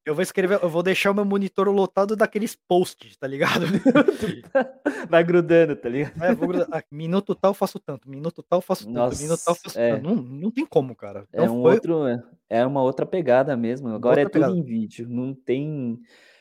eu 0.04 0.14
vou 0.14 0.22
escrever, 0.22 0.58
eu 0.62 0.68
vou 0.68 0.82
deixar 0.82 1.10
o 1.10 1.14
meu 1.14 1.24
monitor 1.24 1.68
lotado 1.68 2.14
daqueles 2.16 2.54
posts, 2.56 3.16
tá 3.16 3.26
ligado? 3.26 3.64
vai 5.08 5.22
grudando, 5.24 5.76
tá 5.76 5.88
ligado? 5.88 6.22
É, 6.22 6.34
vou 6.34 6.48
grudar. 6.48 6.68
Ah, 6.72 6.82
minuto 6.90 7.34
tal 7.34 7.54
faço 7.54 7.78
tanto, 7.78 8.08
minuto 8.08 8.42
tal 8.42 8.60
faço 8.60 8.84
tanto, 8.86 9.16
minuto 9.18 9.40
tal 9.44 9.54
Nossa, 9.54 9.62
faço 9.64 9.78
é. 9.78 9.96
tanto. 9.96 10.02
Não, 10.14 10.16
não 10.16 10.50
tem 10.50 10.66
como, 10.66 10.94
cara. 10.94 11.26
É 11.32 11.42
Então 11.42 11.58
um 11.58 11.62
foi- 11.62 11.74
outro, 11.74 12.02
é 12.48 12.66
uma 12.66 12.82
outra 12.82 13.06
pegada 13.06 13.56
mesmo. 13.56 13.88
Agora 13.88 14.20
é 14.20 14.24
outra 14.24 14.40
tudo 14.40 14.50
pegada. 14.52 14.58
em 14.58 14.62
vídeo, 14.62 15.06
não 15.08 15.34
tem, 15.34 15.98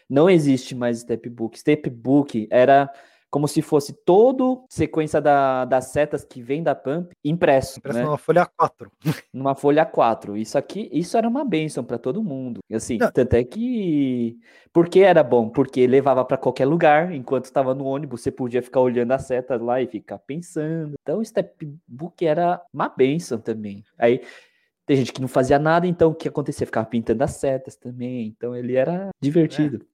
não 0.10 0.30
existe 0.30 0.74
mais 0.76 1.00
stepbook. 1.00 1.58
Stepbook 1.60 2.48
era 2.52 2.90
como 3.32 3.48
se 3.48 3.62
fosse 3.62 3.94
todo 3.94 4.66
sequência 4.70 5.22
da, 5.22 5.64
das 5.64 5.86
setas 5.86 6.24
que 6.26 6.42
vem 6.42 6.62
da 6.62 6.76
Pump 6.76 7.14
impresso, 7.24 7.82
Parece 7.82 8.02
né? 8.02 8.08
uma 8.08 8.18
folha 8.18 8.46
4. 8.46 8.92
Numa 9.34 9.56
folha 9.56 9.86
4. 9.86 10.36
Isso 10.38 10.58
aqui, 10.58 10.90
isso 10.92 11.18
era 11.18 11.28
uma 11.28 11.46
bênção 11.46 11.84
para 11.84 11.98
todo 11.98 12.22
mundo. 12.22 12.60
Assim, 12.72 12.98
Não. 12.98 13.10
tanto 13.10 13.34
é 13.36 13.44
que 13.44 14.38
por 14.74 14.90
que 14.90 15.00
era 15.00 15.24
bom? 15.24 15.50
Porque 15.50 15.88
levava 15.88 16.26
para 16.26 16.38
qualquer 16.38 16.66
lugar, 16.66 17.14
enquanto 17.14 17.46
estava 17.46 17.74
no 17.74 17.86
ônibus, 17.86 18.22
você 18.22 18.32
podia 18.32 18.62
ficar 18.62 18.82
olhando 18.82 19.14
as 19.14 19.24
setas 19.24 19.62
lá 19.62 19.82
e 19.82 19.88
ficar 19.88 20.20
pensando. 20.20 20.96
Então, 21.02 21.20
o 21.20 21.26
stepbook 21.26 22.26
era 22.26 22.62
uma 22.74 22.90
bênção 22.90 23.38
também. 23.40 23.84
Aí 23.98 24.22
tem 24.92 24.98
gente 24.98 25.14
que 25.14 25.22
não 25.22 25.28
fazia 25.30 25.58
nada, 25.58 25.88
então 25.88 26.10
o 26.12 26.14
que 26.14 26.28
acontecia? 26.28 26.66
Ficava 26.68 26.86
pintando 26.86 27.24
as 27.24 27.32
setas 27.32 27.78
também. 27.78 28.28
Então 28.28 28.54
ele 28.54 28.76
era 28.76 29.08
divertido. 29.22 29.86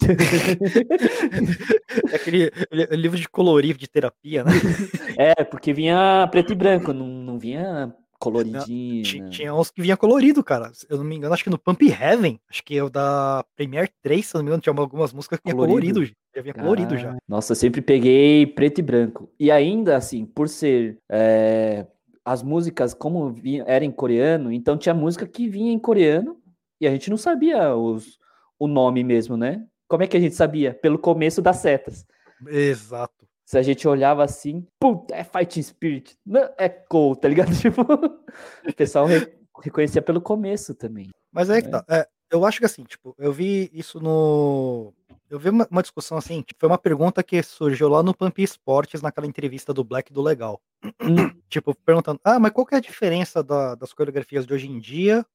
É 2.12 2.16
aquele 2.16 2.52
li- 2.72 2.88
livro 2.98 3.16
de 3.20 3.30
colorir 3.30 3.78
de 3.78 3.88
terapia, 3.88 4.44
né? 4.44 4.50
É, 5.20 5.44
porque 5.44 5.74
vinha 5.74 6.28
preto 6.32 6.52
e 6.54 6.56
branco, 6.56 6.94
não, 6.94 7.08
não 7.08 7.38
vinha 7.40 7.94
coloridinho. 8.20 9.04
Ti- 9.04 9.22
né? 9.22 9.30
Tinha 9.30 9.54
uns 9.54 9.70
que 9.70 9.82
vinha 9.84 9.96
colorido, 9.96 10.44
cara. 10.44 10.72
Se 10.74 10.86
Eu 10.90 10.98
não 10.98 11.04
me 11.04 11.16
engano, 11.16 11.34
acho 11.34 11.44
que 11.44 11.50
no 11.52 11.60
Pump 11.60 11.82
Heaven, 11.88 12.40
acho 12.50 12.64
que 12.64 12.76
é 12.78 12.84
o 12.84 12.90
da 12.90 13.46
Premiere 13.56 13.90
3, 14.02 14.26
se 14.26 14.36
eu 14.36 14.40
não 14.40 14.46
me 14.46 14.50
engano, 14.50 14.62
tinha 14.62 14.74
algumas 14.76 15.14
músicas 15.14 15.40
que 15.40 15.46
vinha 15.52 15.56
Colorido? 15.56 15.94
colorido. 15.94 16.16
Já 16.36 16.42
vinha 16.42 16.54
colorido 16.56 16.98
já. 16.98 17.16
Nossa, 17.28 17.52
eu 17.52 17.56
sempre 17.56 17.82
peguei 17.82 18.46
preto 18.48 18.80
e 18.80 18.82
branco. 18.82 19.30
E 19.40 19.52
ainda 19.52 19.96
assim, 19.96 20.26
por 20.26 20.50
ser 20.50 20.98
é, 21.10 21.86
as 22.28 22.44
músicas 22.44 22.94
como 22.94 23.32
vinha, 23.32 23.64
era 23.68 23.86
em 23.86 23.92
coreano, 23.92 24.52
então 24.52 24.78
tinha 24.78 24.94
música 24.94 25.26
que 25.26 25.48
vinha 25.48 25.72
em 25.72 25.80
coreano 25.80 26.38
e 26.82 26.86
a 26.88 26.92
gente 26.92 27.10
não 27.10 27.16
sabia 27.18 27.74
os, 27.76 28.20
o 28.60 28.68
nome 28.68 29.02
mesmo, 29.04 29.38
né? 29.38 29.66
Como 29.88 30.04
é 30.04 30.08
que 30.08 30.18
a 30.18 30.20
gente 30.20 30.36
sabia? 30.36 30.74
Pelo 30.74 31.00
começo 31.00 31.42
das 31.42 31.58
setas. 31.58 32.06
Exato. 32.46 33.26
Se 33.46 33.58
a 33.58 33.62
gente 33.62 33.88
olhava 33.88 34.26
assim, 34.26 34.68
puta, 34.78 35.16
é 35.16 35.24
Fighting 35.24 35.62
Spirit, 35.64 36.18
não, 36.26 36.50
é 36.58 36.68
Cole, 36.68 37.18
tá 37.18 37.30
ligado? 37.30 37.48
Tipo, 37.56 37.82
o 37.82 38.74
pessoal 38.76 39.06
re- 39.06 39.34
reconhecia 39.64 40.02
pelo 40.02 40.20
começo 40.22 40.76
também. 40.76 41.10
Mas 41.32 41.50
aí 41.50 41.62
que 41.62 41.70
É. 41.70 41.72
tá. 41.72 41.86
É, 41.90 42.06
eu 42.30 42.44
acho 42.46 42.60
que 42.60 42.66
assim, 42.66 42.84
tipo, 42.84 43.16
eu 43.18 43.32
vi 43.32 43.70
isso 43.74 44.02
no. 44.02 44.94
Eu 45.30 45.38
vi 45.40 45.50
uma, 45.50 45.68
uma 45.70 45.82
discussão 45.82 46.18
assim, 46.18 46.42
tipo, 46.42 46.60
foi 46.60 46.70
uma 46.70 46.78
pergunta 46.78 47.22
que 47.22 47.42
surgiu 47.44 47.90
lá 47.90 48.02
no 48.02 48.16
Pump 48.16 48.42
Esportes, 48.42 49.02
naquela 49.02 49.28
entrevista 49.28 49.74
do 49.74 49.84
Black 49.84 50.12
do 50.14 50.22
Legal. 50.22 50.62
Hum, 51.02 51.30
Tipo, 51.50 51.76
perguntando, 51.76 52.20
ah, 52.24 52.40
mas 52.40 52.52
qual 52.52 52.66
que 52.66 52.76
é 52.76 52.78
a 52.78 52.82
diferença 52.82 53.44
da- 53.44 53.76
das 53.76 53.94
coreografias 53.94 54.46
de 54.46 54.54
hoje 54.54 54.68
em 54.70 54.80
dia 54.80 55.26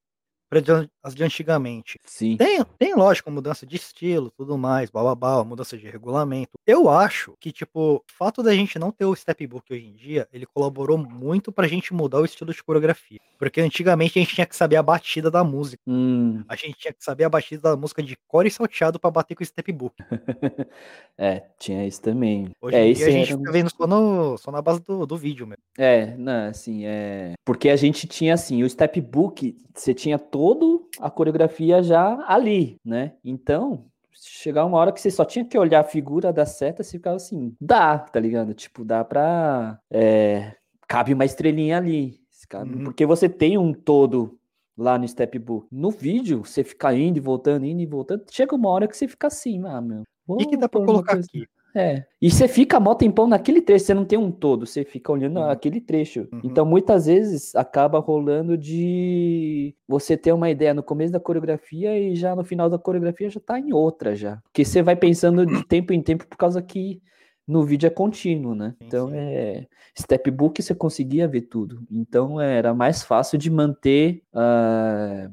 para 0.61 0.89
as 1.03 1.15
de 1.15 1.25
antigamente? 1.25 1.99
sim. 2.05 2.37
Tem, 2.37 2.63
tem, 2.79 2.95
lógico, 2.95 3.31
mudança 3.31 3.65
de 3.65 3.77
estilo, 3.77 4.31
tudo 4.37 4.59
mais, 4.59 4.91
bababá, 4.91 5.43
mudança 5.43 5.79
de 5.79 5.89
regulamento. 5.89 6.51
Eu 6.67 6.91
acho 6.91 7.35
que, 7.41 7.51
tipo, 7.51 7.97
o 7.97 8.03
fato 8.19 8.43
da 8.43 8.55
gente 8.55 8.79
não 8.79 8.93
ter 8.93 9.07
o 9.07 9.17
stepbook 9.17 9.73
hoje 9.73 9.87
em 9.87 9.95
dia, 9.95 10.29
ele 10.31 10.45
colaborou 10.45 10.99
muito 10.99 11.51
pra 11.51 11.67
gente 11.67 11.95
mudar 11.95 12.21
o 12.21 12.25
estilo 12.25 12.53
de 12.53 12.63
coreografia. 12.63 13.19
Porque 13.39 13.61
antigamente 13.61 14.19
a 14.19 14.23
gente 14.23 14.35
tinha 14.35 14.47
que 14.47 14.55
saber 14.55 14.77
a 14.77 14.83
batida 14.83 15.31
da 15.31 15.43
música. 15.43 15.83
Hum, 15.87 16.45
A 16.47 16.55
gente 16.55 16.77
tinha 16.77 16.93
que 16.93 17.03
saber 17.03 17.25
a 17.25 17.29
batida 17.31 17.63
da 17.63 17.77
música 17.77 18.03
de 18.03 18.15
core 18.29 18.49
e 18.49 18.51
salteado 18.51 19.01
pra 19.01 19.11
bater 19.11 19.35
com 19.35 19.43
o 19.43 19.47
stepbook. 19.47 19.95
é, 21.19 21.43
tinha 21.59 21.87
isso 21.87 22.01
também. 22.03 22.51
Hoje 22.61 22.77
é, 22.77 22.87
em 22.87 22.93
dia 22.93 23.07
a 23.07 23.11
gente 23.11 23.31
era 23.31 23.39
fica 23.39 23.53
vendo 23.53 23.71
só, 23.75 23.87
no, 23.87 24.37
só 24.37 24.53
na 24.53 24.61
base 24.61 24.81
do, 24.83 25.07
do 25.07 25.17
vídeo 25.17 25.47
mesmo. 25.47 25.63
É, 25.79 26.15
não, 26.17 26.51
assim, 26.51 26.85
é. 26.85 27.33
Porque 27.45 27.69
a 27.69 27.77
gente 27.77 28.07
tinha, 28.07 28.35
assim, 28.35 28.63
o 28.63 28.71
step 28.71 29.01
book, 29.01 29.57
você 29.75 29.93
tinha 29.95 30.19
toda 30.43 30.85
a 31.01 31.09
coreografia 31.11 31.83
já 31.83 32.25
ali, 32.27 32.77
né? 32.85 33.13
Então, 33.25 33.85
chegar 34.13 34.65
uma 34.65 34.77
hora 34.79 34.91
que 34.93 35.01
você 35.01 35.11
só 35.11 35.25
tinha 35.25 35.45
que 35.45 35.57
olhar 35.57 35.81
a 35.81 35.85
figura 35.85 36.33
da 36.33 36.45
seta, 36.45 36.83
você 36.83 36.93
ficava 36.99 37.17
assim, 37.17 37.55
dá, 37.61 37.99
tá 37.99 38.19
ligado? 38.19 38.53
Tipo, 38.55 38.85
dá 38.85 39.05
pra. 39.05 39.79
é, 39.91 40.57
cabe 40.89 41.15
uma 41.15 41.25
estrelinha 41.25 41.77
ali. 41.79 42.21
cabe- 42.49 42.75
Uhum. 42.75 42.85
Porque 42.85 43.07
você 43.07 43.29
tem 43.29 43.57
um 43.57 43.73
todo 43.73 44.37
lá 44.77 44.99
no 44.99 45.07
step 45.07 45.39
book. 45.39 45.67
No 45.71 45.91
vídeo, 45.91 46.45
você 46.45 46.65
fica 46.65 46.93
indo 46.95 47.17
e 47.19 47.21
voltando, 47.21 47.65
indo 47.65 47.81
e 47.81 47.87
voltando. 47.87 48.25
Chega 48.31 48.55
uma 48.57 48.69
hora 48.69 48.89
que 48.89 48.97
você 48.97 49.07
fica 49.07 49.29
assim, 49.29 49.63
ah, 49.67 49.81
meu. 49.81 50.03
O 50.27 50.37
que, 50.39 50.47
que 50.47 50.57
dá 50.57 50.69
pra 50.69 50.85
colocar 50.85 51.13
aqui? 51.19 51.47
É. 51.75 52.05
E 52.21 52.31
você 52.31 52.47
fica 52.47 52.79
mó 52.79 52.95
tempão 52.95 53.27
naquele 53.27 53.63
trecho, 53.63 53.87
você 53.87 53.95
não 53.95 54.05
tem 54.05 54.19
um 54.19 54.31
todo, 54.31 54.67
você 54.67 54.85
fica 54.85 55.11
olhando 55.11 55.39
Uhum. 55.41 55.49
aquele 55.51 55.81
trecho. 55.81 56.29
Uhum. 56.33 56.41
Então, 56.45 56.67
muitas 56.67 57.07
vezes, 57.07 57.55
acaba 57.55 57.99
rolando 57.99 58.57
de 58.59 59.75
você 59.89 60.17
ter 60.17 60.33
uma 60.33 60.51
ideia 60.51 60.75
no 60.75 60.83
começo 60.83 61.13
da 61.13 61.21
coreografia 61.21 61.99
e 61.99 62.15
já 62.15 62.37
no 62.37 62.45
final 62.45 62.69
da 62.69 62.79
coreografia 62.79 63.31
já 63.31 63.41
tá 63.41 63.59
em 63.59 63.73
outra 63.73 64.15
já. 64.15 64.37
Porque 64.45 64.65
você 64.65 64.83
vai 64.83 64.97
pensando 64.97 65.47
de 65.47 65.63
tempo 65.67 65.93
em 65.93 66.03
tempo 66.03 66.27
por 66.27 66.37
causa 66.37 66.61
que 66.63 67.01
no 67.47 67.65
vídeo 67.65 67.87
é 67.87 67.91
contínuo, 67.91 68.55
né? 68.55 68.75
Sim, 68.79 68.87
Então, 68.87 69.09
sim. 69.09 69.17
é... 69.17 69.67
Stepbook 69.99 70.63
você 70.63 70.75
conseguia 70.75 71.27
ver 71.29 71.43
tudo. 71.43 71.83
Então, 71.91 72.41
era 72.41 72.73
mais 72.75 73.03
fácil 73.03 73.39
de 73.39 73.51
manter... 73.51 74.23
ah, 74.33 75.29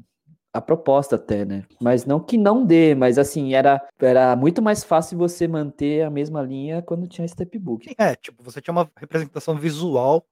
a 0.54 0.62
proposta 0.62 1.16
até, 1.16 1.46
né? 1.46 1.64
Mas 1.82 2.06
não 2.06 2.20
que 2.20 2.38
não 2.38 2.66
dê, 2.66 2.96
mas 2.96 3.18
assim, 3.18 3.54
era, 3.54 3.82
era 4.00 4.36
muito 4.36 4.62
mais 4.62 4.84
fácil 4.84 5.18
você 5.18 5.48
manter 5.48 6.04
a 6.04 6.10
mesma 6.10 6.42
linha 6.42 6.82
quando 6.82 7.08
tinha 7.08 7.28
stepbook. 7.28 7.94
É, 7.98 8.16
tipo, 8.16 8.44
você 8.44 8.60
tinha 8.62 8.72
uma 8.72 8.90
representação 8.98 9.56
visual 9.56 10.26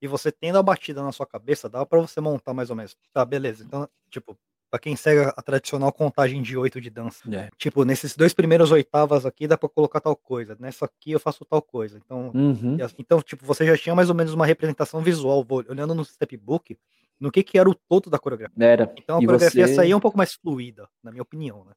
e 0.00 0.06
você 0.08 0.30
tendo 0.32 0.58
a 0.58 0.62
batida 0.62 1.02
na 1.02 1.12
sua 1.12 1.26
cabeça, 1.26 1.68
dava 1.68 1.86
pra 1.86 2.00
você 2.00 2.20
montar 2.20 2.52
mais 2.52 2.70
ou 2.70 2.76
menos. 2.76 2.96
Tá, 3.12 3.24
beleza. 3.24 3.64
Então, 3.64 3.88
tipo, 4.10 4.36
pra 4.70 4.78
quem 4.78 4.96
segue 4.96 5.20
a 5.36 5.42
tradicional 5.42 5.92
contagem 5.92 6.42
de 6.42 6.56
oito 6.56 6.80
de 6.80 6.90
dança, 6.90 7.22
É. 7.34 7.48
tipo, 7.56 7.84
nesses 7.84 8.16
dois 8.16 8.34
primeiros 8.34 8.70
oitavas 8.72 9.24
aqui 9.24 9.46
dá 9.46 9.56
pra 9.56 9.68
colocar 9.68 10.00
tal 10.00 10.16
coisa, 10.16 10.56
nessa 10.58 10.84
aqui 10.86 11.12
eu 11.12 11.20
faço 11.20 11.44
tal 11.44 11.62
coisa. 11.62 11.98
Então, 12.04 12.30
Uhum. 12.34 12.76
assim, 12.82 12.96
então 12.98 13.20
tipo, 13.22 13.44
você 13.46 13.64
já 13.66 13.76
tinha 13.76 13.94
mais 13.94 14.08
ou 14.08 14.14
menos 14.14 14.32
uma 14.34 14.46
representação 14.46 15.00
visual, 15.02 15.46
olhando 15.68 15.94
no 15.94 16.04
stepbook, 16.04 16.76
no 17.22 17.30
que 17.30 17.42
que 17.42 17.56
era 17.58 17.70
o 17.70 17.74
todo 17.88 18.10
da 18.10 18.18
coreografia. 18.18 18.54
Era. 18.58 18.92
Então 18.98 19.18
a 19.18 19.22
E 19.22 19.24
coreografia 19.26 19.66
você- 19.66 19.74
saía 19.74 19.96
um 19.96 20.00
pouco 20.00 20.18
mais 20.18 20.34
fluida, 20.34 20.88
na 21.02 21.10
minha 21.10 21.22
opinião, 21.22 21.64
né? 21.64 21.72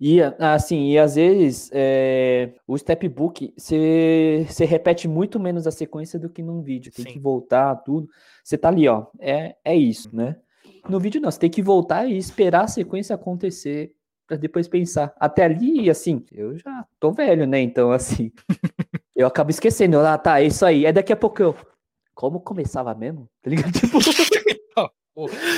E 0.00 0.20
assim, 0.40 0.90
e 0.90 0.98
às 0.98 1.14
vezes 1.14 1.70
é, 1.72 2.54
o 2.66 2.76
stepbook 2.76 3.54
você 3.56 4.44
você 4.48 4.64
repete 4.64 5.06
muito 5.06 5.38
menos 5.38 5.64
a 5.64 5.70
sequência 5.70 6.18
do 6.18 6.28
que 6.28 6.42
num 6.42 6.60
vídeo. 6.60 6.90
Tem 6.92 7.04
Sim. 7.04 7.12
que 7.12 7.20
voltar, 7.20 7.76
tudo. 7.76 8.08
Você 8.42 8.58
tá 8.58 8.68
ali, 8.68 8.88
ó. 8.88 9.06
É, 9.20 9.54
é 9.64 9.76
isso, 9.76 10.14
né? 10.14 10.36
No 10.88 10.98
vídeo 10.98 11.20
não, 11.20 11.30
você 11.30 11.38
tem 11.38 11.50
que 11.50 11.62
voltar 11.62 12.04
e 12.06 12.16
esperar 12.18 12.64
a 12.64 12.68
sequência 12.68 13.14
acontecer 13.14 13.92
pra 14.26 14.36
depois 14.36 14.66
pensar. 14.66 15.14
Até 15.20 15.44
ali, 15.44 15.88
assim, 15.88 16.24
eu 16.32 16.58
já 16.58 16.84
tô 16.98 17.12
velho, 17.12 17.46
né? 17.46 17.60
Então, 17.60 17.92
assim, 17.92 18.32
eu 19.14 19.26
acabo 19.28 19.50
esquecendo. 19.50 20.00
Ah, 20.00 20.18
tá, 20.18 20.40
é 20.40 20.46
isso 20.46 20.64
aí. 20.66 20.84
É 20.84 20.92
daqui 20.92 21.12
a 21.12 21.16
pouco 21.16 21.40
eu. 21.40 21.54
Como 22.20 22.38
começava 22.38 22.94
mesmo? 22.94 23.30
Tá 23.40 23.48
ligado? 23.48 23.72
Tipo. 23.80 23.96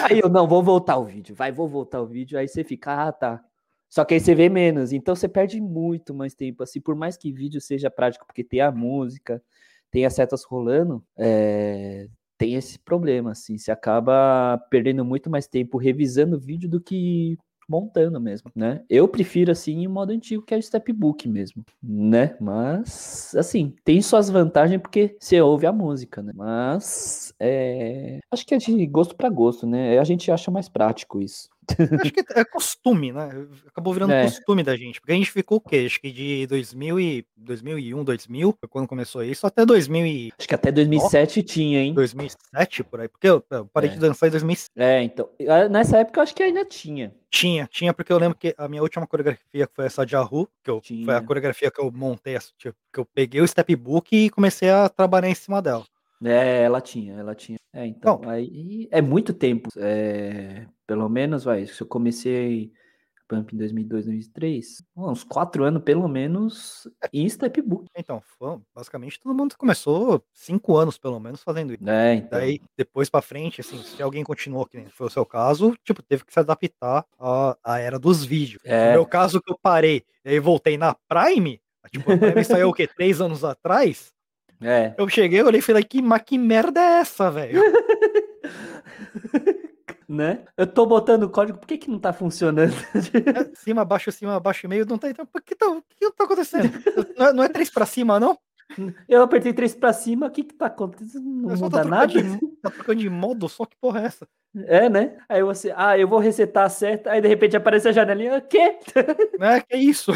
Aí 0.08 0.20
eu, 0.20 0.28
não, 0.28 0.46
vou 0.46 0.62
voltar 0.62 0.96
o 0.96 1.04
vídeo. 1.04 1.34
Vai, 1.34 1.50
vou 1.50 1.66
voltar 1.66 2.00
o 2.00 2.06
vídeo. 2.06 2.38
Aí 2.38 2.46
você 2.46 2.62
fica, 2.62 3.08
ah, 3.08 3.10
tá. 3.10 3.44
Só 3.88 4.04
que 4.04 4.14
aí 4.14 4.20
você 4.20 4.32
vê 4.32 4.48
menos. 4.48 4.92
Então 4.92 5.16
você 5.16 5.26
perde 5.26 5.60
muito 5.60 6.14
mais 6.14 6.36
tempo. 6.36 6.62
Assim, 6.62 6.80
por 6.80 6.94
mais 6.94 7.16
que 7.16 7.32
vídeo 7.32 7.60
seja 7.60 7.90
prático, 7.90 8.24
porque 8.24 8.44
tem 8.44 8.60
a 8.60 8.70
música, 8.70 9.42
tem 9.90 10.06
as 10.06 10.14
setas 10.14 10.44
rolando, 10.44 11.04
é, 11.18 12.06
tem 12.38 12.54
esse 12.54 12.78
problema, 12.78 13.32
assim. 13.32 13.58
Você 13.58 13.72
acaba 13.72 14.56
perdendo 14.70 15.04
muito 15.04 15.28
mais 15.28 15.48
tempo 15.48 15.78
revisando 15.78 16.36
o 16.36 16.40
vídeo 16.40 16.70
do 16.70 16.80
que 16.80 17.36
montando 17.72 18.20
mesmo, 18.20 18.50
né? 18.54 18.84
Eu 18.88 19.08
prefiro, 19.08 19.50
assim, 19.50 19.86
o 19.86 19.90
modo 19.90 20.12
antigo, 20.12 20.42
que 20.42 20.54
é 20.54 20.58
o 20.58 20.62
stepbook 20.62 21.26
mesmo, 21.28 21.64
né? 21.82 22.36
Mas, 22.38 23.34
assim, 23.36 23.74
tem 23.84 24.02
suas 24.02 24.28
vantagens 24.28 24.80
porque 24.80 25.16
você 25.18 25.40
ouve 25.40 25.66
a 25.66 25.72
música, 25.72 26.22
né? 26.22 26.32
Mas, 26.36 27.32
é... 27.40 28.20
acho 28.30 28.44
que 28.46 28.54
é 28.54 28.58
de 28.58 28.86
gosto 28.86 29.16
para 29.16 29.30
gosto, 29.30 29.66
né? 29.66 29.98
A 29.98 30.04
gente 30.04 30.30
acha 30.30 30.50
mais 30.50 30.68
prático 30.68 31.20
isso. 31.20 31.48
Acho 31.70 32.12
que 32.12 32.20
é 32.38 32.44
costume, 32.44 33.12
né? 33.12 33.28
Acabou 33.66 33.92
virando 33.94 34.12
É. 34.12 34.24
costume 34.24 34.62
da 34.62 34.76
gente. 34.76 35.00
Porque 35.00 35.12
a 35.12 35.16
gente 35.16 35.30
ficou 35.30 35.58
o 35.58 35.60
quê? 35.60 35.84
Acho 35.86 36.00
que 36.00 36.10
de 36.10 36.46
2000 36.46 37.00
e 37.00 37.26
2001, 37.36 38.04
2000, 38.04 38.56
foi 38.58 38.68
quando 38.68 38.88
começou 38.88 39.22
isso, 39.22 39.46
até 39.46 39.64
2000 39.64 40.06
e 40.06 40.32
Acho 40.38 40.48
que 40.48 40.54
até 40.54 40.72
2007 40.72 41.42
tinha, 41.42 41.80
hein? 41.80 41.94
2007, 41.94 42.84
por 42.84 43.00
aí. 43.00 43.08
Porque 43.08 43.28
eu, 43.28 43.44
eu 43.50 43.66
parei 43.66 43.90
É. 43.90 43.92
de 43.94 43.98
dançar 44.00 44.28
em 44.28 44.32
2007. 44.32 44.70
É, 44.76 45.02
então, 45.02 45.28
ah, 45.48 45.68
nessa 45.68 45.98
época 45.98 46.18
eu 46.20 46.22
acho 46.22 46.34
que 46.34 46.42
ainda 46.42 46.64
tinha. 46.64 47.14
Tinha, 47.30 47.66
tinha, 47.70 47.94
porque 47.94 48.12
eu 48.12 48.18
lembro 48.18 48.36
que 48.36 48.54
a 48.58 48.68
minha 48.68 48.82
última 48.82 49.06
coreografia 49.06 49.68
foi 49.74 49.86
essa 49.86 50.04
de 50.04 50.14
Yahoo, 50.14 50.46
que 50.62 50.70
eu, 50.70 50.82
foi 51.04 51.14
a 51.14 51.20
coreografia 51.22 51.70
que 51.70 51.80
eu 51.80 51.90
montei, 51.90 52.36
tipo, 52.58 52.76
que 52.92 53.00
eu 53.00 53.06
peguei 53.06 53.40
o 53.40 53.48
stepbook 53.48 54.14
e 54.14 54.28
comecei 54.28 54.68
a 54.68 54.86
trabalhar 54.88 55.28
em 55.30 55.34
cima 55.34 55.62
dela. 55.62 55.84
É, 56.24 56.62
ela 56.62 56.80
tinha, 56.80 57.14
ela 57.14 57.34
tinha. 57.34 57.58
É, 57.72 57.86
então, 57.86 58.20
Não. 58.22 58.30
aí 58.30 58.88
é 58.90 59.00
muito 59.00 59.32
tempo. 59.32 59.68
É, 59.76 60.66
pelo 60.86 61.08
menos, 61.08 61.44
vai, 61.44 61.66
se 61.66 61.80
eu 61.80 61.86
comecei 61.86 62.72
Pump 63.32 63.54
em 63.54 63.56
2002, 63.56 64.04
2003, 64.04 64.84
uns 64.94 65.24
quatro 65.24 65.64
anos 65.64 65.82
pelo 65.82 66.06
menos 66.06 66.86
em 67.12 67.26
stepbook. 67.26 67.86
Então, 67.96 68.22
basicamente 68.74 69.18
todo 69.18 69.34
mundo 69.34 69.56
começou 69.56 70.22
cinco 70.34 70.76
anos, 70.76 70.98
pelo 70.98 71.18
menos, 71.18 71.42
fazendo 71.42 71.72
isso. 71.72 71.88
É, 71.88 72.14
então. 72.14 72.38
Daí, 72.38 72.60
depois 72.76 73.08
pra 73.08 73.22
frente, 73.22 73.62
assim, 73.62 73.82
se 73.82 74.02
alguém 74.02 74.22
continuou, 74.22 74.66
que 74.66 74.76
nem 74.76 74.88
foi 74.90 75.06
o 75.06 75.10
seu 75.10 75.24
caso, 75.24 75.74
tipo, 75.82 76.02
teve 76.02 76.24
que 76.24 76.32
se 76.32 76.40
adaptar 76.40 77.06
à, 77.18 77.56
à 77.64 77.78
era 77.78 77.98
dos 77.98 78.22
vídeos. 78.22 78.62
É. 78.64 78.88
No 78.88 78.92
meu 78.92 79.06
caso, 79.06 79.40
que 79.40 79.50
eu 79.50 79.58
parei 79.60 80.04
e 80.24 80.30
aí 80.30 80.38
voltei 80.38 80.76
na 80.76 80.94
Prime, 81.08 81.60
tipo, 81.90 82.12
a 82.12 82.18
Prime 82.18 82.44
saiu 82.44 82.68
o 82.68 82.74
quê? 82.74 82.86
Três 82.94 83.20
anos 83.20 83.44
atrás? 83.44 84.11
É. 84.62 84.94
Eu 84.96 85.08
cheguei, 85.08 85.42
olhei 85.42 85.58
e 85.58 85.62
falei, 85.62 85.82
que, 85.82 86.00
mas 86.00 86.22
que 86.22 86.38
merda 86.38 86.80
é 86.80 87.00
essa, 87.00 87.30
velho? 87.30 87.60
né? 90.08 90.44
Eu 90.56 90.66
tô 90.66 90.86
botando 90.86 91.24
o 91.24 91.30
código, 91.30 91.58
por 91.58 91.66
que 91.66 91.78
que 91.78 91.90
não 91.90 91.98
tá 91.98 92.12
funcionando? 92.12 92.72
É, 92.72 93.50
cima, 93.54 93.84
baixo, 93.84 94.12
cima, 94.12 94.38
baixo 94.38 94.66
e 94.66 94.68
meio, 94.68 94.86
não 94.86 94.98
tá, 94.98 95.08
então, 95.08 95.26
por 95.26 95.42
que 95.42 95.54
tá, 95.54 95.66
o 95.66 95.82
que 95.82 96.10
tá 96.12 96.24
acontecendo? 96.24 96.70
Não 97.16 97.26
é, 97.26 97.32
não 97.32 97.44
é 97.44 97.48
três 97.48 97.70
pra 97.70 97.86
cima, 97.86 98.20
não? 98.20 98.38
Eu 99.08 99.22
apertei 99.22 99.52
três 99.52 99.74
pra 99.74 99.92
cima, 99.92 100.26
o 100.26 100.30
que 100.30 100.44
que 100.44 100.54
tá 100.54 100.66
acontecendo? 100.66 101.24
Não 101.24 101.50
Eu 101.50 101.56
muda 101.58 101.82
tá 101.82 101.84
nada? 101.84 102.06
de, 102.06 102.38
tá 102.62 102.70
trocando 102.70 103.00
de 103.00 103.10
modo, 103.10 103.48
só 103.48 103.64
que 103.66 103.76
porra 103.80 104.02
é 104.02 104.04
essa? 104.06 104.26
É, 104.66 104.88
né? 104.88 105.16
Aí 105.28 105.42
você, 105.42 105.72
ah, 105.74 105.98
eu 105.98 106.06
vou 106.06 106.18
resetar 106.18 106.64
a 106.64 106.68
seta, 106.68 107.10
aí 107.10 107.20
de 107.22 107.28
repente 107.28 107.56
aparece 107.56 107.88
a 107.88 107.92
janelinha, 107.92 108.36
o 108.36 108.42
quê? 108.42 108.78
Né? 109.40 109.60
Que 109.62 109.76
isso? 109.76 110.12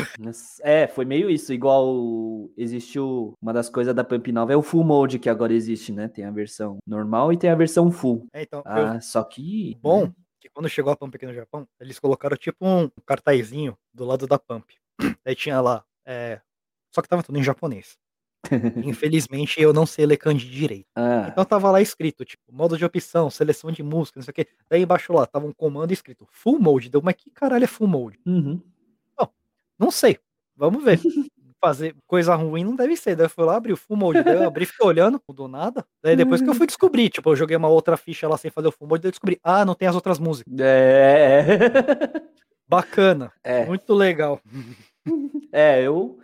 É, 0.63 0.87
foi 0.87 1.05
meio 1.05 1.31
isso, 1.31 1.53
igual 1.53 2.51
existiu 2.57 3.35
uma 3.41 3.53
das 3.53 3.69
coisas 3.69 3.95
da 3.95 4.05
Pump 4.05 4.31
Nova, 4.31 4.53
é 4.53 4.57
o 4.57 4.63
Full 4.63 4.85
Mode 4.85 5.19
que 5.19 5.29
agora 5.31 5.53
existe, 5.55 5.91
né? 5.93 6.07
Tem 6.09 6.25
a 6.25 6.31
versão 6.31 6.79
normal 6.87 7.33
e 7.33 7.37
tem 7.37 7.51
a 7.51 7.55
versão 7.55 7.91
Full. 7.91 8.27
É, 8.33 8.43
então, 8.43 8.61
eu, 8.61 8.65
Ah, 8.67 9.01
só 9.01 9.25
que. 9.25 9.77
bom 9.81 10.05
né? 10.05 10.13
que 10.41 10.51
quando 10.51 10.69
chegou 10.69 10.93
a 10.93 10.97
Pump 10.97 11.17
aqui 11.17 11.27
no 11.27 11.35
Japão, 11.35 11.67
eles 11.81 11.99
colocaram 11.99 12.37
tipo 12.37 12.59
um 12.65 12.91
cartazinho 13.07 13.77
do 13.93 14.05
lado 14.05 14.27
da 14.27 14.39
Pump. 14.39 14.71
Aí 15.25 15.35
tinha 15.35 15.61
lá, 15.61 15.83
é, 16.07 16.41
só 16.95 17.01
que 17.03 17.09
tava 17.09 17.23
tudo 17.23 17.39
em 17.39 17.43
japonês. 17.43 17.97
Infelizmente 18.85 19.61
eu 19.61 19.73
não 19.73 19.87
sei 19.87 20.07
ler 20.07 20.17
kanji 20.17 20.49
direito. 20.49 20.87
Ah, 20.95 21.27
Então 21.31 21.45
tava 21.45 21.71
lá 21.71 21.81
escrito, 21.81 22.25
tipo, 22.25 22.43
modo 22.53 22.77
de 22.77 22.85
opção, 22.85 23.31
seleção 23.31 23.71
de 23.71 23.83
música, 23.83 24.19
não 24.19 24.25
sei 24.25 24.33
o 24.33 24.35
quê. 24.35 24.47
Daí 24.69 24.83
embaixo 24.83 25.13
lá 25.13 25.27
tava 25.27 25.47
um 25.47 25.53
comando 25.53 25.93
escrito 25.93 26.27
full 26.31 26.59
mode. 26.59 26.89
Deu, 26.91 27.01
mas 27.03 27.15
que 27.15 27.31
caralho 27.31 27.65
é 27.65 27.69
full 27.69 27.89
mode? 27.89 28.19
uhum. 28.27 28.61
Não 29.79 29.91
sei. 29.91 30.19
Vamos 30.57 30.83
ver. 30.83 30.99
Fazer 31.61 31.95
coisa 32.07 32.35
ruim 32.35 32.65
não 32.65 32.75
deve 32.77 32.97
ser. 32.97 33.15
Daí 33.17 33.27
eu 33.27 33.31
fui 33.31 33.45
lá, 33.45 33.57
abri 33.57 33.73
o 33.73 33.77
full 33.77 33.97
mode, 33.97 34.23
daí 34.23 34.37
eu 34.37 34.47
abri, 34.47 34.65
fiquei 34.67 34.87
olhando, 34.87 35.21
mudou 35.29 35.49
nada. 35.49 35.85
Daí 36.03 36.15
depois 36.17 36.41
que 36.41 36.49
eu 36.49 36.55
fui 36.55 36.67
descobrir, 36.67 37.09
tipo, 37.11 37.29
eu 37.31 37.37
joguei 37.37 37.57
uma 37.57 37.69
outra 37.69 37.97
ficha 37.97 38.27
lá 38.29 38.37
sem 38.39 38.51
fazer 38.51 38.69
o 38.69 38.73
full 38.73 38.87
mode, 38.89 39.03
daí 39.03 39.09
eu 39.09 39.13
descobri, 39.13 39.39
ah, 39.43 39.65
não 39.65 39.75
tem 39.75 39.87
as 39.89 39.95
outras 39.95 40.19
músicas. 40.19 40.53
É. 40.61 41.45
Bacana. 42.69 43.33
É. 43.45 43.65
Muito 43.67 43.93
legal. 43.95 44.41
É, 45.53 45.83
eu. 45.83 46.19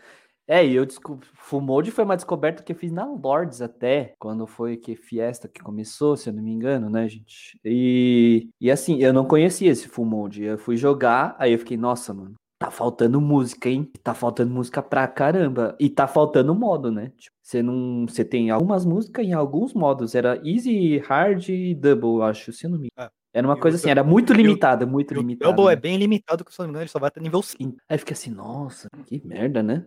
É, 0.53 0.67
e 0.67 0.75
eu 0.75 0.85
descobri. 0.85 1.27
Full 1.33 1.63
Mode 1.63 1.91
foi 1.91 2.05
uma 2.05 2.15
descoberta 2.15 2.63
que 2.63 2.73
eu 2.73 2.77
fiz 2.77 2.93
na 2.93 3.07
Lords 3.07 3.63
até, 3.63 4.13
quando 4.19 4.47
foi 4.47 4.77
que 4.77 4.95
Fiesta 4.95 5.49
que 5.49 5.63
começou, 5.63 6.15
se 6.15 6.29
eu 6.29 6.35
não 6.35 6.43
me 6.43 6.51
engano, 6.53 6.91
né, 6.91 7.09
gente? 7.09 7.59
E, 7.65 8.51
e 8.61 8.71
assim, 8.71 9.03
eu 9.03 9.15
não 9.15 9.25
conhecia 9.25 9.71
esse 9.71 9.89
Full 9.89 10.05
Mode. 10.05 10.45
Eu 10.45 10.59
fui 10.59 10.77
jogar, 10.77 11.35
aí 11.39 11.53
eu 11.55 11.59
fiquei, 11.59 11.79
nossa, 11.79 12.13
mano, 12.13 12.35
tá 12.59 12.71
faltando 12.71 13.19
música, 13.19 13.71
hein? 13.71 13.91
Tá 14.03 14.13
faltando 14.13 14.53
música 14.53 14.83
pra 14.83 15.09
caramba. 15.09 15.75
E 15.81 15.89
tá 15.89 16.07
faltando 16.07 16.55
modo, 16.55 16.93
né? 16.93 17.13
Tipo, 17.17 17.35
você 17.43 17.63
não. 17.63 18.07
Você 18.07 18.23
tem 18.23 18.51
algumas 18.51 18.85
músicas 18.85 19.25
em 19.25 19.33
alguns 19.33 19.73
modos. 19.73 20.15
Era 20.15 20.39
easy, 20.45 20.99
hard 20.99 21.49
e 21.49 21.75
double, 21.75 22.23
acho, 22.25 22.53
se 22.53 22.67
eu 22.67 22.71
não 22.71 22.79
me 22.79 22.89
engano. 22.95 23.09
É. 23.09 23.39
Era 23.39 23.49
uma 23.49 23.57
E 23.57 23.61
coisa 23.61 23.79
assim, 23.79 23.89
era 23.89 24.05
muito 24.05 24.35
limitada, 24.35 24.85
muito 24.85 25.15
E 25.15 25.17
o 25.17 25.21
limitada. 25.21 25.51
Double 25.51 25.73
é 25.73 25.77
né? 25.77 25.81
bem 25.81 25.97
limitado, 25.97 26.45
que 26.45 26.55
se 26.55 26.61
eu 26.61 26.65
não 26.65 26.69
me 26.69 26.73
engano, 26.73 26.83
ele 26.83 26.91
só 26.91 26.99
vai 26.99 27.09
até 27.09 27.23
nível 27.23 27.41
5. 27.41 27.63
Sim. 27.63 27.75
Aí 27.89 27.97
fica 27.97 28.13
assim, 28.13 28.31
nossa, 28.31 28.91
que 29.07 29.27
merda, 29.27 29.63
né? 29.63 29.87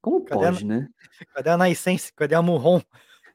Como 0.00 0.24
Cadê 0.24 0.46
a- 0.46 0.50
pode, 0.52 0.64
né? 0.64 0.88
Cadê 1.34 1.50
a 1.50 1.56
Naissense? 1.56 2.12
Cadê 2.14 2.34
a 2.34 2.42
Murron? 2.42 2.80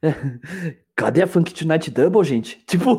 Cadê 0.95 1.21
a 1.23 1.27
Funk 1.27 1.53
Tonight 1.53 1.91
Double, 1.91 2.23
gente? 2.23 2.63
Tipo, 2.67 2.97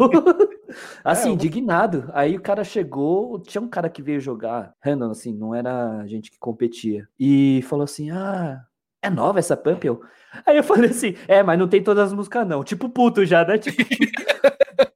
assim, 1.05 1.29
eu- 1.29 1.35
indignado. 1.35 2.11
Aí 2.13 2.37
o 2.37 2.41
cara 2.41 2.63
chegou, 2.65 3.41
tinha 3.41 3.61
um 3.63 3.69
cara 3.69 3.89
que 3.89 4.03
veio 4.03 4.21
jogar 4.21 4.75
random, 4.83 5.11
assim, 5.11 5.33
não 5.33 5.55
era 5.55 6.07
gente 6.07 6.31
que 6.31 6.39
competia. 6.39 7.09
E 7.19 7.63
falou 7.69 7.85
assim: 7.85 8.11
ah, 8.11 8.61
é 9.03 9.09
nova 9.11 9.39
essa 9.39 9.57
pump? 9.57 9.85
Eu... 9.87 10.01
Aí 10.45 10.57
eu 10.57 10.63
falei 10.65 10.91
assim: 10.91 11.15
é, 11.27 11.43
mas 11.43 11.59
não 11.59 11.69
tem 11.69 11.83
todas 11.83 12.09
as 12.09 12.13
músicas, 12.13 12.47
não. 12.47 12.63
Tipo, 12.63 12.89
puto 12.89 13.25
já, 13.25 13.45
né? 13.45 13.57
Tipo, 13.59 13.83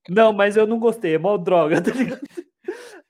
não, 0.09 0.33
mas 0.33 0.57
eu 0.57 0.66
não 0.66 0.79
gostei, 0.79 1.14
é 1.14 1.18
mó 1.18 1.37
droga, 1.37 1.81
tá 1.81 1.93
ligado? 1.93 2.21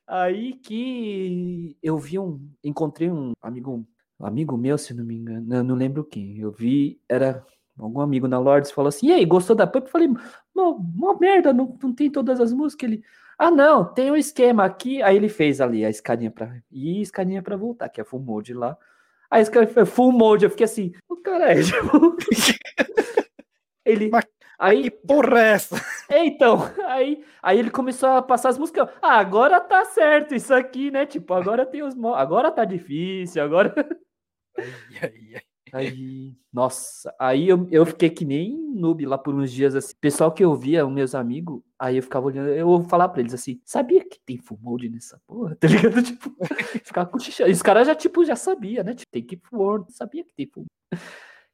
Aí 0.07 0.53
que 0.53 1.75
eu 1.81 1.97
vi 1.97 2.19
um. 2.19 2.39
Encontrei 2.63 3.09
um 3.09 3.31
amigo 3.41 3.85
amigo 4.25 4.57
meu, 4.57 4.77
se 4.77 4.93
não 4.93 5.03
me 5.03 5.15
engano, 5.15 5.55
eu 5.55 5.63
não 5.63 5.75
lembro 5.75 6.03
quem. 6.03 6.37
Eu 6.39 6.51
vi, 6.51 6.99
era 7.07 7.45
algum 7.77 8.01
amigo 8.01 8.27
na 8.27 8.39
Lords 8.39 8.71
falou 8.71 8.89
assim: 8.89 9.07
e 9.07 9.13
aí, 9.13 9.25
gostou 9.25 9.55
da 9.55 9.67
Pump? 9.67 9.85
Eu 9.85 9.91
falei, 9.91 10.09
mó, 10.55 11.17
merda, 11.19 11.53
não, 11.53 11.77
não 11.81 11.93
tem 11.93 12.09
todas 12.09 12.39
as 12.39 12.53
músicas. 12.53 12.89
Ele, 12.89 13.03
ah, 13.37 13.51
não, 13.51 13.85
tem 13.85 14.11
um 14.11 14.15
esquema 14.15 14.65
aqui. 14.65 15.01
Aí 15.01 15.15
ele 15.15 15.29
fez 15.29 15.61
ali 15.61 15.85
a 15.85 15.89
escadinha 15.89 16.31
pra 16.31 16.55
ir 16.71 16.97
e 16.97 16.99
a 16.99 17.01
escadinha 17.01 17.41
pra 17.41 17.55
voltar, 17.57 17.89
que 17.89 18.01
é 18.01 18.03
full 18.03 18.19
mode 18.19 18.53
lá. 18.53 18.77
Aí 19.29 19.41
esse 19.41 19.51
cara 19.51 19.67
foi 19.67 19.85
full 19.85 20.11
mode, 20.11 20.43
eu 20.45 20.49
fiquei 20.49 20.65
assim, 20.65 20.93
o 21.07 21.15
cara 21.17 21.53
é, 21.53 21.55
tipo... 21.63 22.17
ele... 23.85 24.09
Mas 24.09 24.25
Aí, 24.61 24.83
Que 24.83 24.91
porra 24.91 25.39
é 25.39 25.51
essa? 25.53 25.75
é, 26.07 26.23
então, 26.23 26.59
aí, 26.85 27.25
aí 27.41 27.57
ele 27.57 27.71
começou 27.71 28.09
a 28.09 28.21
passar 28.21 28.49
as 28.49 28.59
músicas. 28.59 28.87
Ah, 29.01 29.17
agora 29.17 29.59
tá 29.59 29.83
certo 29.85 30.35
isso 30.35 30.53
aqui, 30.53 30.91
né? 30.91 31.03
Tipo, 31.07 31.33
agora 31.33 31.65
tem 31.65 31.81
os. 31.81 31.95
Agora 32.13 32.51
tá 32.51 32.63
difícil, 32.63 33.41
agora. 33.41 33.73
Ai, 35.01 35.35
ai. 35.35 35.41
Aí, 35.73 36.35
nossa, 36.51 37.15
aí 37.17 37.47
eu, 37.47 37.65
eu 37.71 37.85
fiquei 37.85 38.09
que 38.09 38.25
nem 38.25 38.57
noob 38.75 39.05
lá 39.05 39.17
por 39.17 39.33
uns 39.33 39.51
dias 39.51 39.73
assim. 39.73 39.95
Pessoal 40.01 40.31
que 40.33 40.43
eu 40.43 40.53
via, 40.53 40.85
os 40.85 40.91
meus 40.91 41.15
amigos, 41.15 41.61
aí 41.79 41.95
eu 41.95 42.03
ficava 42.03 42.25
olhando, 42.25 42.49
eu 42.49 42.65
vou 42.67 42.83
falar 42.83 43.07
pra 43.07 43.21
eles 43.21 43.33
assim: 43.33 43.61
sabia 43.63 44.03
que 44.03 44.19
tem 44.25 44.37
full 44.37 44.59
mode 44.61 44.89
nessa 44.89 45.19
porra? 45.25 45.55
Tá 45.59 45.67
ligado? 45.67 46.03
Tipo, 46.03 46.35
ficava 46.83 47.09
cochichando. 47.09 47.49
E 47.49 47.53
os 47.53 47.61
caras 47.61 47.87
já, 47.87 47.95
tipo, 47.95 48.25
já 48.25 48.35
sabia, 48.35 48.83
né? 48.83 48.93
Tipo, 48.93 49.11
tem 49.11 49.23
que 49.23 49.37
full 49.37 49.59
mode, 49.59 49.93
sabia 49.93 50.25
que 50.25 50.33
tem 50.33 50.47
full 50.47 50.63
mode. 50.63 51.01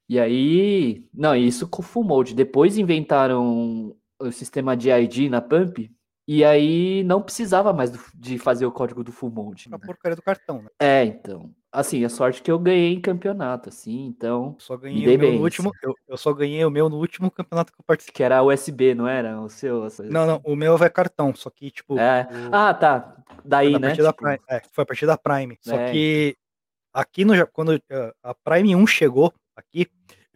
E 0.10 0.20
aí, 0.20 1.06
não, 1.14 1.36
isso 1.36 1.68
com 1.68 1.84
full 1.84 2.04
mode. 2.04 2.34
Depois 2.34 2.78
inventaram 2.78 3.96
o 4.20 4.32
sistema 4.32 4.76
de 4.76 4.90
ID 4.90 5.30
na 5.30 5.42
Pump. 5.42 5.92
E 6.28 6.44
aí 6.44 7.04
não 7.06 7.22
precisava 7.22 7.72
mais 7.72 7.90
do- 7.90 8.00
de 8.14 8.38
fazer 8.38 8.66
o 8.66 8.72
código 8.72 9.02
do 9.02 9.14
full 9.14 9.30
mode. 9.32 9.70
A 9.72 9.78
né? 9.78 9.84
porcaria 9.86 10.16
do 10.16 10.22
cartão, 10.22 10.62
né? 10.62 10.70
É, 10.78 11.06
então. 11.06 11.50
Assim, 11.72 12.04
a 12.04 12.10
sorte 12.10 12.42
que 12.42 12.52
eu 12.52 12.60
ganhei 12.60 12.94
em 12.94 13.00
campeonato, 13.00 13.70
assim, 13.70 14.06
então. 14.08 14.56
Só 14.60 14.76
ganhei 14.76 15.16
o 15.16 15.20
meu 15.20 15.32
no 15.34 15.42
último. 15.42 15.72
Eu, 15.82 15.96
eu 16.08 16.18
só 16.18 16.34
ganhei 16.34 16.66
o 16.66 16.70
meu 16.72 16.90
no 16.90 16.98
último 16.98 17.32
campeonato 17.32 17.72
que 17.72 17.80
eu 17.80 17.84
participei. 17.86 18.14
Que 18.16 18.24
era 18.24 18.44
USB, 18.44 18.94
não 18.94 19.08
era? 19.08 19.40
O 19.40 19.48
seu? 19.48 19.88
Não, 20.10 20.26
não, 20.26 20.42
o 20.44 20.56
meu 20.56 20.76
é 20.76 20.90
cartão, 20.90 21.34
só 21.34 21.50
que, 21.50 21.72
tipo, 21.72 21.98
É. 21.98 22.28
o- 22.52 22.56
Ah, 22.56 22.74
tá. 22.74 23.16
Daí, 23.46 23.72
foi, 23.72 23.80
né? 23.80 23.96
tipo, 23.96 24.14
Prime, 24.14 24.40
é, 24.50 24.62
foi 24.72 24.82
a 24.84 24.86
partir 24.86 25.06
da 25.06 25.18
Prime. 25.18 25.58
Só 25.62 25.76
É. 25.78 25.92
que 25.92 26.36
aqui 26.94 27.24
no 27.24 27.34
quando 27.48 27.74
eh, 27.90 28.14
a 28.22 28.34
Prime 28.34 28.76
1 28.76 28.86
chegou 28.88 29.34
aqui, 29.56 29.88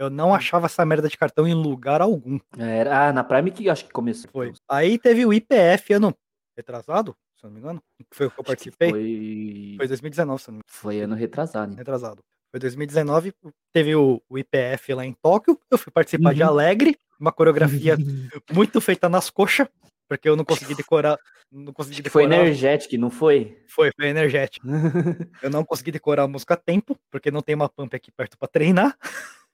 eu 0.02 0.08
Hum. 0.08 0.10
não 0.10 0.34
achava 0.34 0.66
essa 0.66 0.86
merda 0.86 1.08
de 1.08 1.18
cartão 1.18 1.48
em 1.48 1.54
lugar 1.54 2.02
algum. 2.02 2.40
era, 2.58 3.10
ah, 3.10 3.14
na 3.14 3.24
Prime 3.24 3.52
que 3.52 3.70
acho 3.70 3.86
que 3.86 3.92
começou. 3.92 4.30
Foi. 4.32 4.54
Aí 4.70 4.98
teve 4.98 5.26
o 5.26 5.34
IPF 5.34 5.94
ano 5.94 6.16
retrasado, 6.58 7.16
se 7.38 7.44
não 7.46 7.52
me 7.52 7.60
engano, 7.60 7.82
que 8.10 8.16
foi 8.16 8.28
o 8.28 8.32
que 8.32 8.40
eu 8.40 8.44
Acho 8.48 8.58
que 8.58 8.72
participei. 8.72 8.90
Foi... 8.92 9.74
Foi 9.78 9.88
2019, 9.88 10.42
se 10.42 10.50
não 10.52 10.58
me 10.58 10.64
foi 10.68 11.02
ano 11.02 11.16
retrasado. 11.16 11.60
engano, 11.60 11.74
né? 11.74 11.78
retrasado. 11.80 12.22
Foi 12.52 12.60
2019, 12.60 13.34
teve 13.72 13.96
o, 13.96 14.22
o 14.30 14.38
IPF 14.38 14.94
lá 14.94 15.06
em 15.06 15.14
Tóquio, 15.22 15.58
eu 15.72 15.78
fui 15.78 15.92
participar 15.92 16.34
de 16.34 16.42
Uhum. 16.44 16.50
Alegre, 16.50 16.98
uma 17.20 17.32
coreografia 17.32 17.96
muito 18.52 18.82
feita 18.82 19.08
nas 19.08 19.30
coxas, 19.30 19.68
porque 20.10 20.28
eu 20.28 20.36
não 20.36 20.44
consegui 20.44 20.76
decorar, 20.76 21.18
não 21.50 21.72
consegui 21.72 22.04
que 22.04 22.10
foi 22.10 22.24
decorar. 22.28 22.44
energético, 22.44 22.98
não 22.98 23.10
foi? 23.10 23.58
Foi, 23.70 23.90
foi 23.96 24.08
energético. 24.08 24.66
Eu 25.42 25.50
não 25.50 25.64
consegui 25.64 25.92
decorar 25.92 26.24
a 26.24 26.28
música 26.28 26.54
a 26.56 26.58
tempo, 26.58 26.98
porque 27.10 27.32
não 27.32 27.42
tem 27.42 27.56
uma 27.56 27.70
pump 27.70 27.96
aqui 27.96 28.12
perto 28.12 28.38
pra 28.38 28.48
treinar. 28.50 28.98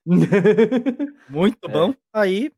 Muito 1.28 1.58
É. 1.66 1.68
bom. 1.70 1.94
Aí, 2.14 2.52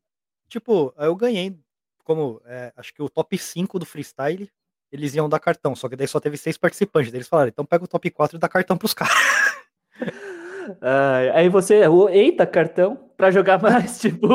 tipo, 0.48 0.94
eu 0.98 1.16
ganhei 1.16 1.56
como, 2.04 2.40
é, 2.46 2.72
acho 2.76 2.94
que 2.94 3.02
o 3.02 3.10
top 3.10 3.38
5 3.38 3.78
do 3.78 3.86
freestyle, 3.86 4.50
eles 4.92 5.14
iam 5.14 5.28
dar 5.28 5.40
cartão, 5.40 5.76
só 5.76 5.88
que 5.88 5.96
daí 5.96 6.08
só 6.08 6.20
teve 6.20 6.36
seis 6.36 6.58
participantes. 6.58 7.14
Eles 7.14 7.28
falaram, 7.28 7.48
então 7.50 7.64
pega 7.66 7.84
o 7.84 7.88
top 7.88 8.10
4 8.10 8.36
e 8.38 8.40
dá 8.40 8.48
cartão 8.48 8.76
pros 8.78 8.94
caras. 8.94 9.14
Ai, 10.82 11.30
aí 11.30 11.48
você 11.48 11.76
errou, 11.82 12.08
eita, 12.10 12.46
cartão, 12.46 12.96
pra 13.16 13.30
jogar 13.30 13.60
mais, 13.62 14.00
tipo. 14.02 14.26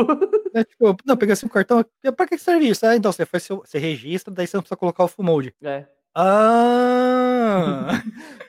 É, 0.53 0.63
tipo, 0.63 0.95
não, 1.05 1.18
peguei 1.18 1.34
assim 1.34 1.45
um 1.47 1.49
cartão, 1.49 1.84
pra 2.16 2.28
que 2.28 2.38
que 2.38 2.43
serve 2.43 2.70
isso? 2.70 2.86
Ah, 2.86 2.95
então 2.95 3.11
você 3.11 3.26
faz 3.26 3.43
seu, 3.43 3.57
você 3.59 3.80
registra, 3.80 4.34
daí 4.34 4.47
você 4.47 4.57
não 4.57 4.63
precisa 4.63 4.78
colocar 4.78 5.03
o 5.05 5.07
full 5.07 5.26
mode. 5.26 5.53
É. 5.63 5.86
Ah! 6.16 8.01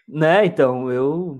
Né, 0.08 0.46
então, 0.46 0.90
eu. 0.92 1.36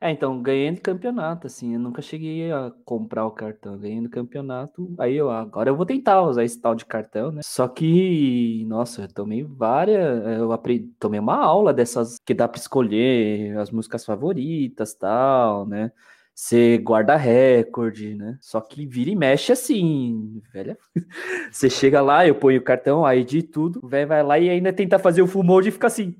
É, 0.00 0.08
então, 0.10 0.40
ganhei 0.40 0.70
no 0.70 0.80
campeonato, 0.80 1.48
assim. 1.48 1.74
Eu 1.74 1.80
nunca 1.80 2.00
cheguei 2.00 2.52
a 2.52 2.70
comprar 2.84 3.26
o 3.26 3.30
cartão. 3.32 3.76
Ganhei 3.76 4.00
no 4.00 4.08
campeonato. 4.08 4.94
Aí 4.98 5.16
eu, 5.16 5.30
agora 5.30 5.68
eu 5.70 5.76
vou 5.76 5.84
tentar 5.84 6.22
usar 6.22 6.44
esse 6.44 6.60
tal 6.60 6.76
de 6.76 6.84
cartão, 6.84 7.32
né? 7.32 7.40
Só 7.44 7.66
que, 7.66 8.64
nossa, 8.68 9.02
eu 9.02 9.08
tomei 9.12 9.42
várias. 9.42 10.24
Eu 10.38 10.52
aprendi, 10.52 10.86
tomei 11.00 11.18
uma 11.18 11.34
aula 11.36 11.74
dessas 11.74 12.16
que 12.24 12.32
dá 12.34 12.46
pra 12.46 12.60
escolher 12.60 13.58
as 13.58 13.70
músicas 13.72 14.04
favoritas 14.04 14.94
tal, 14.94 15.66
né? 15.66 15.90
Você 16.36 16.78
guarda 16.78 17.16
recorde, 17.16 18.14
né? 18.14 18.38
Só 18.40 18.60
que 18.60 18.86
vira 18.86 19.10
e 19.10 19.16
mexe 19.16 19.50
assim, 19.52 20.40
velho. 20.52 20.76
Você 21.52 21.70
chega 21.70 22.00
lá, 22.02 22.26
eu 22.26 22.34
ponho 22.36 22.60
o 22.60 22.64
cartão, 22.64 23.04
aí 23.06 23.24
de 23.24 23.42
tudo, 23.42 23.86
velho 23.88 24.08
vai 24.08 24.22
lá 24.22 24.38
e 24.38 24.50
ainda 24.50 24.72
tenta 24.72 24.98
fazer 24.98 25.22
o 25.22 25.26
full 25.28 25.44
mode 25.44 25.68
e 25.68 25.72
fica 25.72 25.86
assim. 25.88 26.16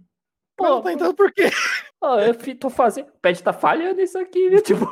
Pô, 0.56 0.68
não 0.68 0.82
tá 0.82 0.92
entendendo 0.92 1.14
por 1.16 1.32
quê? 1.32 1.50
Ó, 2.04 2.20
eu 2.20 2.34
tô 2.58 2.68
fazendo. 2.68 3.08
O 3.08 3.20
pad 3.22 3.42
tá 3.42 3.52
falhando 3.52 4.00
isso 4.00 4.18
aqui? 4.18 4.50
Tipo. 4.62 4.86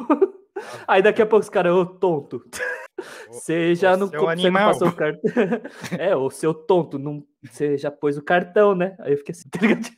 Aí 0.89 1.03
daqui 1.03 1.21
a 1.21 1.27
pouco 1.27 1.43
os 1.43 1.51
caras, 1.51 1.75
ô 1.75 1.85
tonto. 1.85 2.43
Você 3.31 3.75
já 3.75 3.97
não, 3.97 4.07
você 4.07 4.51
não 4.51 4.61
passou 4.61 4.89
o 4.89 4.93
cartão. 4.93 5.31
é, 5.99 6.17
ô 6.17 6.31
seu 6.31 6.55
tonto, 6.55 6.99
não... 6.99 7.25
você 7.43 7.77
já 7.77 7.91
pôs 7.91 8.17
o 8.17 8.23
cartão, 8.23 8.75
né? 8.75 8.97
Aí 9.01 9.13
eu 9.13 9.19
fiquei 9.19 9.33
assim, 9.33 9.49
tá 9.51 9.59
ligado? 9.61 9.91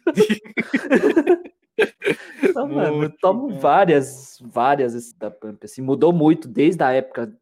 Então, 2.43 2.69
mano, 2.69 3.05
eu 3.05 3.11
tomo 3.19 3.49
bom. 3.49 3.59
várias, 3.59 4.39
várias 4.41 5.13
da 5.13 5.31
Pump. 5.31 5.65
Assim, 5.65 5.83
mudou 5.83 6.13
muito 6.13 6.49
desde 6.49 6.83
a 6.83 6.93
época 6.93 7.33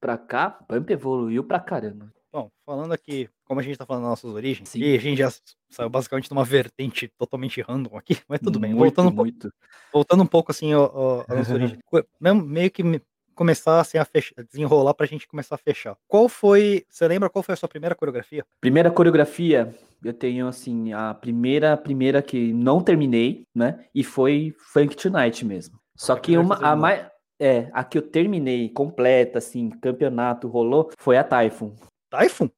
pra 0.00 0.16
cá. 0.16 0.50
Pump 0.50 0.90
evoluiu 0.90 1.44
pra 1.44 1.60
caramba. 1.60 2.12
Bom, 2.32 2.50
falando 2.66 2.92
aqui, 2.92 3.28
como 3.44 3.58
a 3.58 3.62
gente 3.62 3.78
tá 3.78 3.86
falando 3.86 4.02
das 4.02 4.10
nossas 4.10 4.34
origens, 4.34 4.68
Sim. 4.68 4.80
e 4.80 4.94
a 4.96 5.00
gente 5.00 5.18
já 5.18 5.30
saiu 5.70 5.88
basicamente 5.88 6.30
numa 6.30 6.44
vertente 6.44 7.08
totalmente 7.18 7.60
random 7.62 7.96
aqui, 7.96 8.18
mas 8.28 8.40
tudo 8.40 8.58
bem. 8.60 8.74
Muito, 8.74 8.82
voltando, 8.96 9.08
um 9.08 9.16
po- 9.16 9.22
muito. 9.22 9.52
voltando 9.92 10.22
um 10.22 10.26
pouco 10.26 10.50
assim 10.52 10.74
ó, 10.74 10.90
ó, 10.92 11.24
à 11.26 11.34
nossa 11.34 11.54
origem. 11.54 11.78
Mesmo- 12.20 12.42
Meio 12.44 12.70
que 12.70 12.82
me- 12.82 13.00
começar 13.34 13.80
assim, 13.80 13.96
a 13.98 14.04
fechar, 14.04 14.34
desenrolar 14.44 14.92
pra 14.94 15.06
gente 15.06 15.26
começar 15.26 15.54
a 15.54 15.58
fechar. 15.58 15.96
Qual 16.08 16.28
foi. 16.28 16.84
Você 16.90 17.06
lembra 17.06 17.30
qual 17.30 17.42
foi 17.42 17.52
a 17.52 17.56
sua 17.56 17.68
primeira 17.68 17.94
coreografia? 17.94 18.44
Primeira 18.60 18.90
coreografia, 18.90 19.72
eu 20.04 20.12
tenho 20.12 20.48
assim, 20.48 20.92
a 20.92 21.14
primeira, 21.14 21.76
primeira 21.76 22.20
que 22.20 22.52
não 22.52 22.82
terminei, 22.82 23.46
né? 23.54 23.86
E 23.94 24.02
foi 24.02 24.52
Funk 24.58 24.96
Tonight 24.96 25.44
mesmo. 25.46 25.78
Só 25.96 26.14
A 26.14 26.20
que 26.20 26.36
uma, 26.36 26.56
a 26.56 26.74
mais. 26.76 27.06
É, 27.40 27.70
a 27.72 27.84
que 27.84 27.96
eu 27.96 28.02
terminei 28.02 28.68
completa, 28.68 29.38
assim, 29.38 29.70
campeonato 29.70 30.48
rolou, 30.48 30.90
foi 30.98 31.16
a 31.16 31.22
Typhoon. 31.22 31.72
Typhoon? 32.10 32.50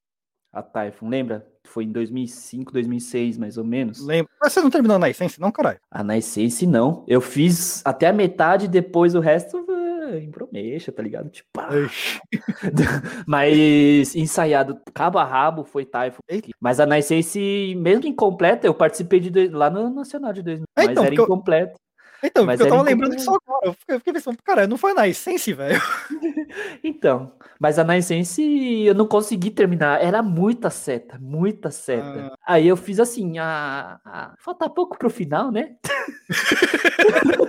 A 0.53 0.63
Typhoon, 0.63 1.09
lembra? 1.09 1.47
Foi 1.65 1.85
em 1.85 1.93
2005, 1.93 2.73
2006, 2.73 3.39
mais 3.39 3.57
ou 3.57 3.65
menos. 3.65 4.05
Lembro. 4.05 4.33
Mas 4.41 4.53
você 4.53 4.61
não 4.61 4.71
terminou 4.71 4.99
na 4.99 5.09
Essence, 5.09 5.41
não, 5.41 5.53
caralho? 5.53 5.79
A 5.91 6.03
na 6.03 6.19
Essence, 6.19 6.67
não. 6.67 7.05
Eu 7.07 7.21
fiz 7.21 7.83
até 7.85 8.09
a 8.09 8.13
metade, 8.13 8.67
depois 8.67 9.15
o 9.15 9.21
resto 9.21 9.65
ah, 9.69 10.19
em 10.19 10.29
bromecha, 10.29 10.91
tá 10.91 11.03
ligado? 11.03 11.31
Tipo, 11.31 11.49
ah. 11.61 11.71
Mas 13.27 14.17
ensaiado 14.17 14.81
cabo 14.93 15.19
a 15.19 15.25
rabo 15.25 15.63
foi 15.63 15.85
Typhoon. 15.85 16.21
Mas 16.59 16.81
a 16.81 16.87
Nice 16.87 17.15
Ace, 17.15 17.75
mesmo 17.77 18.07
incompleta, 18.07 18.67
eu 18.67 18.75
participei 18.75 19.21
de 19.21 19.49
lá 19.49 19.71
no 19.71 19.89
Nacional 19.91 20.33
de 20.33 20.43
2000. 20.43 20.65
É, 20.77 20.83
mas 20.83 20.91
então, 20.91 21.05
era 21.05 21.15
incompleto. 21.15 21.79
Então, 22.23 22.45
Mas 22.45 22.59
porque 22.59 22.69
eu 22.69 22.77
tava 22.77 22.89
lembrando 22.89 23.17
disso 23.17 23.31
agora. 23.31 23.67
Eu 23.67 23.73
fiquei, 23.73 23.95
eu 23.95 23.99
fiquei 24.01 24.13
pensando, 24.13 24.39
cara, 24.43 24.67
não 24.67 24.77
foi 24.77 24.93
na 24.95 25.09
Essence, 25.09 25.53
velho. 25.53 25.81
Então, 26.83 27.33
mas 27.61 27.79
a 27.79 27.85
Nice 27.85 28.13
Ace 28.13 28.43
eu 28.85 28.93
não 28.95 29.07
consegui 29.07 29.51
terminar. 29.53 30.03
Era 30.03 30.21
muita 30.21 30.69
seta, 30.69 31.17
muita 31.21 31.71
seta. 31.71 32.33
Ah. 32.33 32.37
Aí 32.55 32.67
eu 32.67 32.77
fiz 32.77 32.99
assim, 32.99 33.39
a, 33.39 34.01
a- 34.05 34.35
falta 34.39 34.69
pouco 34.69 34.99
pro 34.99 35.09
final, 35.09 35.53
né? 35.53 35.77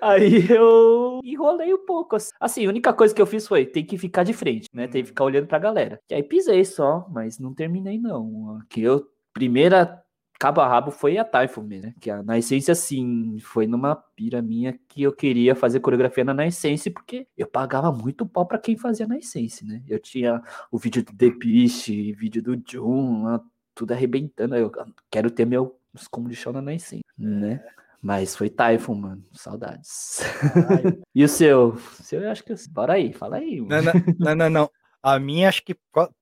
Aí 0.00 0.46
eu 0.50 1.20
enrolei 1.24 1.72
um 1.72 1.84
pouco. 1.86 2.16
assim. 2.16 2.32
Assim, 2.40 2.66
a 2.66 2.68
única 2.68 2.92
coisa 2.92 3.14
que 3.14 3.20
eu 3.22 3.26
fiz 3.26 3.46
foi 3.46 3.64
tem 3.66 3.84
que 3.84 3.96
ficar 3.98 4.22
de 4.24 4.32
frente, 4.32 4.68
né? 4.72 4.86
Tem 4.88 5.02
que 5.02 5.08
ficar 5.08 5.24
olhando 5.24 5.46
pra 5.46 5.58
galera. 5.58 6.00
E 6.10 6.14
aí 6.14 6.22
pisei 6.22 6.64
só, 6.64 7.06
mas 7.10 7.38
não 7.38 7.54
terminei 7.54 7.98
não. 7.98 8.58
Que 8.68 8.82
eu 8.82 9.06
primeira 9.32 10.02
cabo 10.38 10.60
a 10.60 10.68
rabo 10.68 10.90
foi 10.90 11.16
a 11.18 11.24
Typhoon, 11.24 11.64
né? 11.64 11.94
Que 12.00 12.10
a, 12.10 12.22
na 12.22 12.38
essência, 12.38 12.72
assim, 12.72 13.38
foi 13.40 13.66
numa 13.66 13.96
pira 13.96 14.40
minha 14.42 14.78
que 14.88 15.02
eu 15.02 15.12
queria 15.12 15.54
fazer 15.54 15.80
coreografia 15.80 16.24
na 16.24 16.34
Na 16.34 16.46
Essence, 16.46 16.90
porque 16.90 17.26
eu 17.36 17.46
pagava 17.46 17.90
muito 17.92 18.26
pau 18.26 18.46
pra 18.46 18.58
quem 18.58 18.76
fazia 18.76 19.06
na 19.06 19.16
Essence, 19.18 19.64
né? 19.64 19.82
Eu 19.88 19.98
tinha 19.98 20.42
o 20.70 20.78
vídeo 20.78 21.02
do 21.04 21.12
The 21.14 21.30
Beast, 21.30 21.88
vídeo 21.88 22.42
do 22.42 22.62
Jun, 22.68 23.38
tudo 23.74 23.92
arrebentando. 23.92 24.54
Eu 24.56 24.70
quero 25.10 25.30
ter 25.30 25.44
meus 25.46 25.70
como 26.10 26.28
de 26.28 26.36
chão 26.36 26.52
na 26.52 26.74
Essence, 26.74 27.04
né? 27.18 27.64
Mas 28.02 28.36
foi 28.36 28.48
Typhoon, 28.50 28.94
mano. 28.94 29.24
Saudades. 29.32 30.20
E 31.14 31.24
o 31.24 31.28
seu? 31.28 31.68
O 31.70 32.02
seu, 32.02 32.20
eu 32.22 32.30
acho 32.30 32.44
que 32.44 32.52
eu... 32.52 32.56
Bora 32.70 32.92
aí, 32.92 33.12
fala 33.12 33.36
aí. 33.38 33.60
Não, 33.62 33.78
não, 34.18 34.34
não, 34.36 34.50
não. 34.50 34.70
A 35.02 35.18
minha 35.18 35.48
acho 35.48 35.64
que 35.64 35.74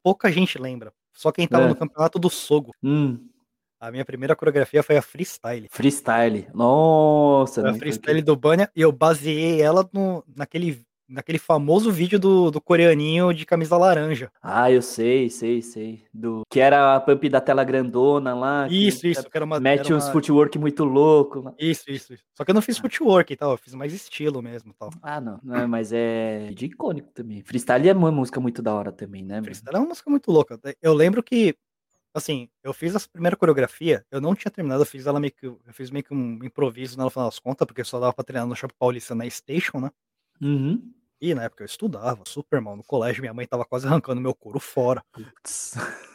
pouca 0.03 0.31
gente 0.31 0.57
lembra. 0.57 0.93
Só 1.13 1.33
quem 1.33 1.49
tava 1.49 1.65
É. 1.65 1.69
no 1.69 1.75
campeonato 1.77 2.19
do 2.19 2.31
Sogo. 2.31 2.71
Hum, 2.83 3.19
A 3.85 3.91
minha 3.91 4.05
primeira 4.05 4.35
coreografia 4.35 4.83
foi 4.83 4.97
a 4.97 5.03
freestyle. 5.03 5.69
Freestyle. 5.71 6.49
Nossa, 6.55 7.61
Foi 7.61 7.71
a 7.71 7.75
freestyle 7.75 8.23
do 8.23 8.35
Banha 8.35 8.71
e 8.75 8.81
eu 8.81 8.91
baseei 8.91 9.61
ela 9.61 9.87
no, 9.93 10.25
naquele, 10.35 10.81
naquele 11.07 11.37
famoso 11.37 11.93
vídeo 11.93 12.19
do, 12.19 12.51
do 12.51 12.63
coreaninho 12.63 13.35
de 13.35 13.45
camisa 13.45 13.77
laranja. 13.77 14.31
Ah, 14.43 14.71
eu 14.71 14.81
sei, 14.81 15.29
sei, 15.29 15.61
sei. 15.61 16.03
Do... 16.15 16.45
Que 16.49 16.61
era 16.61 16.97
a 16.97 17.01
pump 17.01 17.29
da 17.29 17.43
tela 17.43 17.63
grandona 17.63 18.35
lá. 18.35 18.67
que 18.67 18.89
Isso, 18.89 19.07
isso. 19.07 19.29
Que 19.29 19.37
era 19.37 19.45
uma, 19.45 19.61
Mete 19.61 19.89
era 19.89 19.97
uns 19.97 20.05
uma- 20.07 20.13
footwork 20.13 20.59
muito 20.59 20.83
louco. 20.83 21.55
Isso, 21.59 21.91
isso, 21.91 22.15
isso. 22.15 22.23
Só 22.35 22.43
que 22.43 22.53
eu 22.53 22.55
não 22.55 22.63
fiz 22.63 22.79
footwork 22.79 23.35
e 23.35 23.37
tal, 23.37 23.51
eu 23.51 23.59
fiz 23.59 23.75
mais 23.75 23.93
estilo 23.93 24.41
mesmo 24.41 24.71
e 24.71 24.75
tal. 24.79 24.89
Ah, 25.03 25.21
não. 25.21 25.39
não 25.43 25.69
mas 25.69 25.93
é 25.93 26.49
de 26.55 26.65
icônico 26.65 27.11
também. 27.13 27.43
Freestyle 27.43 27.87
é 27.87 27.93
uma 27.93 28.11
música 28.11 28.41
muito 28.41 28.63
da 28.63 28.73
hora 28.75 28.91
também, 28.91 29.23
né? 29.23 29.35
mano? 29.35 29.45
Freestyle 29.45 29.77
é 29.77 29.79
uma 29.81 29.89
música 29.89 30.09
muito 30.09 30.31
louca. 30.31 30.59
Eu 30.81 30.95
lembro 30.95 31.23
que, 31.23 31.55
assim, 32.15 32.49
eu 32.63 32.73
fiz 32.73 32.95
essa 32.95 33.09
primeira 33.09 33.37
coreografia, 33.37 34.07
eu 34.11 34.21
não 34.21 34.35
tinha 34.35 34.51
terminado, 34.51 34.83
eu 34.83 34.87
fiz 34.87 35.07
ela 35.07 35.19
meio 35.19 35.33
que. 35.33 35.47
Eu 35.47 35.61
fiz 35.73 35.91
meio 35.91 36.05
que 36.05 36.15
um 36.15 36.39
improviso 36.45 36.97
nela, 36.97 37.11
final 37.11 37.27
das 37.27 37.41
contas, 37.41 37.67
porque 37.67 37.83
só 37.83 37.99
dava 37.99 38.13
pra 38.13 38.25
treinar 38.25 38.47
no 38.47 38.55
Shopping 38.55 38.77
Paulista 38.79 39.15
na 39.15 39.29
Station, 39.29 39.81
né? 39.81 39.91
Uhum. 40.41 40.93
E 41.21 41.35
na 41.35 41.45
época 41.45 41.63
eu 41.63 41.67
estudava, 41.67 42.23
super 42.27 42.61
mal, 42.61 42.77
no 42.77 42.85
colégio, 42.85 43.23
minha 43.23 43.35
mãe 43.35 43.47
tava 43.47 43.65
quase 43.65 43.87
arrancando 43.87 44.21
meu 44.21 44.35
couro 44.35 44.61
fora. 44.61 45.03
Putz. 45.13 45.75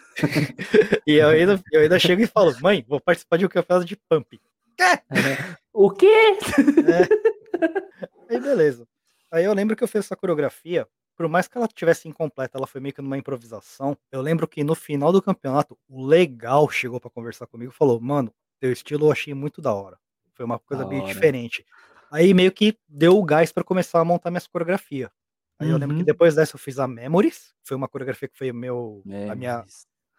E 1.08 1.14
eu 1.14 1.30
ainda, 1.30 1.64
eu 1.72 1.80
ainda 1.80 1.98
chego 1.98 2.22
e 2.22 2.28
falo, 2.28 2.54
mãe, 2.62 2.84
vou 2.86 3.00
participar 3.00 3.38
de 3.38 3.46
um 3.46 3.48
campeonato 3.48 3.86
de 3.86 3.96
pump. 3.96 4.38
Quê? 4.76 4.84
o 5.74 5.90
quê? 5.92 6.38
Aí 8.30 8.38
beleza. 8.38 8.86
Aí 9.32 9.46
eu 9.46 9.54
lembro 9.54 9.78
que 9.78 9.84
eu 9.84 9.88
fiz 9.88 10.06
essa 10.06 10.18
coreografia, 10.18 10.86
por 11.20 11.30
mais 11.30 11.48
que 11.50 11.58
ela 11.58 11.68
tivesse 11.68 12.08
incompleta, 12.08 12.58
ela 12.58 12.68
foi 12.68 12.82
meio 12.82 12.96
que 12.96 13.02
numa 13.02 13.18
improvisação. 13.18 13.98
Eu 14.12 14.22
lembro 14.22 14.48
que 14.48 14.64
no 14.64 14.76
final 14.76 15.12
do 15.12 15.22
campeonato, 15.22 15.78
o 15.90 16.06
legal 16.06 16.70
chegou 16.70 17.00
pra 17.00 17.10
conversar 17.12 17.48
comigo 17.48 17.72
e 17.74 17.76
falou: 17.76 18.00
Mano, 18.02 18.34
teu 18.62 18.72
estilo 18.72 19.08
eu 19.08 19.12
achei 19.12 19.34
muito 19.34 19.62
da 19.62 19.74
hora. 19.74 20.00
Foi 20.36 20.46
uma 20.46 20.60
coisa 20.60 20.86
Da 20.86 20.88
meio 20.88 21.04
hora. 21.04 21.04
diferente. 21.04 21.66
Aí 22.12 22.34
meio 22.34 22.52
que 22.54 22.78
deu 22.88 23.18
o 23.18 23.24
gás 23.26 23.52
pra 23.52 23.64
começar 23.64 24.00
a 24.00 24.06
montar 24.06 24.32
minhas 24.32 24.48
coreografias. 24.48 25.10
Aí 25.60 25.70
eu 25.70 25.78
lembro 25.78 25.96
que 25.96 26.04
Uhum. 26.04 26.06
depois 26.06 26.36
dessa 26.36 26.56
eu 26.56 26.60
fiz 26.60 26.80
a 26.80 26.88
Memories, 26.88 27.54
foi 27.66 27.76
uma 27.78 27.88
coreografia 27.90 28.30
que 28.30 28.38
foi 28.38 28.52
meu, 28.54 29.06
a 29.28 29.36
minha, 29.36 29.66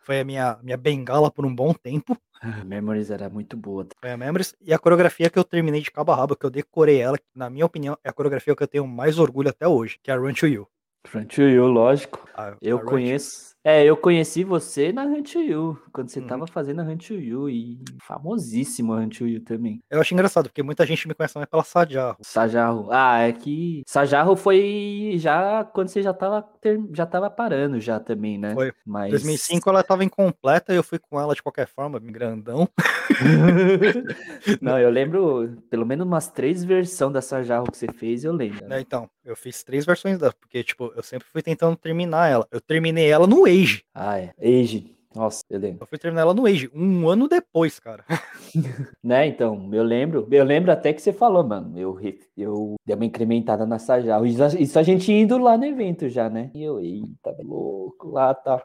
foi 0.04 0.20
a 0.20 0.24
minha, 0.24 0.58
minha 0.62 0.76
bengala 0.76 1.30
por 1.30 1.46
um 1.46 1.54
bom 1.54 1.72
tempo. 1.74 2.16
Ah, 2.42 2.62
Memories 2.66 3.10
era 3.10 3.30
muito 3.30 3.56
boa. 3.56 3.86
Foi 4.00 4.10
a 4.12 4.16
Memories. 4.22 4.54
E 4.60 4.70
a 4.74 4.78
coreografia 4.78 5.30
que 5.30 5.38
eu 5.38 5.44
terminei 5.52 5.80
de 5.80 5.90
cabo 5.90 6.12
a 6.12 6.16
rabo, 6.16 6.36
que 6.36 6.44
eu 6.46 6.50
decorei 6.50 7.00
ela, 7.00 7.16
que, 7.18 7.24
na 7.34 7.48
minha 7.50 7.66
opinião, 7.66 7.96
é 8.04 8.08
a 8.10 8.12
coreografia 8.12 8.54
que 8.56 8.62
eu 8.62 8.68
tenho 8.68 8.86
mais 8.86 9.18
orgulho 9.18 9.48
até 9.50 9.66
hoje, 9.68 9.98
que 10.02 10.10
é 10.10 10.14
a 10.14 10.18
Run 10.18 10.34
to 10.34 10.46
You. 10.46 10.68
Front 11.06 11.34
to 11.34 11.42
You, 11.42 11.66
lógico. 11.66 12.28
A- 12.34 12.56
Eu 12.60 12.78
a 12.78 12.84
conheço. 12.84 13.54
É, 13.62 13.84
eu 13.84 13.94
conheci 13.94 14.42
você 14.42 14.90
na 14.90 15.04
Hunt 15.04 15.34
You, 15.34 15.78
quando 15.92 16.08
você 16.08 16.20
Uhum. 16.20 16.26
tava 16.26 16.46
fazendo 16.46 16.80
a 16.80 16.82
Hunt 16.84 17.10
You, 17.10 17.50
e 17.50 17.78
famosíssimo 18.02 18.94
a 18.94 18.96
Hunt 18.96 19.20
You 19.20 19.40
também. 19.44 19.82
Eu 19.90 20.00
acho 20.00 20.14
engraçado, 20.14 20.48
porque 20.48 20.62
muita 20.62 20.86
gente 20.86 21.06
me 21.06 21.12
conhece 21.14 21.36
mais 21.36 21.46
pela 21.46 21.62
Sajarro. 21.62 22.16
Sajarro. 22.22 22.88
Ah, 22.90 23.18
é 23.18 23.32
que 23.32 23.82
Sajarro 23.86 24.34
foi 24.34 25.12
já 25.16 25.62
quando 25.62 25.88
você 25.88 26.00
já 26.00 26.14
tava, 26.14 26.40
ter- 26.60 26.80
já 26.94 27.04
tava 27.04 27.28
parando 27.28 27.78
já 27.78 28.00
também, 28.00 28.38
né? 28.38 28.54
Foi. 28.54 28.72
Mas... 28.86 29.08
Em 29.08 29.10
2005 29.10 29.68
ela 29.68 29.82
tava 29.82 30.04
incompleta 30.04 30.72
e 30.72 30.76
eu 30.76 30.82
fui 30.82 30.98
com 30.98 31.20
ela 31.20 31.34
de 31.34 31.42
qualquer 31.42 31.66
forma, 31.68 31.98
grandão. 31.98 32.66
Não, 34.60 34.78
eu 34.78 34.88
lembro 34.90 35.56
pelo 35.68 35.84
menos 35.84 36.06
umas 36.06 36.28
três 36.28 36.64
versões 36.64 37.12
da 37.12 37.20
Sajarro 37.20 37.70
que 37.70 37.76
você 37.76 37.88
fez, 37.92 38.24
eu 38.24 38.32
lembro. 38.32 38.66
Né, 38.66 38.80
Então, 38.80 39.08
eu 39.24 39.36
fiz 39.36 39.62
três 39.62 39.84
versões 39.84 40.18
dela, 40.18 40.32
porque, 40.40 40.62
tipo, 40.64 40.90
eu 40.96 41.02
sempre 41.02 41.26
fui 41.30 41.42
tentando 41.42 41.76
terminar 41.76 42.28
ela. 42.30 42.46
Eu 42.50 42.60
terminei 42.60 43.08
ela 43.10 43.26
no 43.26 43.46
Age. 43.50 43.82
Ah, 43.94 44.18
é. 44.18 44.32
Age. 44.40 44.94
Nossa, 45.14 45.42
eu 45.50 45.58
lembro. 45.58 45.82
Eu 45.82 45.86
fui 45.88 45.98
terminar 45.98 46.22
ela 46.22 46.32
no 46.34 46.46
Age, 46.46 46.70
um 46.72 47.08
ano 47.08 47.26
depois, 47.28 47.80
cara. 47.80 48.04
Né, 49.02 49.26
então, 49.28 49.68
eu 49.72 49.82
lembro, 49.82 50.26
eu 50.30 50.44
lembro 50.44 50.70
até 50.72 50.92
que 50.92 51.00
você 51.00 51.12
falou, 51.12 51.42
mano, 51.44 51.78
eu, 51.78 51.98
eu 52.36 52.74
dei 52.84 52.94
uma 52.96 53.04
incrementada 53.04 53.64
na 53.64 53.78
Sajarro, 53.78 54.26
isso, 54.26 54.78
a- 54.78 54.82
gente 54.82 55.10
indo 55.12 55.38
lá 55.38 55.56
no 55.56 55.64
evento 55.64 56.08
já, 56.08 56.28
né, 56.28 56.50
e 56.54 56.62
eu, 56.62 56.80
eita, 56.80 57.34
louco, 57.42 58.10
lá, 58.10 58.34
tal, 58.34 58.60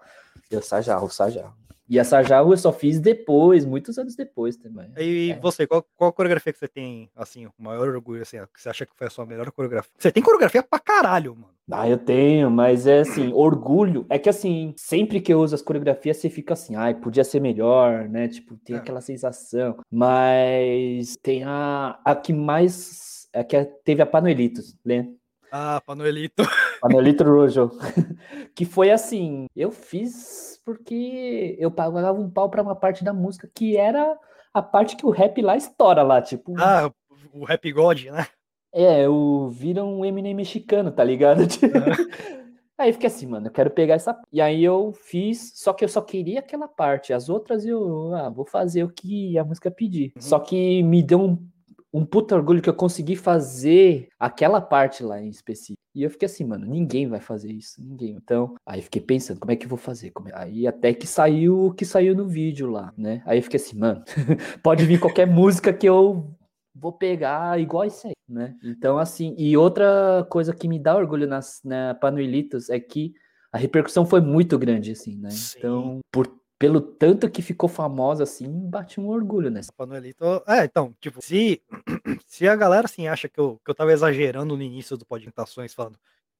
eu, 0.49 0.61
Sajarro, 0.61 1.09
Sajarro, 1.09 1.53
e 1.89 1.99
a 1.99 2.03
Sajarro 2.03 2.51
eu 2.53 2.57
só 2.57 2.71
fiz 2.73 2.99
depois, 2.99 3.65
muitos 3.65 3.97
anos 3.97 4.15
depois 4.15 4.55
também. 4.57 4.91
E 4.97 5.31
É. 5.31 5.39
você, 5.39 5.65
qual, 5.67 5.85
qual 5.95 6.11
coreografia 6.13 6.51
que 6.53 6.59
você 6.59 6.67
tem, 6.67 7.09
assim, 7.15 7.45
o 7.45 7.51
maior 7.57 7.87
orgulho, 7.89 8.21
assim, 8.21 8.37
que 8.53 8.61
você 8.61 8.69
acha 8.69 8.85
que 8.85 8.95
foi 8.95 9.07
a 9.07 9.09
sua 9.09 9.25
melhor 9.25 9.49
coreografia? 9.51 9.91
Você 9.97 10.11
tem 10.11 10.23
coreografia 10.23 10.63
pra 10.63 10.79
caralho, 10.79 11.35
mano. 11.35 11.53
Ah, 11.71 11.89
eu 11.89 11.97
tenho, 11.97 12.51
mas 12.51 12.85
é 12.85 12.99
assim, 12.99 13.33
orgulho, 13.33 14.05
é 14.07 14.19
que 14.19 14.29
assim, 14.29 14.73
sempre 14.77 15.19
que 15.19 15.33
eu 15.33 15.39
uso 15.39 15.55
as 15.55 15.63
coreografias, 15.63 16.17
você 16.17 16.29
fica 16.29 16.53
assim, 16.53 16.75
ai, 16.75 16.93
podia 16.93 17.23
ser 17.23 17.39
melhor, 17.39 18.07
né, 18.07 18.27
tipo, 18.27 18.55
tem 18.57 18.75
É. 18.75 18.79
aquela 18.79 19.01
sensação, 19.01 19.75
mas 19.91 21.15
tem 21.23 21.43
a, 21.43 21.99
a 22.05 22.15
que 22.15 22.31
mais, 22.33 23.27
a 23.33 23.43
que 23.43 23.63
teve 23.83 24.01
a 24.01 24.05
Panuelitos, 24.05 24.75
lembra? 24.85 25.13
Ah, 25.51 25.81
Panuelito. 25.85 26.43
Manolito 26.87 27.23
Rojo. 27.23 27.71
que 28.55 28.65
foi 28.65 28.91
assim, 28.91 29.47
eu 29.55 29.71
fiz 29.71 30.61
porque 30.65 31.55
eu 31.59 31.69
pagava 31.69 32.19
um 32.19 32.29
pau 32.29 32.49
pra 32.49 32.61
uma 32.61 32.75
parte 32.75 33.03
da 33.03 33.13
música 33.13 33.49
que 33.53 33.77
era 33.77 34.17
a 34.53 34.61
parte 34.61 34.95
que 34.95 35.05
o 35.05 35.11
rap 35.11 35.41
lá 35.41 35.55
estoura 35.55 36.01
lá, 36.01 36.21
tipo, 36.21 36.53
Ah, 36.57 36.91
o 37.33 37.43
Rap 37.43 37.71
God, 37.71 38.05
né? 38.05 38.25
é, 38.73 39.07
o 39.07 39.49
vira 39.49 39.83
um 39.83 40.03
Eminem 40.03 40.33
mexicano, 40.33 40.91
tá 40.91 41.03
ligado? 41.03 41.43
Aí 42.77 42.89
eu 42.89 42.93
fiquei 42.93 43.07
assim, 43.07 43.25
mano, 43.25 43.47
eu 43.47 43.51
quero 43.51 43.69
pegar 43.69 43.93
essa. 43.93 44.19
E 44.33 44.41
aí 44.41 44.61
eu 44.61 44.91
fiz, 44.91 45.53
só 45.55 45.71
que 45.71 45.85
eu 45.85 45.87
só 45.87 46.01
queria 46.01 46.39
aquela 46.39 46.67
parte. 46.67 47.13
As 47.13 47.29
outras 47.29 47.65
eu, 47.65 48.13
ah, 48.13 48.29
vou 48.29 48.45
fazer 48.45 48.83
o 48.83 48.89
que 48.89 49.37
a 49.37 49.45
música 49.45 49.71
pedir. 49.71 50.11
Uhum. 50.13 50.21
Só 50.21 50.39
que 50.39 50.83
me 50.83 51.01
deu 51.01 51.21
um, 51.21 51.47
um 51.95 52.05
puta 52.05 52.35
orgulho 52.35 52.61
que 52.61 52.69
eu 52.69 52.73
consegui 52.73 53.15
fazer 53.15 54.09
aquela 54.19 54.59
parte 54.59 55.01
lá 55.01 55.21
em 55.21 55.29
específico. 55.29 55.79
E 55.95 56.03
eu 56.03 56.09
fiquei 56.09 56.25
assim, 56.25 56.43
mano, 56.43 56.65
ninguém 56.65 57.07
vai 57.07 57.21
fazer 57.21 57.49
isso, 57.53 57.81
ninguém. 57.81 58.17
Então, 58.21 58.55
aí 58.65 58.81
fiquei 58.81 59.01
pensando, 59.01 59.39
como 59.39 59.53
é 59.53 59.55
que 59.55 59.65
eu 59.65 59.69
vou 59.69 59.77
fazer? 59.77 60.11
Como 60.11 60.27
é- 60.27 60.33
Aí 60.35 60.67
até 60.67 60.93
que 60.93 61.07
saiu 61.07 61.67
o 61.67 61.73
que 61.73 61.85
saiu 61.85 62.13
no 62.13 62.27
vídeo 62.27 62.69
lá, 62.69 62.93
né? 62.97 63.23
Aí 63.25 63.39
eu 63.39 63.43
fiquei 63.43 63.57
assim, 63.57 63.77
mano, 63.77 64.03
pode 64.61 64.85
vir 64.85 64.99
qualquer 64.99 65.25
música 65.25 65.71
que 65.71 65.87
eu 65.87 66.35
vou 66.75 66.91
pegar 66.91 67.57
igual 67.61 67.85
isso 67.85 68.07
aí, 68.07 68.13
né? 68.27 68.57
Então, 68.61 68.97
assim, 68.97 69.33
e 69.37 69.55
outra 69.55 70.27
coisa 70.29 70.53
que 70.53 70.67
me 70.67 70.77
dá 70.77 70.97
orgulho 70.97 71.25
nas, 71.25 71.61
na 71.63 71.95
Panuelitos 71.95 72.69
é 72.69 72.77
que 72.77 73.13
a 73.53 73.57
repercussão 73.57 74.05
foi 74.05 74.19
muito 74.19 74.59
grande, 74.59 74.91
assim, 74.91 75.15
né? 75.15 75.29
Sim. 75.29 75.59
Então, 75.59 75.99
por, 76.11 76.27
pelo 76.57 76.79
tanto 76.81 77.29
que 77.29 77.41
ficou 77.41 77.67
famosa, 77.69 78.23
assim, 78.23 78.47
bate 78.69 78.99
um 78.99 79.07
orgulho 79.07 79.49
nessa. 79.51 79.71
Panuelito. 79.73 80.23
É, 80.47 80.63
então, 80.65 80.95
tipo, 81.01 81.21
se, 81.21 81.61
se 82.25 82.47
a 82.47 82.55
galera 82.55 82.85
assim 82.85 83.07
acha 83.07 83.27
que 83.27 83.39
eu, 83.39 83.59
que 83.63 83.69
eu 83.71 83.75
tava 83.75 83.91
exagerando 83.91 84.55
no 84.55 84.63
início 84.63 84.95
do 84.97 85.05
Podimentações 85.05 85.73
falando 85.73 85.97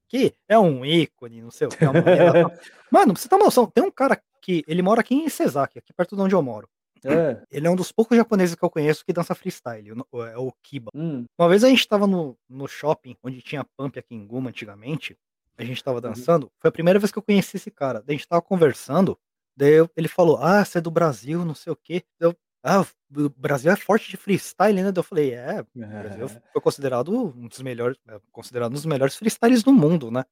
que 0.08 0.34
é 0.48 0.58
um 0.58 0.86
ícone, 0.86 1.42
não 1.42 1.50
sei 1.52 1.68
o 1.68 1.70
que, 1.72 1.84
é 1.84 1.90
uma 1.90 2.02
maneira- 2.02 2.60
Mano, 2.92 3.14
pra 3.14 3.22
você 3.22 3.28
ter 3.28 3.36
uma 3.36 3.46
noção, 3.46 3.66
tem 3.66 3.84
um 3.84 3.92
cara 3.92 4.22
que 4.42 4.64
ele 4.68 4.82
mora 4.84 5.02
aqui 5.02 5.16
em 5.16 5.28
Sesaki, 5.28 5.80
aqui 5.80 5.92
perto 5.92 6.16
de 6.16 6.22
onde 6.22 6.36
eu 6.36 6.42
moro. 6.42 6.70
Ah, 7.08 7.44
Ele 7.52 7.68
é 7.68 7.70
um 7.70 7.76
dos 7.76 7.92
poucos 7.92 8.16
japoneses 8.18 8.56
que 8.56 8.64
eu 8.64 8.70
conheço 8.70 9.06
que 9.06 9.14
dança 9.14 9.36
freestyle, 9.36 9.90
é 9.90 10.38
o 10.38 10.52
Kiba. 10.64 10.90
hum, 10.96 11.26
Uma 11.38 11.50
vez 11.50 11.64
a 11.64 11.70
gente 11.70 11.88
tava 11.88 12.08
no, 12.08 12.36
no 12.50 12.68
shopping, 12.68 13.16
onde 13.24 13.42
tinha 13.42 13.64
pump 13.78 14.00
aqui 14.00 14.16
em 14.16 14.26
Guma 14.26 14.50
antigamente, 14.50 15.16
a 15.58 15.64
gente 15.64 15.84
tava 15.84 16.00
dançando, 16.02 16.52
foi 16.60 16.70
a 16.70 16.72
primeira 16.72 16.98
vez 17.00 17.12
que 17.12 17.18
eu 17.18 17.24
conheci 17.24 17.58
esse 17.58 17.70
cara. 17.70 18.04
A 18.08 18.12
gente 18.12 18.28
tava 18.28 18.42
conversando, 18.42 19.18
daí 19.56 19.74
eu- 19.74 19.90
ele 19.96 20.08
falou, 20.08 20.38
ah, 20.38 20.64
você 20.66 20.78
é 20.80 20.82
do 20.82 20.92
Brasil, 20.92 21.46
não 21.46 21.56
sei 21.56 21.72
o 21.74 21.76
quê. 21.76 22.04
Eu, 22.20 22.36
ah, 22.64 22.82
o 22.82 23.30
Brasil 23.38 23.72
é 23.72 23.76
forte 23.76 24.10
de 24.10 24.18
freestyle, 24.18 24.74
né? 24.82 24.92
Daí 24.92 25.00
eu 25.00 25.04
falei, 25.04 25.34
é, 25.34 25.62
o 25.62 25.68
Brasil 25.98 26.28
foi 26.54 26.62
considerado 26.62 27.12
um 27.14 27.48
dos 27.48 27.62
melhores, 27.62 27.98
é, 28.08 28.20
considerado 28.32 28.72
um 28.72 28.76
dos 28.76 28.86
melhores 28.86 29.16
freestyles 29.16 29.64
do 29.64 29.74
mundo, 29.74 30.12
né? 30.12 30.24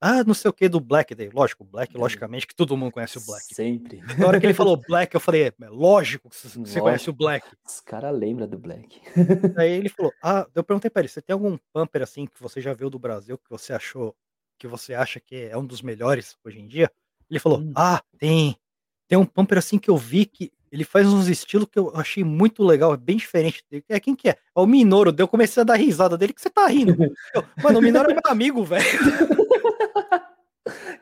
Ah, 0.00 0.24
não 0.24 0.32
sei 0.34 0.48
o 0.50 0.54
que 0.54 0.68
do 0.68 0.80
Black 0.80 1.14
Day. 1.14 1.28
Lógico, 1.32 1.62
Black, 1.64 1.96
logicamente, 1.96 2.46
que 2.46 2.54
todo 2.54 2.76
mundo 2.76 2.92
conhece 2.92 3.18
o 3.18 3.20
Black. 3.20 3.54
Sempre. 3.54 4.02
Na 4.18 4.26
hora 4.28 4.38
que 4.38 4.46
ele 4.46 4.54
falou 4.54 4.76
Black, 4.88 5.14
eu 5.14 5.20
falei, 5.20 5.48
é 5.48 5.54
lógico 5.68 6.30
que 6.30 6.36
você 6.36 6.48
você 6.64 6.80
conhece 6.82 7.10
o 7.10 7.12
Lógico. 7.12 7.18
Black. 7.18 7.56
Os 7.66 7.80
caras 7.80 8.18
lembram 8.18 8.48
do 8.48 8.58
Black. 8.58 9.00
Aí 9.56 9.70
ele 9.72 9.88
falou: 9.88 10.14
Ah, 10.22 10.46
eu 10.54 10.64
perguntei 10.64 10.90
pra 10.90 11.00
ele, 11.02 11.08
você 11.08 11.20
tem 11.22 11.34
algum 11.34 11.56
pumper 11.72 12.02
assim 12.02 12.26
que 12.26 12.40
você 12.40 12.60
já 12.60 12.72
viu 12.74 12.90
do 12.90 12.98
Brasil 12.98 13.38
que 13.38 13.50
você 13.50 13.72
achou, 13.72 14.14
que 14.58 14.66
você 14.66 14.94
acha 14.94 15.20
que 15.20 15.36
é 15.36 15.56
um 15.56 15.66
dos 15.66 15.82
melhores 15.82 16.36
hoje 16.44 16.60
em 16.60 16.66
dia? 16.68 16.90
Ele 17.28 17.40
falou: 17.40 17.58
Hum. 17.60 17.72
Ah, 17.76 18.02
tem. 18.18 18.56
Tem 19.10 19.18
um 19.18 19.26
pumper 19.26 19.58
assim 19.58 19.76
que 19.76 19.90
eu 19.90 19.96
vi 19.96 20.24
que 20.24 20.52
ele 20.70 20.84
faz 20.84 21.12
uns 21.12 21.26
estilos 21.26 21.66
que 21.68 21.76
eu 21.76 21.90
achei 21.96 22.22
muito 22.22 22.62
legal, 22.62 22.94
é 22.94 22.96
bem 22.96 23.16
diferente. 23.16 23.60
dele." 23.68 23.84
É 23.88 23.98
quem 23.98 24.14
que 24.14 24.28
é? 24.28 24.36
É 24.56 24.60
o 24.60 24.66
Minoro. 24.66 25.12
Eu 25.18 25.26
comecei 25.26 25.60
a 25.60 25.64
dar 25.64 25.74
risada 25.74 26.16
dele 26.16 26.32
que 26.32 26.40
você 26.40 26.48
tá 26.48 26.64
rindo. 26.68 26.96
Eu, 27.34 27.44
Mano, 27.60 27.80
o 27.80 27.82
Minoro 27.82 28.08
é 28.08 28.14
meu 28.14 28.22
amigo, 28.26 28.62
velho. 28.62 28.84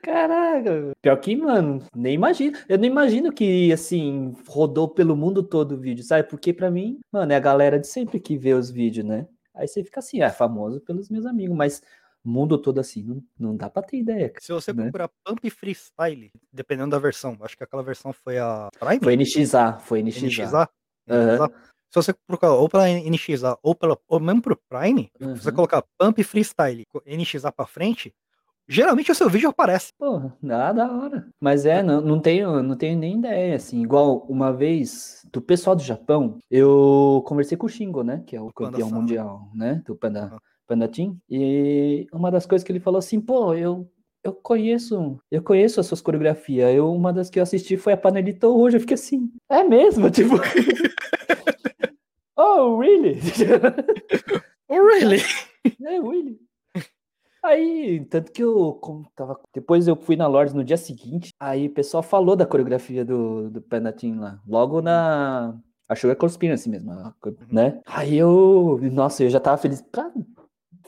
Caraca, 0.01 0.93
pior 1.03 1.17
que, 1.17 1.37
mano, 1.37 1.83
nem 1.95 2.15
imagino. 2.15 2.57
Eu 2.67 2.79
não 2.79 2.87
imagino 2.87 3.31
que, 3.31 3.71
assim, 3.71 4.35
rodou 4.47 4.89
pelo 4.89 5.15
mundo 5.15 5.43
todo 5.43 5.73
o 5.73 5.79
vídeo, 5.79 6.03
sabe? 6.03 6.27
Porque 6.31 6.51
pra 6.55 6.71
mim, 6.71 7.01
mano, 7.13 7.31
é 7.31 7.37
a 7.37 7.41
galera 7.41 7.79
de 7.79 7.87
sempre 7.89 8.19
que 8.19 8.39
vê 8.39 8.55
os 8.55 8.71
vídeos, 8.71 9.05
né? 9.05 9.27
Aí 9.55 9.69
você 9.69 9.85
fica 9.85 10.01
assim, 10.01 10.23
é 10.23 10.31
famoso 10.31 10.81
pelos 10.81 11.11
meus 11.11 11.27
amigos, 11.27 11.55
mas 11.55 11.83
mundo 12.25 12.59
todo 12.59 12.79
assim. 12.81 13.03
Não, 13.03 13.23
não 13.39 13.57
dá 13.57 13.69
pra 13.71 13.83
ter 13.83 13.99
ideia. 13.99 14.29
cara. 14.29 14.41
Se 14.45 14.53
você 14.53 14.73
né? 14.73 14.83
procurar 14.85 15.11
Pump 15.25 15.49
Freestyle, 15.51 16.31
dependendo 16.53 16.91
da 16.91 16.99
versão, 16.99 17.37
acho 17.41 17.57
que 17.57 17.65
aquela 17.65 17.83
versão 17.83 18.13
foi 18.13 18.39
a 18.39 18.69
Prime? 18.79 19.01
Foi 19.03 19.17
NXA, 19.17 19.79
foi 19.81 20.03
NXA. 20.03 20.27
NXA? 20.27 20.69
NXA. 21.09 21.53
Se 21.91 21.95
você 21.95 22.13
procurar 22.27 22.53
ou 22.55 22.69
pela 22.69 22.87
NXA 22.87 23.59
ou, 23.63 23.75
pela, 23.75 23.97
ou 24.07 24.21
mesmo 24.21 24.43
pro 24.43 24.61
Prime, 24.69 25.11
se 25.19 25.25
você 25.43 25.49
Uhum. 25.49 25.55
colocar 25.55 25.83
Pump 25.99 26.23
Freestyle 26.23 26.85
NXA 27.07 27.51
pra 27.51 27.65
frente, 27.67 28.13
geralmente 28.69 29.11
o 29.11 29.15
seu 29.15 29.31
vídeo 29.31 29.49
aparece. 29.49 29.93
Porra, 29.99 30.37
dá 30.43 30.71
da 30.75 30.93
hora. 30.93 31.29
Mas 31.41 31.65
é, 31.65 31.83
não, 31.83 32.03
não 32.03 32.21
tenho, 32.21 32.63
não 32.63 32.77
tenho 32.77 32.99
nem 32.99 33.17
ideia, 33.19 33.57
assim. 33.57 33.81
Igual 33.83 34.19
uma 34.29 34.53
vez, 34.53 35.27
do 35.33 35.41
pessoal 35.41 35.75
do 35.75 35.83
Japão, 35.83 36.37
eu 36.51 37.23
conversei 37.27 37.57
com 37.57 37.65
o 37.65 37.71
Shingo, 37.71 38.03
né? 38.03 38.23
Que 38.27 38.37
é 38.37 38.41
o 38.43 38.53
campeão 38.53 38.91
mundial, 38.91 39.49
né? 39.55 39.83
Do 39.87 39.97
Panda, 39.97 40.33
Ah. 40.35 40.39
Panda 40.69 40.87
Team. 40.87 41.17
E 41.29 42.07
uma 42.13 42.31
das 42.31 42.47
coisas 42.47 42.65
que 42.65 42.71
ele 42.71 42.79
falou 42.81 42.99
assim, 42.99 43.21
pô, 43.21 43.55
eu, 43.55 43.91
eu 44.23 44.33
conheço, 44.33 45.19
eu 45.31 45.43
conheço 45.43 45.81
as 45.81 45.87
suas 45.87 46.01
coreografias. 46.01 46.75
Eu, 46.75 46.93
uma 46.93 47.13
das 47.13 47.29
que 47.31 47.39
eu 47.39 47.43
assisti 47.43 47.77
foi 47.77 47.95
a 47.95 47.97
Panelita 47.97 48.47
hoje. 48.47 48.77
Eu 48.77 48.81
fiquei 48.81 48.95
assim, 48.95 49.33
é 49.49 49.65
mesmo? 49.65 50.09
Tipo. 50.13 50.35
oh, 52.37 52.79
really? 52.79 53.19
Oh, 54.71 54.85
really? 54.87 55.23
É, 55.83 55.99
Willy. 55.99 56.39
Aí, 57.43 58.05
tanto 58.11 58.31
que 58.31 58.43
eu 58.45 58.75
como 58.75 59.07
tava. 59.17 59.41
Depois 59.55 59.89
eu 59.89 59.97
fui 59.97 60.15
na 60.15 60.27
Lords 60.27 60.53
no 60.53 60.63
dia 60.63 60.77
seguinte. 60.77 61.31
Aí 61.41 61.69
o 61.69 61.73
pessoal 61.73 62.03
falou 62.03 62.37
da 62.37 62.45
coreografia 62.45 63.03
do, 63.03 63.49
do 63.49 63.63
Panda 63.63 63.91
Team 63.95 64.21
lá. 64.21 64.39
Logo 64.47 64.83
na. 64.83 65.59
A 65.89 65.97
Sugar 65.97 66.17
Conspiracy 66.17 66.69
mesmo, 66.69 66.93
a 66.93 67.15
co- 67.19 67.35
né? 67.51 67.81
Aí 67.87 68.15
eu. 68.19 68.79
Nossa, 68.93 69.25
eu 69.25 69.31
já 69.31 69.41
tava 69.41 69.57
feliz. 69.57 69.81
pra- 69.81 70.13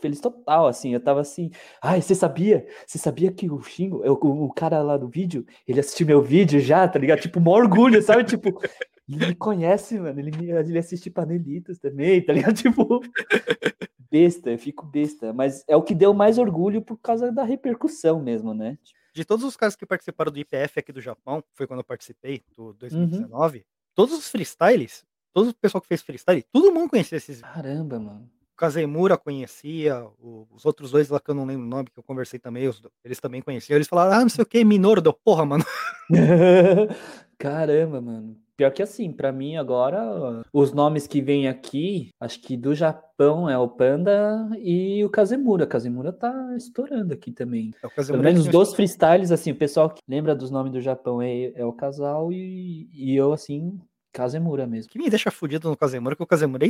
Feliz 0.01 0.21
total, 0.21 0.67
assim. 0.67 0.93
Eu 0.95 1.01
tava 1.01 1.21
assim. 1.21 1.51
Ai, 1.83 2.01
você 2.03 2.15
sabia? 2.15 2.67
Você 2.87 2.99
sabia 2.99 3.31
que 3.33 3.51
o 3.51 3.61
Xingo, 3.63 4.03
eu- 4.05 4.15
o, 4.15 4.53
cara 4.53 4.83
lá 4.83 4.97
do 4.97 5.09
vídeo, 5.09 5.45
ele 5.67 5.81
assistiu 5.81 6.07
meu 6.07 6.23
vídeo 6.23 6.59
já, 6.61 6.87
tá 6.89 6.99
ligado? 6.99 7.21
Tipo, 7.21 7.41
maior 7.41 7.63
orgulho, 7.65 8.03
sabe? 8.03 8.25
Tipo, 8.25 8.61
ele 9.09 9.27
me 9.29 9.35
conhece, 9.35 9.99
mano. 9.99 10.19
Ele, 10.19 10.31
me, 10.37 10.51
ele 10.51 10.79
assiste 10.79 11.11
Panelitas 11.11 11.79
também, 11.79 12.25
tá 12.25 12.33
ligado? 12.33 12.55
Tipo 12.63 13.01
besta, 14.11 14.51
eu 14.51 14.59
fico 14.59 14.85
besta. 14.87 15.33
Mas 15.33 15.65
é 15.69 15.77
o 15.77 15.83
que 15.83 15.95
deu 15.95 16.13
mais 16.13 16.39
orgulho 16.39 16.83
por 16.83 16.97
causa 16.99 17.31
da 17.31 17.45
repercussão 17.45 18.21
mesmo, 18.21 18.53
né? 18.55 18.79
De 19.15 19.25
todos 19.25 19.45
os 19.45 19.57
caras 19.57 19.75
que 19.77 19.85
participaram 19.87 20.31
do 20.33 20.39
IPF 20.39 20.79
aqui 20.79 20.93
do 20.93 21.01
Japão, 21.01 21.43
foi 21.55 21.67
quando 21.67 21.81
eu 21.81 21.85
participei, 21.85 22.43
do 22.57 22.67
Uhum. 22.67 22.73
2019, 22.79 23.65
todos 23.95 24.17
os 24.17 24.29
freestyles, 24.31 25.05
todo 25.33 25.51
o 25.51 25.55
pessoal 25.55 25.81
que 25.83 25.89
fez 25.89 26.01
freestyle, 26.03 26.45
todo 26.53 26.73
mundo 26.73 26.91
conhecia 26.91 27.19
esses. 27.19 27.41
Caramba, 27.41 27.99
mano. 27.99 28.31
Kazemura 28.61 29.17
conhecia, 29.17 30.07
os 30.23 30.67
outros 30.67 30.91
dois 30.91 31.09
lá 31.09 31.19
que 31.19 31.31
eu 31.31 31.35
não 31.35 31.47
lembro 31.47 31.65
o 31.65 31.69
nome, 31.69 31.89
que 31.91 31.99
eu 31.99 32.03
conversei 32.03 32.39
também, 32.39 32.69
do- 32.69 32.93
eles 33.03 33.19
também 33.19 33.41
conheciam. 33.41 33.75
Eles 33.77 33.89
falaram, 33.89 34.13
ah, 34.13 34.21
não 34.21 34.29
sei 34.29 34.43
o 34.43 34.47
que, 34.47 34.63
Minoru, 34.63 35.01
deu 35.01 35.15
porra, 35.15 35.47
mano. 35.47 35.65
Caramba, 37.39 38.01
mano. 38.03 38.37
Pior 38.57 38.71
que 38.71 38.83
assim, 38.83 39.11
pra 39.11 39.33
mim 39.33 39.57
agora, 39.57 40.43
os 40.53 40.75
nomes 40.75 41.07
que 41.07 41.23
vêm 41.23 41.49
aqui, 41.49 42.11
acho 42.21 42.39
que 42.43 42.55
do 42.59 42.75
Japão 42.75 43.49
é 43.49 43.57
o 43.57 43.67
Panda 43.67 44.47
e 44.59 45.03
o 45.03 45.09
Kazemura. 45.09 45.65
O 45.65 45.67
Kazemura 45.67 46.13
tá 46.13 46.55
estourando 46.55 47.15
aqui 47.15 47.33
também. 47.33 47.73
É 47.83 47.87
o 47.87 47.91
Pelo 47.91 48.23
menos 48.23 48.45
que 48.45 48.51
dos 48.51 48.75
freestyles, 48.75 49.33
assim, 49.33 49.53
o 49.53 49.57
pessoal 49.57 49.89
que 49.89 50.03
lembra 50.07 50.35
dos 50.37 50.51
nomes 50.51 50.71
do 50.73 50.81
Japão 50.83 51.23
é, 51.23 51.53
é 51.55 51.65
o 51.65 51.73
casal 51.73 52.31
e, 52.31 52.91
e 52.93 53.17
eu, 53.17 53.33
assim, 53.33 53.81
Kazemura 54.13 54.67
mesmo. 54.67 54.91
que 54.93 54.99
me 54.99 55.09
deixa 55.09 55.31
fudido 55.31 55.71
no 55.71 55.77
Kazemura, 55.77 56.15
que 56.15 56.23
o 56.23 56.27
Kazemura 56.27 56.67
é 56.67 56.69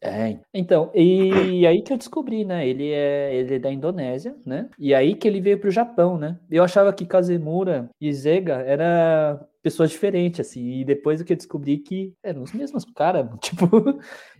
É, 0.00 0.38
então, 0.54 0.90
e 0.94 1.66
aí 1.66 1.82
que 1.82 1.92
eu 1.92 1.96
descobri, 1.98 2.44
né? 2.44 2.66
Ele 2.66 2.90
é, 2.92 3.34
ele 3.34 3.54
é 3.54 3.58
da 3.58 3.70
Indonésia, 3.72 4.36
né? 4.44 4.68
E 4.78 4.94
aí 4.94 5.14
que 5.14 5.26
ele 5.26 5.40
veio 5.40 5.58
pro 5.60 5.70
Japão, 5.70 6.16
né? 6.18 6.38
Eu 6.50 6.62
achava 6.64 6.92
que 6.92 7.04
Kazemura 7.06 7.88
e 8.00 8.12
Zega 8.12 8.54
era 8.62 9.40
pessoas 9.62 9.90
diferentes, 9.90 10.38
assim, 10.40 10.80
e 10.80 10.84
depois 10.84 11.20
que 11.22 11.32
eu 11.32 11.36
descobri 11.36 11.78
que 11.78 12.14
eram 12.22 12.42
os 12.42 12.52
mesmos 12.52 12.84
caras, 12.94 13.26
tipo, 13.42 13.66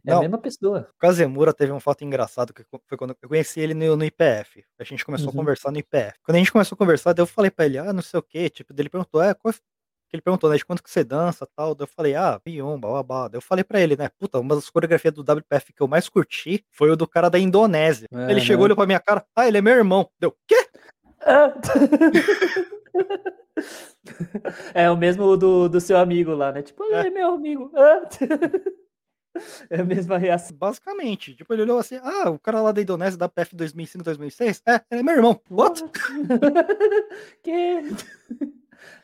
é 0.07 0.13
a 0.13 0.15
Não. 0.15 0.21
mesma 0.21 0.39
pessoa. 0.39 0.89
Kazemura 1.01 1.53
teve 1.53 1.73
um 1.73 1.81
fato 1.81 2.05
engraçado, 2.05 2.55
que 2.55 2.63
foi 2.87 2.97
quando 2.97 3.17
eu 3.21 3.29
conheci 3.29 3.59
ele 3.61 3.75
no, 3.75 3.97
no 3.97 4.05
IPF. 4.05 4.65
A 4.79 4.85
gente 4.85 5.05
começou 5.05 5.27
Uhum. 5.29 5.33
a 5.35 5.37
conversar 5.43 5.73
no 5.73 5.79
IPF. 5.79 6.15
Quando 6.25 6.37
a 6.37 6.39
gente 6.39 6.53
começou 6.53 6.77
a 6.77 6.79
conversar, 6.79 7.15
eu 7.19 7.27
falei 7.27 7.51
pra 7.51 7.67
ele, 7.67 7.79
ah, 7.79 7.93
não 7.93 8.03
sei 8.03 8.21
o 8.21 8.23
quê. 8.23 8.49
Tipo, 8.49 8.73
ele 8.79 8.89
perguntou, 8.89 9.21
é, 9.23 9.35
qual... 9.35 9.53
ele 10.17 10.23
perguntou, 10.23 10.51
né, 10.51 10.57
de 10.57 10.65
quanto 10.65 10.83
que 10.83 10.91
você 10.91 11.05
dança 11.05 11.47
tal. 11.57 11.75
Daí 11.75 11.85
eu 11.85 11.89
falei, 11.95 12.15
ah, 12.15 12.41
Pion, 12.43 12.79
babá. 12.79 13.29
Daí 13.29 13.39
eu 13.39 13.43
falei 13.43 13.63
pra 13.65 13.81
ele, 13.81 13.97
né, 13.97 14.09
puta, 14.19 14.41
uma 14.41 14.55
das 14.55 14.69
coreografias 14.69 15.15
do 15.15 15.23
WPF 15.23 15.73
que 15.73 15.83
eu 15.83 15.89
mais 15.89 16.09
curti 16.09 16.65
foi 16.71 16.91
o 16.91 16.97
do 16.97 17.07
cara 17.07 17.29
da 17.31 17.39
Indonésia. 17.39 18.07
Ele 18.29 18.41
chegou, 18.41 18.65
olhou 18.65 18.77
pra 18.77 18.87
minha 18.87 19.01
cara, 19.01 19.25
ah, 19.37 19.47
ele 19.47 19.59
é 19.59 19.63
meu 19.63 19.75
irmão. 19.75 20.09
Deu, 20.19 20.35
quê? 20.47 20.69
Ah! 21.21 21.53
É 24.75 24.91
o 24.91 24.97
mesmo 24.97 25.37
do, 25.37 25.69
do 25.69 25.81
seu 25.81 25.97
amigo 25.97 26.35
lá, 26.35 26.53
né? 26.53 26.63
Tipo, 26.63 26.85
É. 26.93 27.07
é 27.07 27.11
meu 27.11 27.33
amigo. 27.35 27.71
Ah! 27.75 28.03
É 29.69 29.81
a 29.81 29.85
mesma 29.85 30.17
reação. 30.17 30.57
Basicamente. 30.57 31.35
Tipo, 31.35 31.53
ele 31.53 31.61
olhou 31.61 31.79
assim, 31.79 31.97
ah, 32.03 32.31
o 32.31 32.39
cara 32.39 32.63
lá 32.63 32.73
da 32.73 32.81
Indonésia, 32.81 33.19
da 33.19 33.29
PF 33.29 33.55
2005, 33.55 34.03
2006, 34.03 34.63
é, 34.67 34.81
ele 34.91 35.01
é 35.01 35.03
meu 35.03 35.15
irmão. 35.15 35.39
What? 35.51 35.85
que? 37.45 37.83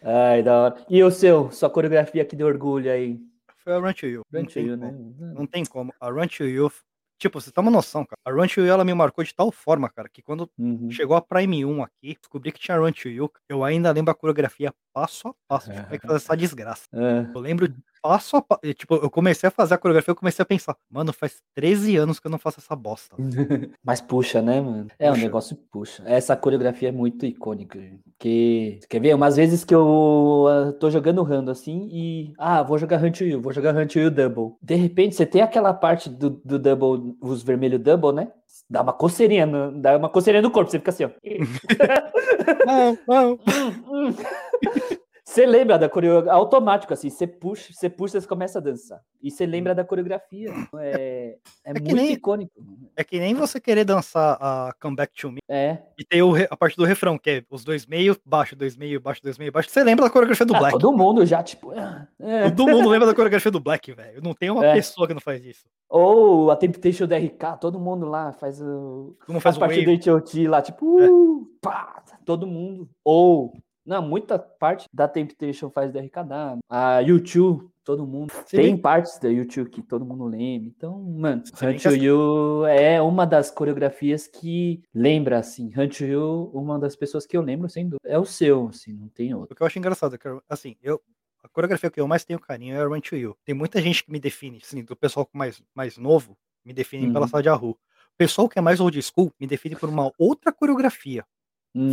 Ai, 0.03 0.43
da 0.43 0.61
hora. 0.63 0.77
E 0.89 1.03
o 1.03 1.11
seu? 1.11 1.51
Sua 1.51 1.71
coreografia 1.71 2.25
que 2.25 2.37
deu 2.37 2.47
orgulho 2.47 2.91
aí? 2.91 3.21
Foi 3.59 3.73
a 3.75 3.79
Run 3.79 3.93
to 3.93 4.07
You. 4.07 4.23
Não 4.33 4.41
Run 4.41 4.47
to 4.47 4.55
tem 4.55 4.67
You, 4.67 4.77
né? 4.77 4.95
Não 5.35 5.47
tem 5.47 5.65
como. 5.65 5.93
A 6.01 6.11
Run 6.11 6.27
to 6.27 6.45
You. 6.45 6.71
Tipo, 7.19 7.41
você 7.41 7.53
tem 7.53 7.63
uma 7.63 7.71
noção, 7.71 8.05
cara. 8.05 8.19
A 8.25 8.33
Run 8.33 8.49
to 8.49 8.61
You 8.61 8.67
ela 8.67 8.85
me 8.85 8.93
marcou 8.93 9.23
de 9.23 9.33
tal 9.33 9.53
forma, 9.53 9.89
cara, 9.89 10.09
que 10.09 10.21
quando 10.21 10.51
Uhum. 10.59 10.91
chegou 10.91 11.15
a 11.17 11.23
Prime 11.23 11.65
1 11.65 11.83
aqui, 11.85 12.17
descobri 12.21 12.51
que 12.51 12.59
tinha 12.59 12.77
Run 12.77 12.91
to 12.93 13.09
You. 13.09 13.31
Eu 13.49 13.63
ainda 13.63 13.93
lembro 13.93 14.11
a 14.11 14.15
coreografia 14.15 14.75
passo 14.93 15.29
a 15.29 15.35
passo 15.49 15.71
como 15.71 15.95
é 15.95 15.99
que 15.99 16.07
fazer 16.07 16.17
essa 16.17 16.37
desgraça. 16.37 16.89
Ah, 16.93 17.31
Eu 17.33 17.41
lembro 17.41 17.73
passo 18.03 18.37
a 18.37 18.43
passo. 18.43 18.61
Tipo, 18.75 18.97
eu 18.97 19.09
comecei 19.11 19.47
a 19.47 19.51
fazer 19.51 19.75
a 19.75 19.79
coreografia, 19.79 20.11
eu 20.13 20.17
comecei 20.17 20.43
a 20.43 20.47
pensar, 20.47 20.77
mano, 20.91 21.13
faz 21.13 21.37
13 21.55 21.97
anos 21.97 22.19
que 22.19 22.27
eu 22.27 22.31
não 22.31 22.39
faço 22.39 22.59
essa 22.61 22.75
bosta. 22.75 23.15
Mas 23.85 24.01
puxa, 24.01 24.43
né, 24.43 24.61
mano? 24.61 24.89
É, 24.99 25.09
o 25.09 25.13
Puxa. 25.13 25.25
negócio 25.25 25.57
puxa. 25.71 26.03
Essa 26.07 26.37
coreografia 26.37 26.89
é 26.89 26.93
muito 26.93 27.25
icônica. 27.25 27.79
gente. 27.79 28.01
Porque, 28.05 28.81
quer 28.89 29.01
ver? 29.01 29.15
Umas 29.15 29.37
vezes 29.37 29.65
que 29.65 29.75
eu 29.75 30.47
ah, 30.49 30.73
tô 30.73 30.91
jogando 30.91 31.23
rando 31.23 31.51
assim 31.51 31.89
e. 31.91 32.33
Ah, 32.39 32.63
vou 32.63 32.79
jogar 32.79 33.03
Hunt 33.03 33.21
You, 33.21 33.41
vou 33.41 33.53
jogar 33.53 33.75
Hunt 33.77 33.95
You 33.97 34.11
Double. 34.11 34.55
De 34.61 34.75
repente, 34.75 35.15
você 35.15 35.25
tem 35.27 35.41
aquela 35.43 35.73
parte 35.73 36.09
do, 36.11 36.31
do 36.45 36.59
Double, 36.59 37.15
os 37.21 37.43
vermelhos 37.43 37.81
Double, 37.81 38.13
né? 38.13 38.29
Dá 38.71 38.81
uma 38.83 38.93
coceirinha, 38.93 39.45
no- 39.45 39.73
dá 39.81 39.99
uma 39.99 40.09
coceirinha 40.09 40.41
no 40.43 40.51
corpo, 40.51 40.71
você 40.71 40.79
fica 40.79 40.91
assim, 40.91 41.05
ó. 41.05 41.11
Não, 42.67 42.99
não. 43.09 43.39
Você 45.33 45.47
lembra 45.47 45.79
da 45.79 45.89
coreografia, 45.89 46.31
automático, 46.33 46.93
assim, 46.93 47.09
você 47.09 47.27
puxa, 47.27 47.73
você 47.73 47.89
puxa, 47.89 48.21
você 48.21 48.27
começa 48.27 48.59
a 48.59 48.61
dançar. 48.63 49.01
E 49.23 49.31
você 49.31 49.47
lembra 49.47 49.75
da 49.75 49.83
coreografia. 49.83 50.53
É, 50.79 51.39
é, 51.65 51.73
que 51.73 51.81
muito 51.81 51.95
nem- 51.97 52.13
icônico. 52.13 52.53
É 52.95 53.03
que 53.03 53.19
nem 53.19 53.33
você 53.33 53.59
querer 53.59 53.85
dançar 53.85 54.37
a 54.39 54.75
Come 54.79 54.95
Back 54.97 55.15
to 55.19 55.33
Me 55.33 55.39
É. 55.49 55.79
e 55.99 56.05
ter 56.05 56.23
o 56.23 56.35
a 56.51 56.55
parte 56.57 56.77
do 56.77 56.85
refrão, 56.85 57.17
que 57.17 57.31
é 57.31 57.45
os 57.51 57.65
dois 57.65 57.87
meio, 57.87 58.15
baixo, 58.27 58.55
dois 58.55 58.77
meio, 58.77 59.01
baixo, 59.01 59.23
dois 59.23 59.39
meio, 59.39 59.51
baixo. 59.51 59.71
Você 59.71 59.83
lembra 59.83 60.05
da 60.05 60.11
coreografia 60.11 60.45
do 60.45 60.55
Ah, 60.55 60.59
Black? 60.59 60.79
todo 60.79 60.93
mundo 60.95 61.25
já, 61.25 61.43
tipo. 61.43 61.71
ah, 61.71 62.07
é. 62.21 62.51
Todo 62.51 62.69
mundo 62.71 62.91
lembra 62.91 63.07
da 63.07 63.15
coreografia 63.15 63.51
do 63.51 63.59
Black, 63.61 63.91
velho. 63.93 64.21
Não 64.23 64.35
tem 64.35 64.51
uma 64.51 64.67
É. 64.67 64.75
pessoa 64.75 65.07
que 65.09 65.15
não 65.15 65.21
faz 65.21 65.43
isso. 65.47 65.65
Ou 65.89 66.51
a 66.51 66.57
Temptation 66.57 67.07
do 67.07 67.15
RK, 67.15 67.57
todo 67.59 67.81
mundo 67.81 68.05
lá 68.07 68.33
faz 68.35 68.61
o. 68.61 69.17
Mundo 69.27 69.41
Faz 69.41 69.43
faz 69.43 69.57
o 69.57 69.61
parte 69.61 69.79
wave. 69.79 69.97
do 69.99 70.11
HOT 70.15 70.47
lá, 70.49 70.61
tipo, 70.61 71.01
É. 71.01 71.09
uh, 71.11 71.47
pá, 71.63 72.03
todo 72.27 72.47
mundo. 72.47 72.87
Ou, 73.03 73.53
não, 73.85 74.01
muita 74.03 74.39
parte 74.39 74.87
da 74.93 75.09
Temptation 75.09 75.71
faz 75.71 75.93
do 75.93 75.99
RKW. 75.99 76.59
A 76.69 77.01
YouTube, 77.01 77.69
todo 77.85 78.07
mundo. 78.07 78.33
Se 78.47 78.57
Tem 78.57 78.77
partes 78.77 79.19
da 79.19 79.29
YouTube 79.29 79.71
que 79.71 79.83
todo 79.83 80.05
mundo 80.05 80.25
lembra. 80.25 80.69
Então, 80.69 81.01
mano, 81.03 81.43
Hunt 81.63 81.85
You 81.85 82.65
é 82.67 83.01
uma 83.03 83.27
das 83.27 83.51
coreografias 83.51 84.27
que 84.27 84.83
lembra, 84.95 85.39
assim. 85.39 85.73
Hunt 85.77 86.01
You, 86.01 86.51
uma 86.55 86.79
das 86.79 86.95
pessoas 86.97 87.27
que 87.27 87.37
eu 87.37 87.43
lembro, 87.43 87.69
sem 87.69 87.85
dúvida. 87.85 87.99
É 88.09 88.19
o 88.19 88.25
seu, 88.25 88.69
assim, 88.69 88.93
não 88.93 89.09
tem 89.09 89.35
outro. 89.35 89.53
O 89.53 89.57
que 89.57 89.63
eu 89.63 89.67
acho 89.67 89.79
engraçado 89.79 90.15
é 90.15 90.19
que, 90.19 90.29
assim, 90.49 90.77
eu. 90.83 91.01
A 91.45 91.49
coreografia 91.49 91.91
que 91.91 92.01
eu 92.01 92.07
mais 92.07 92.25
tenho 92.25 92.39
carinho 92.39 92.77
é 92.77 92.81
a 92.81 92.87
Run 92.87 93.01
to 93.01 93.17
You. 93.17 93.37
Tem 93.45 93.53
muita 93.53 93.83
gente 93.83 94.05
que 94.05 94.13
me 94.13 94.21
define, 94.21 94.61
assim, 94.63 94.85
do 94.85 94.95
pessoal 94.95 95.29
mais, 95.33 95.61
mais 95.75 95.99
novo, 95.99 96.39
me 96.65 96.73
define 96.73 97.13
pela 97.13 97.25
Uhum. 97.25 97.29
Sadia 97.29 97.53
Rua. 97.53 97.73
O 97.73 98.17
pessoal 98.17 98.49
que 98.49 98.61
é 98.61 98.63
mais 98.63 98.79
old 98.79 98.97
school 99.03 99.33
me 99.41 99.47
define 99.49 99.75
por 99.75 99.89
uma 99.89 100.13
outra 100.17 100.53
coreografia. 100.53 101.25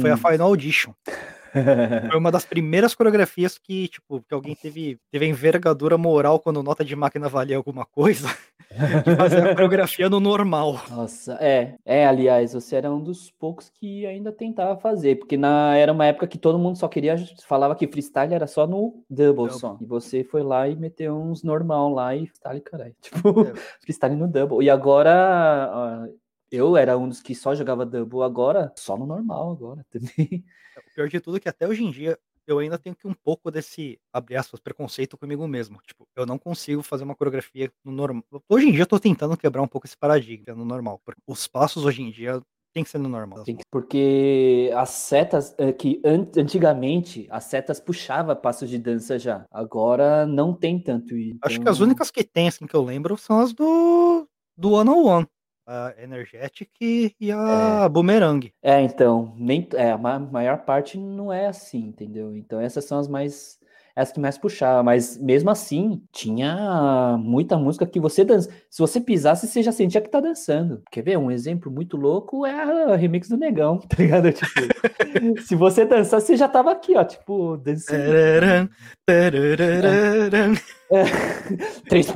Foi 0.02 0.12
a 0.12 0.14
Hum. 0.14 0.18
Final 0.18 0.48
Audition. 0.50 0.94
Foi 2.10 2.20
uma 2.20 2.32
das 2.32 2.46
primeiras 2.46 2.94
coreografias 2.96 3.58
que, 3.58 3.88
tipo, 3.88 4.22
que 4.22 4.34
alguém 4.34 4.56
teve, 4.56 5.00
teve 5.12 5.26
envergadura 5.28 5.98
moral 5.98 6.40
quando 6.40 6.64
nota 6.64 6.84
de 6.84 6.96
máquina 6.96 7.28
valia 7.30 7.58
alguma 7.58 7.86
coisa, 7.86 8.28
de 9.06 9.16
fazer 9.16 9.48
a 9.50 9.54
coreografia 9.56 10.10
no 10.10 10.20
normal. 10.20 10.82
Nossa, 10.90 11.38
é, 11.42 11.76
é, 11.86 12.06
aliás, 12.06 12.54
você 12.54 12.76
era 12.76 12.92
um 12.92 13.02
dos 13.02 13.32
poucos 13.32 13.70
que 13.70 14.06
ainda 14.06 14.32
tentava 14.32 14.80
fazer, 14.80 15.18
porque 15.18 15.38
na, 15.38 15.76
era 15.76 15.92
uma 15.92 16.06
época 16.06 16.28
que 16.28 16.38
todo 16.38 16.60
mundo 16.60 16.78
só 16.78 16.88
queria, 16.88 17.16
falava 17.48 17.76
que 17.76 17.88
freestyle 17.88 18.34
era 18.34 18.48
só 18.48 18.68
no 18.68 19.04
double, 19.10 19.52
só, 19.52 19.78
e 19.82 19.86
você 19.86 20.24
foi 20.24 20.44
lá 20.44 20.68
e 20.68 20.76
meteu 20.76 21.18
uns 21.18 21.44
normal 21.44 21.90
lá 21.94 22.16
e 22.16 22.28
freestyle, 22.28 22.62
caralho, 22.62 22.96
tipo, 23.02 23.42
É. 23.42 23.54
freestyle 23.82 24.16
no 24.16 24.28
double, 24.28 24.64
e 24.64 24.70
agora, 24.70 25.12
ah, 25.14 26.08
Eu 26.52 26.76
era 26.76 26.98
um 26.98 27.08
dos 27.08 27.22
que 27.22 27.36
só 27.36 27.54
jogava 27.54 27.86
double 27.86 28.22
agora, 28.24 28.74
só 28.76 28.98
no 28.98 29.06
normal 29.06 29.52
agora 29.52 29.86
também. 29.92 30.44
O 30.78 30.96
pior 30.96 31.08
de 31.10 31.20
tudo 31.20 31.38
é 31.38 31.40
que 31.40 31.50
até 31.50 31.68
hoje 31.68 31.84
em 31.84 31.92
dia 31.92 32.18
eu 32.48 32.58
ainda 32.58 32.80
tenho 32.80 32.96
que 32.96 33.08
um 33.08 33.14
pouco 33.14 33.52
desse, 33.52 34.00
abre 34.12 34.36
aspas, 34.36 34.60
preconceito 34.60 35.16
comigo 35.18 35.48
mesmo. 35.48 35.80
Tipo, 35.86 36.08
eu 36.16 36.26
não 36.26 36.40
consigo 36.40 36.82
fazer 36.82 37.04
uma 37.04 37.16
coreografia 37.16 37.72
no 37.86 37.92
normal. 37.92 38.24
Hoje 38.50 38.68
em 38.68 38.72
dia 38.72 38.82
eu 38.82 38.88
tô 38.88 39.00
tentando 39.00 39.38
quebrar 39.38 39.62
um 39.62 39.68
pouco 39.68 39.86
esse 39.86 39.96
paradigma 39.96 40.56
no 40.56 40.66
normal. 40.66 41.00
Porque 41.06 41.22
os 41.28 41.46
passos 41.48 41.86
hoje 41.86 42.02
em 42.02 42.10
dia 42.10 42.42
tem 42.74 42.84
que 42.84 42.90
ser 42.90 42.98
no 42.98 43.08
normal. 43.08 43.44
Porque 43.72 44.72
as 44.76 44.90
setas, 44.90 45.54
é, 45.60 45.72
que 45.72 46.02
an- 46.04 46.28
antigamente 46.38 47.28
as 47.30 47.44
setas 47.44 47.80
puxava 47.80 48.36
passos 48.36 48.68
de 48.70 48.80
dança 48.80 49.20
já. 49.20 49.46
Agora 49.52 50.26
não 50.26 50.54
tem 50.54 50.80
tanto 50.82 51.16
isso. 51.16 51.38
Acho 51.44 51.60
que 51.62 51.70
as 51.70 51.76
Então, 51.76 51.86
únicas 51.86 52.10
que 52.10 52.24
tem, 52.24 52.48
assim, 52.48 52.66
que 52.66 52.76
eu 52.76 52.84
lembro 52.84 53.16
são 53.16 53.40
as 53.40 53.54
do, 53.54 54.28
do 54.58 54.72
One 54.72 54.90
on 54.90 55.04
One. 55.06 55.28
A 55.72 55.94
Energetic 56.02 56.72
e 56.82 57.32
a 57.32 57.88
Boomerang. 57.90 58.52
É, 58.62 58.82
então, 58.82 59.34
nem 59.38 59.68
é, 59.76 59.92
a 59.92 59.98
ma- 59.98 60.20
maior 60.20 60.66
parte 60.66 60.98
não 60.98 61.32
é 61.32 61.46
assim, 61.46 61.80
entendeu? 61.90 62.36
Então 62.36 62.60
essas 62.60 62.86
são 62.86 62.98
as 63.00 63.08
mais 63.08 63.59
as 64.00 64.12
que 64.12 64.20
mais 64.20 64.38
puxavam, 64.38 64.84
mas 64.84 65.18
mesmo 65.18 65.50
assim, 65.50 66.02
tinha 66.12 67.18
muita 67.20 67.58
música 67.58 67.86
que 67.86 68.00
você 68.00 68.24
dança. 68.26 68.50
Se 68.70 68.80
você 68.80 69.00
pisasse, 69.02 69.48
você 69.48 69.62
já 69.62 69.72
sentia 69.72 70.02
que 70.02 70.10
tá 70.10 70.20
dançando. 70.20 70.82
Quer 70.92 71.04
ver? 71.04 71.18
Um 71.18 71.30
exemplo 71.32 71.72
muito 71.72 71.98
louco 71.98 72.46
é 72.46 72.94
a 72.94 72.96
remix 72.96 73.30
do 73.30 73.38
Negão, 73.38 73.80
tá 73.88 73.98
ligado? 73.98 74.32
Tipo, 74.32 74.50
se 75.46 75.56
você 75.56 75.86
dançar, 75.86 76.22
você 76.22 76.36
já 76.36 76.48
tava 76.48 76.72
aqui, 76.72 76.96
ó, 76.96 77.04
tipo, 77.04 77.58
dançando. 77.58 78.02
Tarararam. 79.06 80.54
Três. 81.88 82.08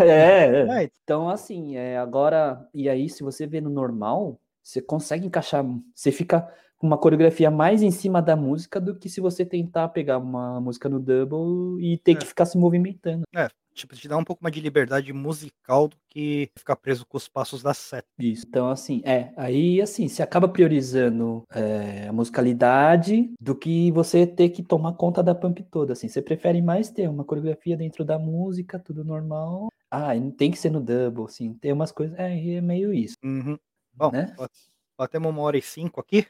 É, 0.00 0.04
é. 0.06 0.84
É, 0.84 0.90
Então, 1.04 1.28
assim, 1.28 1.76
é, 1.76 1.98
agora, 1.98 2.66
e 2.74 2.88
aí, 2.88 3.08
se 3.08 3.22
você 3.22 3.46
vê 3.46 3.60
no 3.60 3.70
normal, 3.70 4.40
você 4.62 4.80
consegue 4.80 5.26
encaixar, 5.26 5.64
você 5.94 6.10
fica 6.12 6.48
uma 6.82 6.98
coreografia 6.98 7.50
mais 7.50 7.80
em 7.82 7.90
cima 7.90 8.20
da 8.20 8.34
música 8.36 8.80
do 8.80 8.94
que 8.98 9.08
se 9.08 9.20
você 9.20 9.44
tentar 9.46 9.88
pegar 9.88 10.18
uma 10.18 10.60
música 10.60 10.88
no 10.88 10.98
double 10.98 11.80
e 11.84 11.96
ter 11.96 12.12
É. 12.12 12.14
que 12.16 12.26
ficar 12.26 12.44
se 12.44 12.58
movimentando. 12.58 13.22
tipo, 13.74 13.96
te 13.96 14.06
dá 14.06 14.18
um 14.18 14.24
pouco 14.24 14.42
mais 14.44 14.54
de 14.54 14.60
liberdade 14.60 15.10
musical 15.14 15.88
do 15.88 15.96
que 16.10 16.50
ficar 16.58 16.76
preso 16.76 17.06
com 17.06 17.16
os 17.16 17.26
passos 17.26 17.62
da 17.62 17.72
seta. 17.72 18.06
Isso. 18.18 18.44
Então, 18.46 18.68
assim, 18.68 19.00
é, 19.02 19.32
aí, 19.34 19.80
assim, 19.80 20.08
você 20.08 20.22
acaba 20.22 20.46
priorizando 20.46 21.42
é, 21.50 22.06
a 22.06 22.12
musicalidade 22.12 23.32
do 23.40 23.54
que 23.54 23.90
você 23.92 24.26
ter 24.26 24.50
que 24.50 24.62
tomar 24.62 24.92
conta 24.92 25.22
da 25.22 25.34
pump 25.34 25.62
toda, 25.70 25.94
assim. 25.94 26.06
Você 26.06 26.20
prefere 26.20 26.60
mais 26.60 26.90
ter 26.90 27.08
uma 27.08 27.24
coreografia 27.24 27.74
dentro 27.74 28.04
da 28.04 28.18
música, 28.18 28.78
tudo 28.78 29.02
normal. 29.04 29.68
Ah, 29.90 30.10
tem 30.36 30.50
que 30.50 30.58
ser 30.58 30.70
no 30.70 30.80
double, 30.80 31.24
assim, 31.24 31.54
tem 31.54 31.72
umas 31.72 31.90
coisas, 31.92 32.18
é, 32.18 32.56
é 32.56 32.60
meio 32.60 32.92
isso, 32.92 33.14
Uhum. 33.24 33.56
Bom, 33.94 34.10
né? 34.10 34.34
bate- 34.36 34.70
batemos 34.98 35.30
uma 35.30 35.40
hora 35.42 35.56
e 35.56 35.62
cinco 35.62 35.98
aqui. 35.98 36.26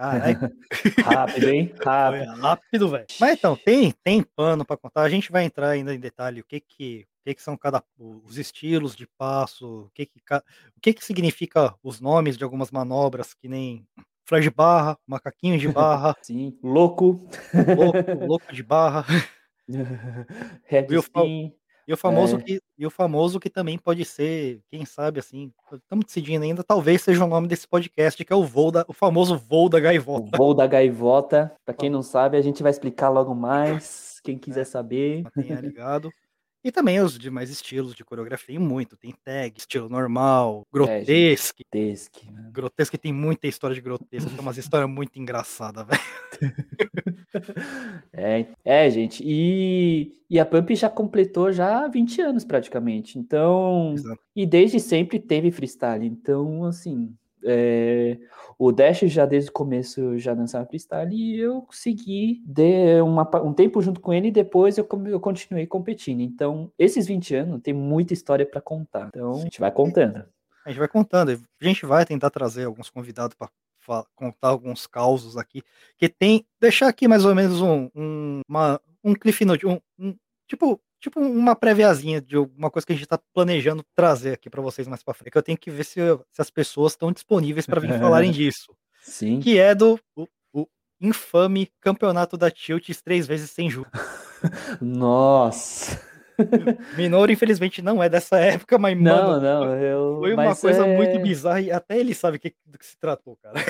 Caralho, 0.00 0.38
Rápido, 1.04 1.48
hein? 1.50 1.74
foi 1.76 1.84
Rápido. 1.84 2.40
rápido, 2.40 2.88
velho. 2.88 3.06
Mas 3.20 3.38
então, 3.38 3.54
tem, 3.54 3.92
tem 4.02 4.22
pano 4.22 4.64
pra 4.64 4.76
contar. 4.78 5.02
A 5.02 5.10
gente 5.10 5.30
vai 5.30 5.44
entrar 5.44 5.68
ainda 5.68 5.94
em 5.94 6.00
detalhe 6.00 6.40
o 6.40 6.44
que 6.44 6.58
que, 6.58 7.06
o 7.20 7.24
que, 7.24 7.34
que 7.34 7.42
são 7.42 7.54
cada 7.54 7.84
os 7.98 8.38
estilos 8.38 8.96
de 8.96 9.06
passo, 9.06 9.82
o 9.82 9.90
que 9.94 10.06
que, 10.06 10.18
o 10.18 10.80
que 10.80 10.94
que 10.94 11.04
significa 11.04 11.74
os 11.82 12.00
nomes 12.00 12.38
de 12.38 12.44
algumas 12.44 12.70
manobras, 12.70 13.34
que 13.34 13.46
nem 13.46 13.86
flash 14.24 14.44
de 14.44 14.50
barra, 14.50 14.98
macaquinho 15.06 15.58
de 15.58 15.68
barra, 15.68 16.16
Sim, 16.22 16.58
louco. 16.62 17.28
louco, 17.76 18.26
louco 18.26 18.52
de 18.54 18.62
barra. 18.62 19.04
Spin. 21.02 21.52
E 21.86 21.92
o 21.92 21.96
famoso 21.96 22.36
É. 22.36 22.42
que 22.42 22.60
e 22.78 22.86
o 22.86 22.90
famoso 22.90 23.38
que 23.40 23.50
também 23.50 23.76
pode 23.78 24.04
ser, 24.04 24.60
quem 24.70 24.84
sabe 24.86 25.20
assim, 25.20 25.52
estamos 25.72 26.04
decidindo 26.06 26.44
ainda, 26.44 26.62
talvez 26.64 27.02
seja 27.02 27.24
o 27.24 27.28
nome 27.28 27.46
desse 27.48 27.66
podcast, 27.68 28.24
que 28.24 28.32
é 28.32 28.36
o 28.36 28.44
voo 28.44 28.70
da, 28.70 28.84
o 28.88 28.92
famoso 28.92 29.36
voo 29.36 29.68
da 29.68 29.78
O 29.78 29.80
gaivota. 29.82 30.36
voo 30.36 30.54
da 30.54 30.66
gaivota. 30.66 31.52
Pra 31.64 31.74
quem 31.74 31.90
não 31.90 32.02
sabe, 32.02 32.36
a 32.36 32.40
gente 32.42 32.62
vai 32.62 32.70
explicar 32.70 33.08
logo 33.10 33.34
mais. 33.34 34.18
Quem 34.22 34.38
quiser 34.38 34.64
saber. 34.64 35.22
Mantenha 35.24 35.60
ligado. 35.60 36.10
E 36.62 36.70
também 36.70 37.00
os 37.00 37.18
demais 37.18 37.48
estilos 37.48 37.94
de 37.94 38.04
coreografia, 38.04 38.48
tem 38.48 38.58
muito, 38.58 38.96
tem 38.96 39.14
tag, 39.24 39.54
estilo 39.56 39.88
normal, 39.88 40.66
grotesque. 40.70 41.64
Tesque. 41.70 42.30
né? 42.30 42.50
Grotesque 42.52 42.98
tem 42.98 43.12
muita 43.12 43.46
história 43.46 43.74
de 43.74 43.80
grotesque, 43.80 44.28
tem 44.30 44.40
umas 44.40 44.58
histórias 44.58 44.90
muito 44.90 45.18
engraçadas, 45.18 45.86
velho. 45.86 46.00
É, 48.12 48.46
é, 48.64 48.90
gente. 48.90 49.22
E, 49.24 50.12
e 50.28 50.38
a 50.38 50.44
Pump 50.44 50.74
já 50.74 50.90
completou 50.90 51.52
já 51.52 51.86
20 51.86 52.20
anos 52.20 52.44
praticamente. 52.44 53.18
Então, 53.18 53.92
Exato. 53.94 54.20
e 54.34 54.44
desde 54.44 54.80
sempre 54.80 55.20
teve 55.20 55.50
freestyle. 55.50 56.04
Então, 56.04 56.64
assim, 56.64 57.14
é, 57.44 58.18
o 58.58 58.70
Dash 58.72 59.00
já 59.00 59.24
desde 59.26 59.50
o 59.50 59.52
começo 59.52 60.18
já 60.18 60.34
dançava 60.34 60.66
freestyle 60.66 61.14
e 61.14 61.38
eu 61.38 61.66
segui 61.70 62.42
de 62.44 63.00
uma 63.02 63.28
um 63.42 63.52
tempo 63.52 63.80
junto 63.80 64.00
com 64.00 64.12
ele 64.12 64.28
e 64.28 64.32
depois 64.32 64.76
eu, 64.78 64.86
eu 65.06 65.20
continuei 65.20 65.66
competindo. 65.66 66.20
Então, 66.20 66.70
esses 66.78 67.06
20 67.06 67.34
anos 67.34 67.62
tem 67.62 67.72
muita 67.74 68.12
história 68.12 68.44
para 68.44 68.60
contar. 68.60 69.08
Então, 69.08 69.34
a 69.34 69.38
gente 69.40 69.60
vai 69.60 69.70
contando. 69.70 70.24
A 70.64 70.70
gente 70.70 70.78
vai 70.78 70.88
contando, 70.88 71.30
a 71.30 71.64
gente 71.64 71.86
vai 71.86 72.04
tentar 72.04 72.30
trazer 72.30 72.64
alguns 72.64 72.90
convidados 72.90 73.34
para 73.34 74.04
contar 74.14 74.48
alguns 74.48 74.86
causos 74.86 75.36
aqui, 75.36 75.62
que 75.96 76.08
tem, 76.08 76.44
deixar 76.60 76.88
aqui 76.88 77.08
mais 77.08 77.24
ou 77.24 77.34
menos 77.34 77.60
um, 77.62 77.88
um, 77.94 78.40
uma, 78.46 78.80
um 79.02 79.14
cliff 79.14 79.42
note, 79.44 79.66
um, 79.66 79.80
um- 79.98 80.14
tipo, 80.46 80.78
tipo 81.00 81.18
uma 81.20 81.56
préviazinha 81.56 82.20
de 82.20 82.36
alguma 82.36 82.70
coisa 82.70 82.86
que 82.86 82.92
a 82.92 82.96
gente 82.96 83.04
está 83.04 83.18
planejando 83.34 83.84
trazer 83.94 84.32
aqui 84.34 84.48
para 84.50 84.60
vocês 84.62 84.86
mais 84.86 85.02
para 85.02 85.14
frente, 85.14 85.30
que 85.32 85.38
eu 85.38 85.42
tenho 85.42 85.58
que 85.58 85.70
ver 85.70 85.84
se, 85.84 86.00
se 86.30 86.40
as 86.42 86.50
pessoas 86.50 86.92
estão 86.92 87.10
disponíveis 87.10 87.66
para 87.66 87.80
vir 87.80 87.98
falarem 87.98 88.30
disso, 88.32 88.74
Sim. 89.02 89.40
que 89.40 89.58
é 89.58 89.74
do 89.74 89.98
o, 90.14 90.26
o 90.52 90.66
infame 91.00 91.68
campeonato 91.80 92.36
da 92.36 92.50
Tilts 92.50 93.00
três 93.02 93.26
vezes 93.26 93.50
sem 93.50 93.68
juros. 93.70 93.90
Nossa. 94.80 96.00
Minouro, 96.96 97.30
infelizmente, 97.30 97.82
não 97.82 98.02
é 98.02 98.08
dessa 98.08 98.38
época, 98.38 98.78
mas, 98.78 98.96
Não, 98.98 99.28
mano, 99.28 99.40
não, 99.42 99.76
eu. 99.76 100.16
foi 100.20 100.32
uma 100.32 100.44
mas 100.46 100.60
coisa 100.60 100.86
é- 100.86 100.96
muito 100.96 101.20
bizarra 101.20 101.60
e 101.60 101.70
até 101.70 101.98
ele 101.98 102.14
sabe 102.14 102.38
que- 102.38 102.54
do 102.64 102.78
que 102.78 102.86
se 102.86 102.96
tratou, 102.98 103.36
cara. 103.42 103.60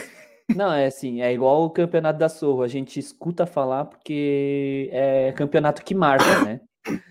Não, 0.55 0.73
é 0.73 0.87
assim, 0.87 1.21
é 1.21 1.33
igual 1.33 1.65
o 1.65 1.71
campeonato 1.71 2.19
da 2.19 2.29
Sorro, 2.29 2.63
a 2.63 2.69
gente 2.69 2.99
escuta 2.99 3.47
falar 3.47 3.85
porque 3.87 4.89
é 4.93 5.33
campeonato 5.33 5.85
que 5.85 5.95
marca, 5.95 6.45
né? 6.45 6.61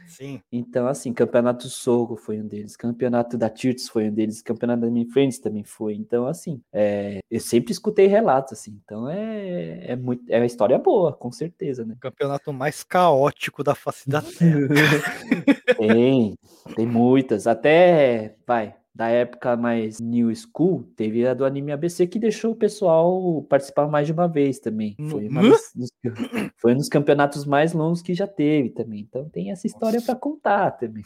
Sim. 0.08 0.42
Então, 0.52 0.88
assim, 0.88 1.14
campeonato 1.14 1.66
do 1.66 1.70
Sorro 1.70 2.16
foi 2.16 2.40
um 2.40 2.48
deles, 2.48 2.76
campeonato 2.76 3.38
da 3.38 3.50
Tirts 3.50 3.88
foi 3.88 4.10
um 4.10 4.14
deles, 4.14 4.42
campeonato 4.42 4.82
da 4.82 4.88
Mini 4.88 5.10
Friends 5.10 5.40
também 5.40 5.64
foi. 5.64 5.94
Então, 5.94 6.26
assim, 6.26 6.62
é, 6.74 7.20
eu 7.30 7.40
sempre 7.40 7.72
escutei 7.72 8.08
relatos, 8.08 8.54
assim, 8.54 8.80
então 8.84 9.08
é, 9.08 9.92
é, 9.92 9.96
muito, 9.96 10.24
é 10.28 10.40
uma 10.40 10.46
história 10.46 10.78
boa, 10.80 11.14
com 11.14 11.32
certeza, 11.32 11.86
né? 11.86 11.96
campeonato 12.00 12.52
mais 12.52 12.84
caótico 12.84 13.64
da 13.64 13.76
face 13.76 14.10
da 14.10 14.22
Terra. 14.22 14.60
Tem, 15.78 16.36
tem 16.76 16.86
muitas, 16.86 17.48
até, 17.48 18.36
vai, 18.46 18.76
da 19.00 19.08
época 19.08 19.56
mais 19.56 19.98
new 20.02 20.30
school, 20.36 20.84
teve 20.98 21.26
a 21.26 21.34
do 21.34 21.46
Anime 21.46 21.72
ABC 21.72 22.06
que 22.06 22.20
deixou 22.20 22.52
o 22.52 22.56
pessoal 22.56 23.42
participar 23.44 23.88
mais 23.88 24.06
de 24.06 24.12
uma 24.12 24.28
vez 24.28 24.60
também. 24.60 24.94
Foi, 25.10 25.26
uma 25.30 25.42
foi 26.58 26.74
um 26.74 26.78
dos 26.78 26.90
campeonatos 26.90 27.46
mais 27.46 27.72
longos 27.72 28.02
que 28.02 28.14
já 28.14 28.28
teve 28.28 28.72
também. 28.72 29.00
Então 29.08 29.30
tem 29.30 29.52
essa 29.52 29.66
história 29.66 30.02
para 30.02 30.16
contar 30.20 30.72
também. 30.72 31.06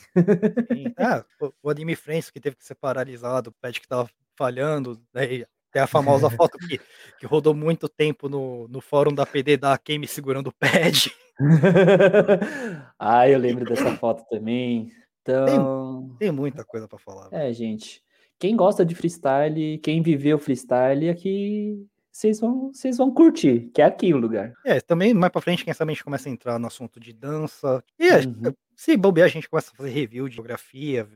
Ah, 0.97 1.23
o- 1.39 1.53
o 1.61 1.69
Anime 1.69 1.95
Friends 1.95 2.31
que 2.31 2.39
teve 2.39 2.55
que 2.55 2.65
ser 2.65 2.73
paralisado, 2.73 3.51
o 3.51 3.53
pad 3.61 3.79
que 3.79 3.87
tava 3.87 4.09
falhando, 4.35 4.99
daí 5.13 5.45
tem 5.71 5.79
a 5.83 5.85
famosa 5.85 6.27
foto 6.49 6.57
que, 6.57 6.79
que 7.19 7.27
rodou 7.27 7.53
muito 7.53 7.87
tempo 7.87 8.27
no, 8.27 8.67
no 8.69 8.81
fórum 8.81 9.13
da 9.13 9.23
PD 9.23 9.55
da 9.55 9.77
Kame 9.77 10.07
segurando 10.07 10.47
o 10.47 10.53
pad. 10.53 11.11
ah, 12.97 13.29
eu 13.29 13.37
lembro 13.37 13.65
dessa 13.65 13.95
foto 13.97 14.23
também. 14.31 14.91
Então, 15.23 16.15
Tem 16.19 16.31
muita 16.31 16.63
coisa 16.65 16.87
pra 16.87 16.99
falar. 16.99 17.29
velho. 17.29 17.41
é, 17.43 17.53
gente. 17.53 18.03
Quem 18.37 18.55
gosta 18.55 18.85
de 18.85 18.93
freestyle, 18.93 19.77
quem 19.79 20.01
viveu 20.01 20.37
freestyle, 20.37 21.07
aqui 21.09 21.87
vocês 22.11 22.39
vão, 22.41 22.73
vocês 22.73 22.97
vão 22.97 23.09
curtir, 23.11 23.71
que 23.73 23.81
é 23.81 23.85
aqui 23.85 24.13
o 24.13 24.17
lugar. 24.17 24.53
É, 24.65 24.81
também 24.81 25.13
mais 25.13 25.31
pra 25.31 25.41
frente, 25.41 25.63
quem 25.63 25.73
sabe 25.73 25.91
a 25.91 25.93
gente 25.95 26.03
começa 26.03 26.27
a 26.27 26.31
entrar 26.31 26.59
no 26.59 26.67
assunto 26.67 26.99
de 26.99 27.13
dança. 27.13 27.83
E 27.97 28.09
Uhum. 28.11 28.53
se 28.75 28.97
bobear, 28.97 29.25
a 29.25 29.29
gente 29.31 29.49
começa 29.49 29.71
a 29.71 29.75
fazer 29.75 29.89
review 29.91 30.27
de 30.27 30.35
geografia. 30.35 31.07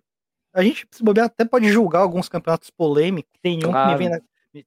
A 0.53 0.63
gente, 0.63 0.87
se 0.89 1.03
bobear, 1.03 1.25
até 1.27 1.43
pode 1.43 1.69
julgar 1.69 1.99
alguns 1.99 2.29
campeonatos 2.29 2.69
polêmicos. 2.71 3.31
Tem 3.41 3.57
um, 3.57 3.59
que 3.59 3.67
me 3.67 3.71
Claro. 3.73 3.97
vem 3.97 4.09
na- 4.09 4.21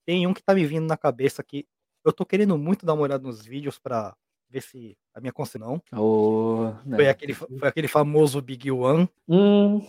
tem 0.05 0.27
um 0.27 0.35
que 0.35 0.43
tá 0.43 0.55
me 0.55 0.65
vindo 0.67 0.87
na 0.87 0.97
cabeça 0.97 1.43
que 1.43 1.67
eu 2.05 2.13
tô 2.13 2.25
querendo 2.27 2.57
muito 2.59 2.85
dar 2.87 2.93
uma 2.95 3.03
olhada 3.03 3.27
nos 3.27 3.45
vídeos 3.45 3.79
pra 3.79 4.15
ver 4.51 4.61
se 4.63 4.97
a 5.15 5.21
minha 5.21 5.33
consideração 5.33 5.81
Ô, 5.97 6.73
foi, 6.89 7.05
né. 7.05 7.09
aquele, 7.11 7.35
fa- 7.35 7.47
foi 7.59 7.69
aquele 7.69 7.89
famoso 7.89 8.41
Big 8.43 8.71
One. 8.71 9.09
Hum. 9.29 9.81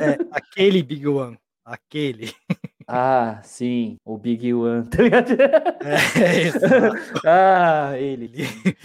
É, 0.00 0.18
aquele 0.32 0.82
Big 0.82 1.06
One. 1.06 1.38
Aquele. 1.64 2.32
Ah, 2.92 3.40
sim, 3.44 3.98
o 4.04 4.18
Big 4.18 4.52
One, 4.52 4.84
tá 4.88 5.00
ligado? 5.00 5.30
É, 5.40 6.42
exato. 6.42 6.96
Ah, 7.24 7.92
ele. 7.96 8.32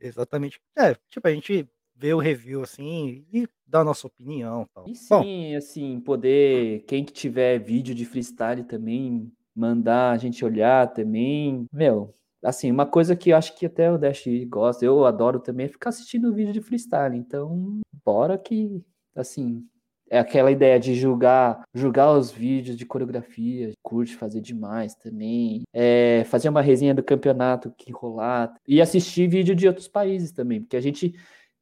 Exatamente. 0.00 0.58
É, 0.76 0.96
tipo, 1.08 1.28
a 1.28 1.30
gente 1.32 1.64
ver 1.94 2.14
o 2.14 2.18
review 2.18 2.62
assim 2.62 3.24
e 3.32 3.46
dar 3.64 3.80
a 3.80 3.84
nossa 3.84 4.08
opinião 4.08 4.62
e 4.62 4.66
tal. 4.74 4.84
E 4.88 4.92
Bom, 5.08 5.22
sim, 5.22 5.54
assim, 5.54 6.00
poder, 6.00 6.82
quem 6.88 7.04
que 7.04 7.12
tiver 7.12 7.58
vídeo 7.60 7.94
de 7.94 8.04
freestyle 8.04 8.64
também, 8.64 9.30
mandar 9.54 10.10
a 10.10 10.18
gente 10.18 10.44
olhar 10.44 10.92
também. 10.92 11.66
Meu, 11.72 12.12
assim, 12.46 12.70
uma 12.70 12.86
coisa 12.86 13.16
que 13.16 13.30
eu 13.30 13.36
acho 13.36 13.56
que 13.56 13.66
até 13.66 13.90
o 13.90 13.98
Dash 13.98 14.24
gosta, 14.48 14.84
eu 14.84 15.04
adoro 15.04 15.40
também, 15.40 15.66
é 15.66 15.68
ficar 15.68 15.90
assistindo 15.90 16.32
vídeo 16.32 16.52
de 16.52 16.60
freestyle. 16.60 17.16
Então, 17.16 17.80
bora 18.04 18.38
que, 18.38 18.84
assim, 19.14 19.66
é 20.08 20.18
aquela 20.18 20.50
ideia 20.52 20.78
de 20.78 20.94
julgar, 20.94 21.64
julgar 21.74 22.16
os 22.16 22.30
vídeos 22.30 22.76
de 22.76 22.86
coreografia, 22.86 23.72
curte 23.82 24.14
fazer 24.14 24.40
demais 24.40 24.94
também, 24.94 25.64
é, 25.72 26.22
fazer 26.26 26.48
uma 26.48 26.62
resenha 26.62 26.94
do 26.94 27.02
campeonato 27.02 27.72
que 27.76 27.90
rolar 27.90 28.54
e 28.66 28.80
assistir 28.80 29.28
vídeo 29.28 29.54
de 29.54 29.66
outros 29.66 29.88
países 29.88 30.30
também, 30.30 30.60
porque 30.60 30.76
a 30.76 30.80
gente 30.80 31.14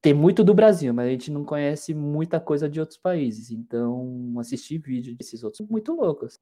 tem 0.03 0.13
muito 0.13 0.45
do 0.45 0.53
Brasil, 0.53 0.93
mas 0.93 1.07
a 1.07 1.11
gente 1.11 1.31
não 1.31 1.43
conhece 1.43 1.95
muita 1.95 2.39
coisa 2.39 2.69
de 2.69 2.79
outros 2.79 2.99
países, 2.99 3.51
então 3.51 4.35
assistir 4.39 4.77
vídeo 4.77 5.17
desses 5.17 5.43
outros 5.43 5.67
muito 5.67 5.95
loucos. 5.95 6.39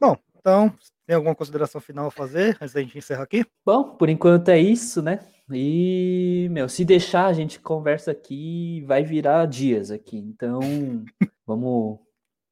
bom, 0.00 0.16
então, 0.48 0.72
tem 1.06 1.14
alguma 1.14 1.34
consideração 1.34 1.78
final 1.78 2.06
a 2.06 2.10
fazer 2.10 2.56
antes 2.58 2.72
da 2.72 2.80
gente 2.80 2.96
encerrar 2.96 3.24
aqui? 3.24 3.44
Bom, 3.66 3.96
por 3.96 4.08
enquanto 4.08 4.48
é 4.48 4.58
isso, 4.58 5.02
né? 5.02 5.20
E, 5.52 6.48
meu, 6.50 6.70
se 6.70 6.86
deixar, 6.86 7.26
a 7.26 7.34
gente 7.34 7.60
conversa 7.60 8.12
aqui, 8.12 8.82
vai 8.86 9.04
virar 9.04 9.44
dias 9.44 9.90
aqui. 9.90 10.16
Então, 10.16 10.60
vamos, 11.46 11.98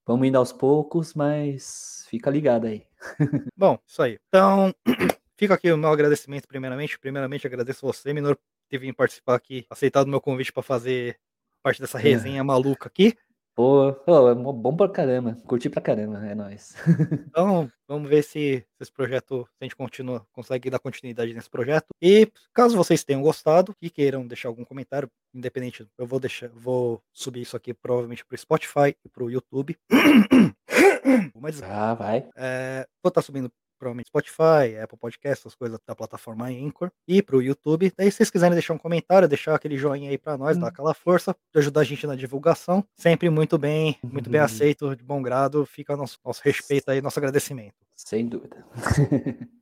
vamos 0.07 0.28
indo 0.28 0.36
aos 0.36 0.53
poucos, 0.53 1.14
mas 1.14 2.05
fica 2.11 2.28
ligado 2.28 2.66
aí. 2.66 2.84
Bom, 3.57 3.78
isso 3.86 4.03
aí. 4.03 4.18
Então, 4.28 4.74
fica 5.38 5.55
aqui 5.55 5.72
o 5.72 5.78
meu 5.78 5.88
agradecimento 5.88 6.47
primeiramente. 6.47 6.99
Primeiramente, 6.99 7.47
agradeço 7.47 7.86
você, 7.86 8.12
Minor, 8.12 8.36
por 8.36 8.42
ter 8.68 8.76
vindo 8.76 8.94
participar 8.94 9.36
aqui, 9.36 9.64
aceitado 9.70 10.07
o 10.07 10.11
meu 10.11 10.20
convite 10.20 10.53
para 10.53 10.62
fazer 10.62 11.18
parte 11.62 11.80
dessa 11.80 11.97
resenha 11.97 12.44
maluca 12.44 12.88
aqui. 12.88 13.16
Pô, 13.57 13.90
pô, 14.04 14.28
é 14.28 14.34
bom 14.34 14.76
pra 14.76 14.86
caramba. 14.86 15.34
Curti 15.46 15.70
pra 15.70 15.80
caramba, 15.80 16.18
é 16.26 16.34
nóis. 16.34 16.74
Então, 17.30 17.70
vamos 17.88 18.09
ver 18.09 18.22
se 18.22 18.61
se 18.61 18.64
esse 18.82 18.92
projeto, 18.92 19.44
se 19.44 19.57
a 19.62 19.64
gente 19.64 19.76
continua, 19.76 20.26
consegue 20.32 20.68
dar 20.70 20.78
continuidade 20.78 21.32
nesse 21.34 21.48
projeto. 21.48 21.86
E 22.00 22.30
caso 22.52 22.76
vocês 22.76 23.02
tenham 23.04 23.22
gostado 23.22 23.74
e 23.80 23.88
queiram 23.90 24.26
deixar 24.26 24.48
algum 24.48 24.64
comentário, 24.64 25.11
independente, 25.34 25.86
eu 25.98 26.07
vou 26.07 26.20
deixar, 26.20 26.48
vou 26.50 27.02
subir 27.12 27.40
isso 27.42 27.57
aqui 27.57 27.72
provavelmente 27.74 28.24
pro 28.26 28.36
Spotify 28.36 28.94
e 29.04 29.09
pro 29.09 29.30
YouTube. 29.30 29.76
Mas 31.40 31.62
Ah, 31.62 31.94
vai. 31.94 32.28
é, 32.36 32.86
vou 33.02 33.09
estar 33.09 33.22
subindo 33.22 33.50
provavelmente 33.79 34.09
Spotify, 34.09 34.77
Apple 34.83 34.99
Podcast, 34.99 35.41
essas 35.43 35.55
coisas 35.55 35.79
da 35.87 35.95
plataforma 35.95 36.47
Anchor 36.47 36.91
e 37.07 37.22
pro 37.22 37.43
YouTube. 37.43 37.93
Daí, 37.97 38.11
se 38.11 38.18
vocês 38.18 38.31
quiserem 38.31 38.55
deixar 38.55 38.74
um 38.74 38.79
comentário, 38.79 39.29
deixar 39.29 39.55
aquele 39.55 39.77
joinha 39.77 40.11
aí 40.11 40.18
pra 40.18 40.37
nós, 40.37 40.57
dar 40.57 40.68
aquela 40.68 40.95
força, 40.95 41.35
ajudar 41.55 41.81
a 41.81 41.85
gente 41.85 42.07
na 42.07 42.14
divulgação, 42.16 42.85
sempre 42.97 43.29
muito 43.31 43.57
bem, 43.59 43.97
muito 44.03 44.29
bem 44.31 44.41
Uhum. 44.41 44.45
aceito, 44.47 44.97
de 44.97 45.03
bom 45.05 45.22
grado, 45.22 45.64
fica 45.66 45.97
nosso, 45.97 46.18
nosso 46.24 46.41
respeito 46.45 46.91
aí, 46.91 47.01
nosso 47.01 47.18
agradecimento. 47.18 47.74
Sem 47.95 48.27
dúvida. 48.27 48.64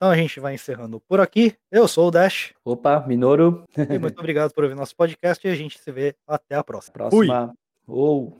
Então 0.00 0.10
a 0.12 0.16
gente 0.16 0.38
vai 0.38 0.54
encerrando 0.54 1.00
por 1.08 1.18
aqui. 1.18 1.56
Eu 1.72 1.88
sou 1.88 2.06
o 2.06 2.10
Dash 2.12 2.54
Opa, 2.64 3.04
Minoru, 3.04 3.64
e 3.76 3.98
muito 3.98 4.16
obrigado 4.20 4.52
por 4.54 4.62
ouvir 4.62 4.76
nosso 4.76 4.94
podcast 4.94 5.44
e 5.44 5.50
a 5.50 5.56
gente 5.56 5.76
se 5.76 5.90
vê 5.90 6.14
até 6.24 6.54
a 6.54 6.62
próxima. 6.62 7.10
Fui! 7.10 7.26
próxima. 7.26 7.52
Ou. 7.84 8.38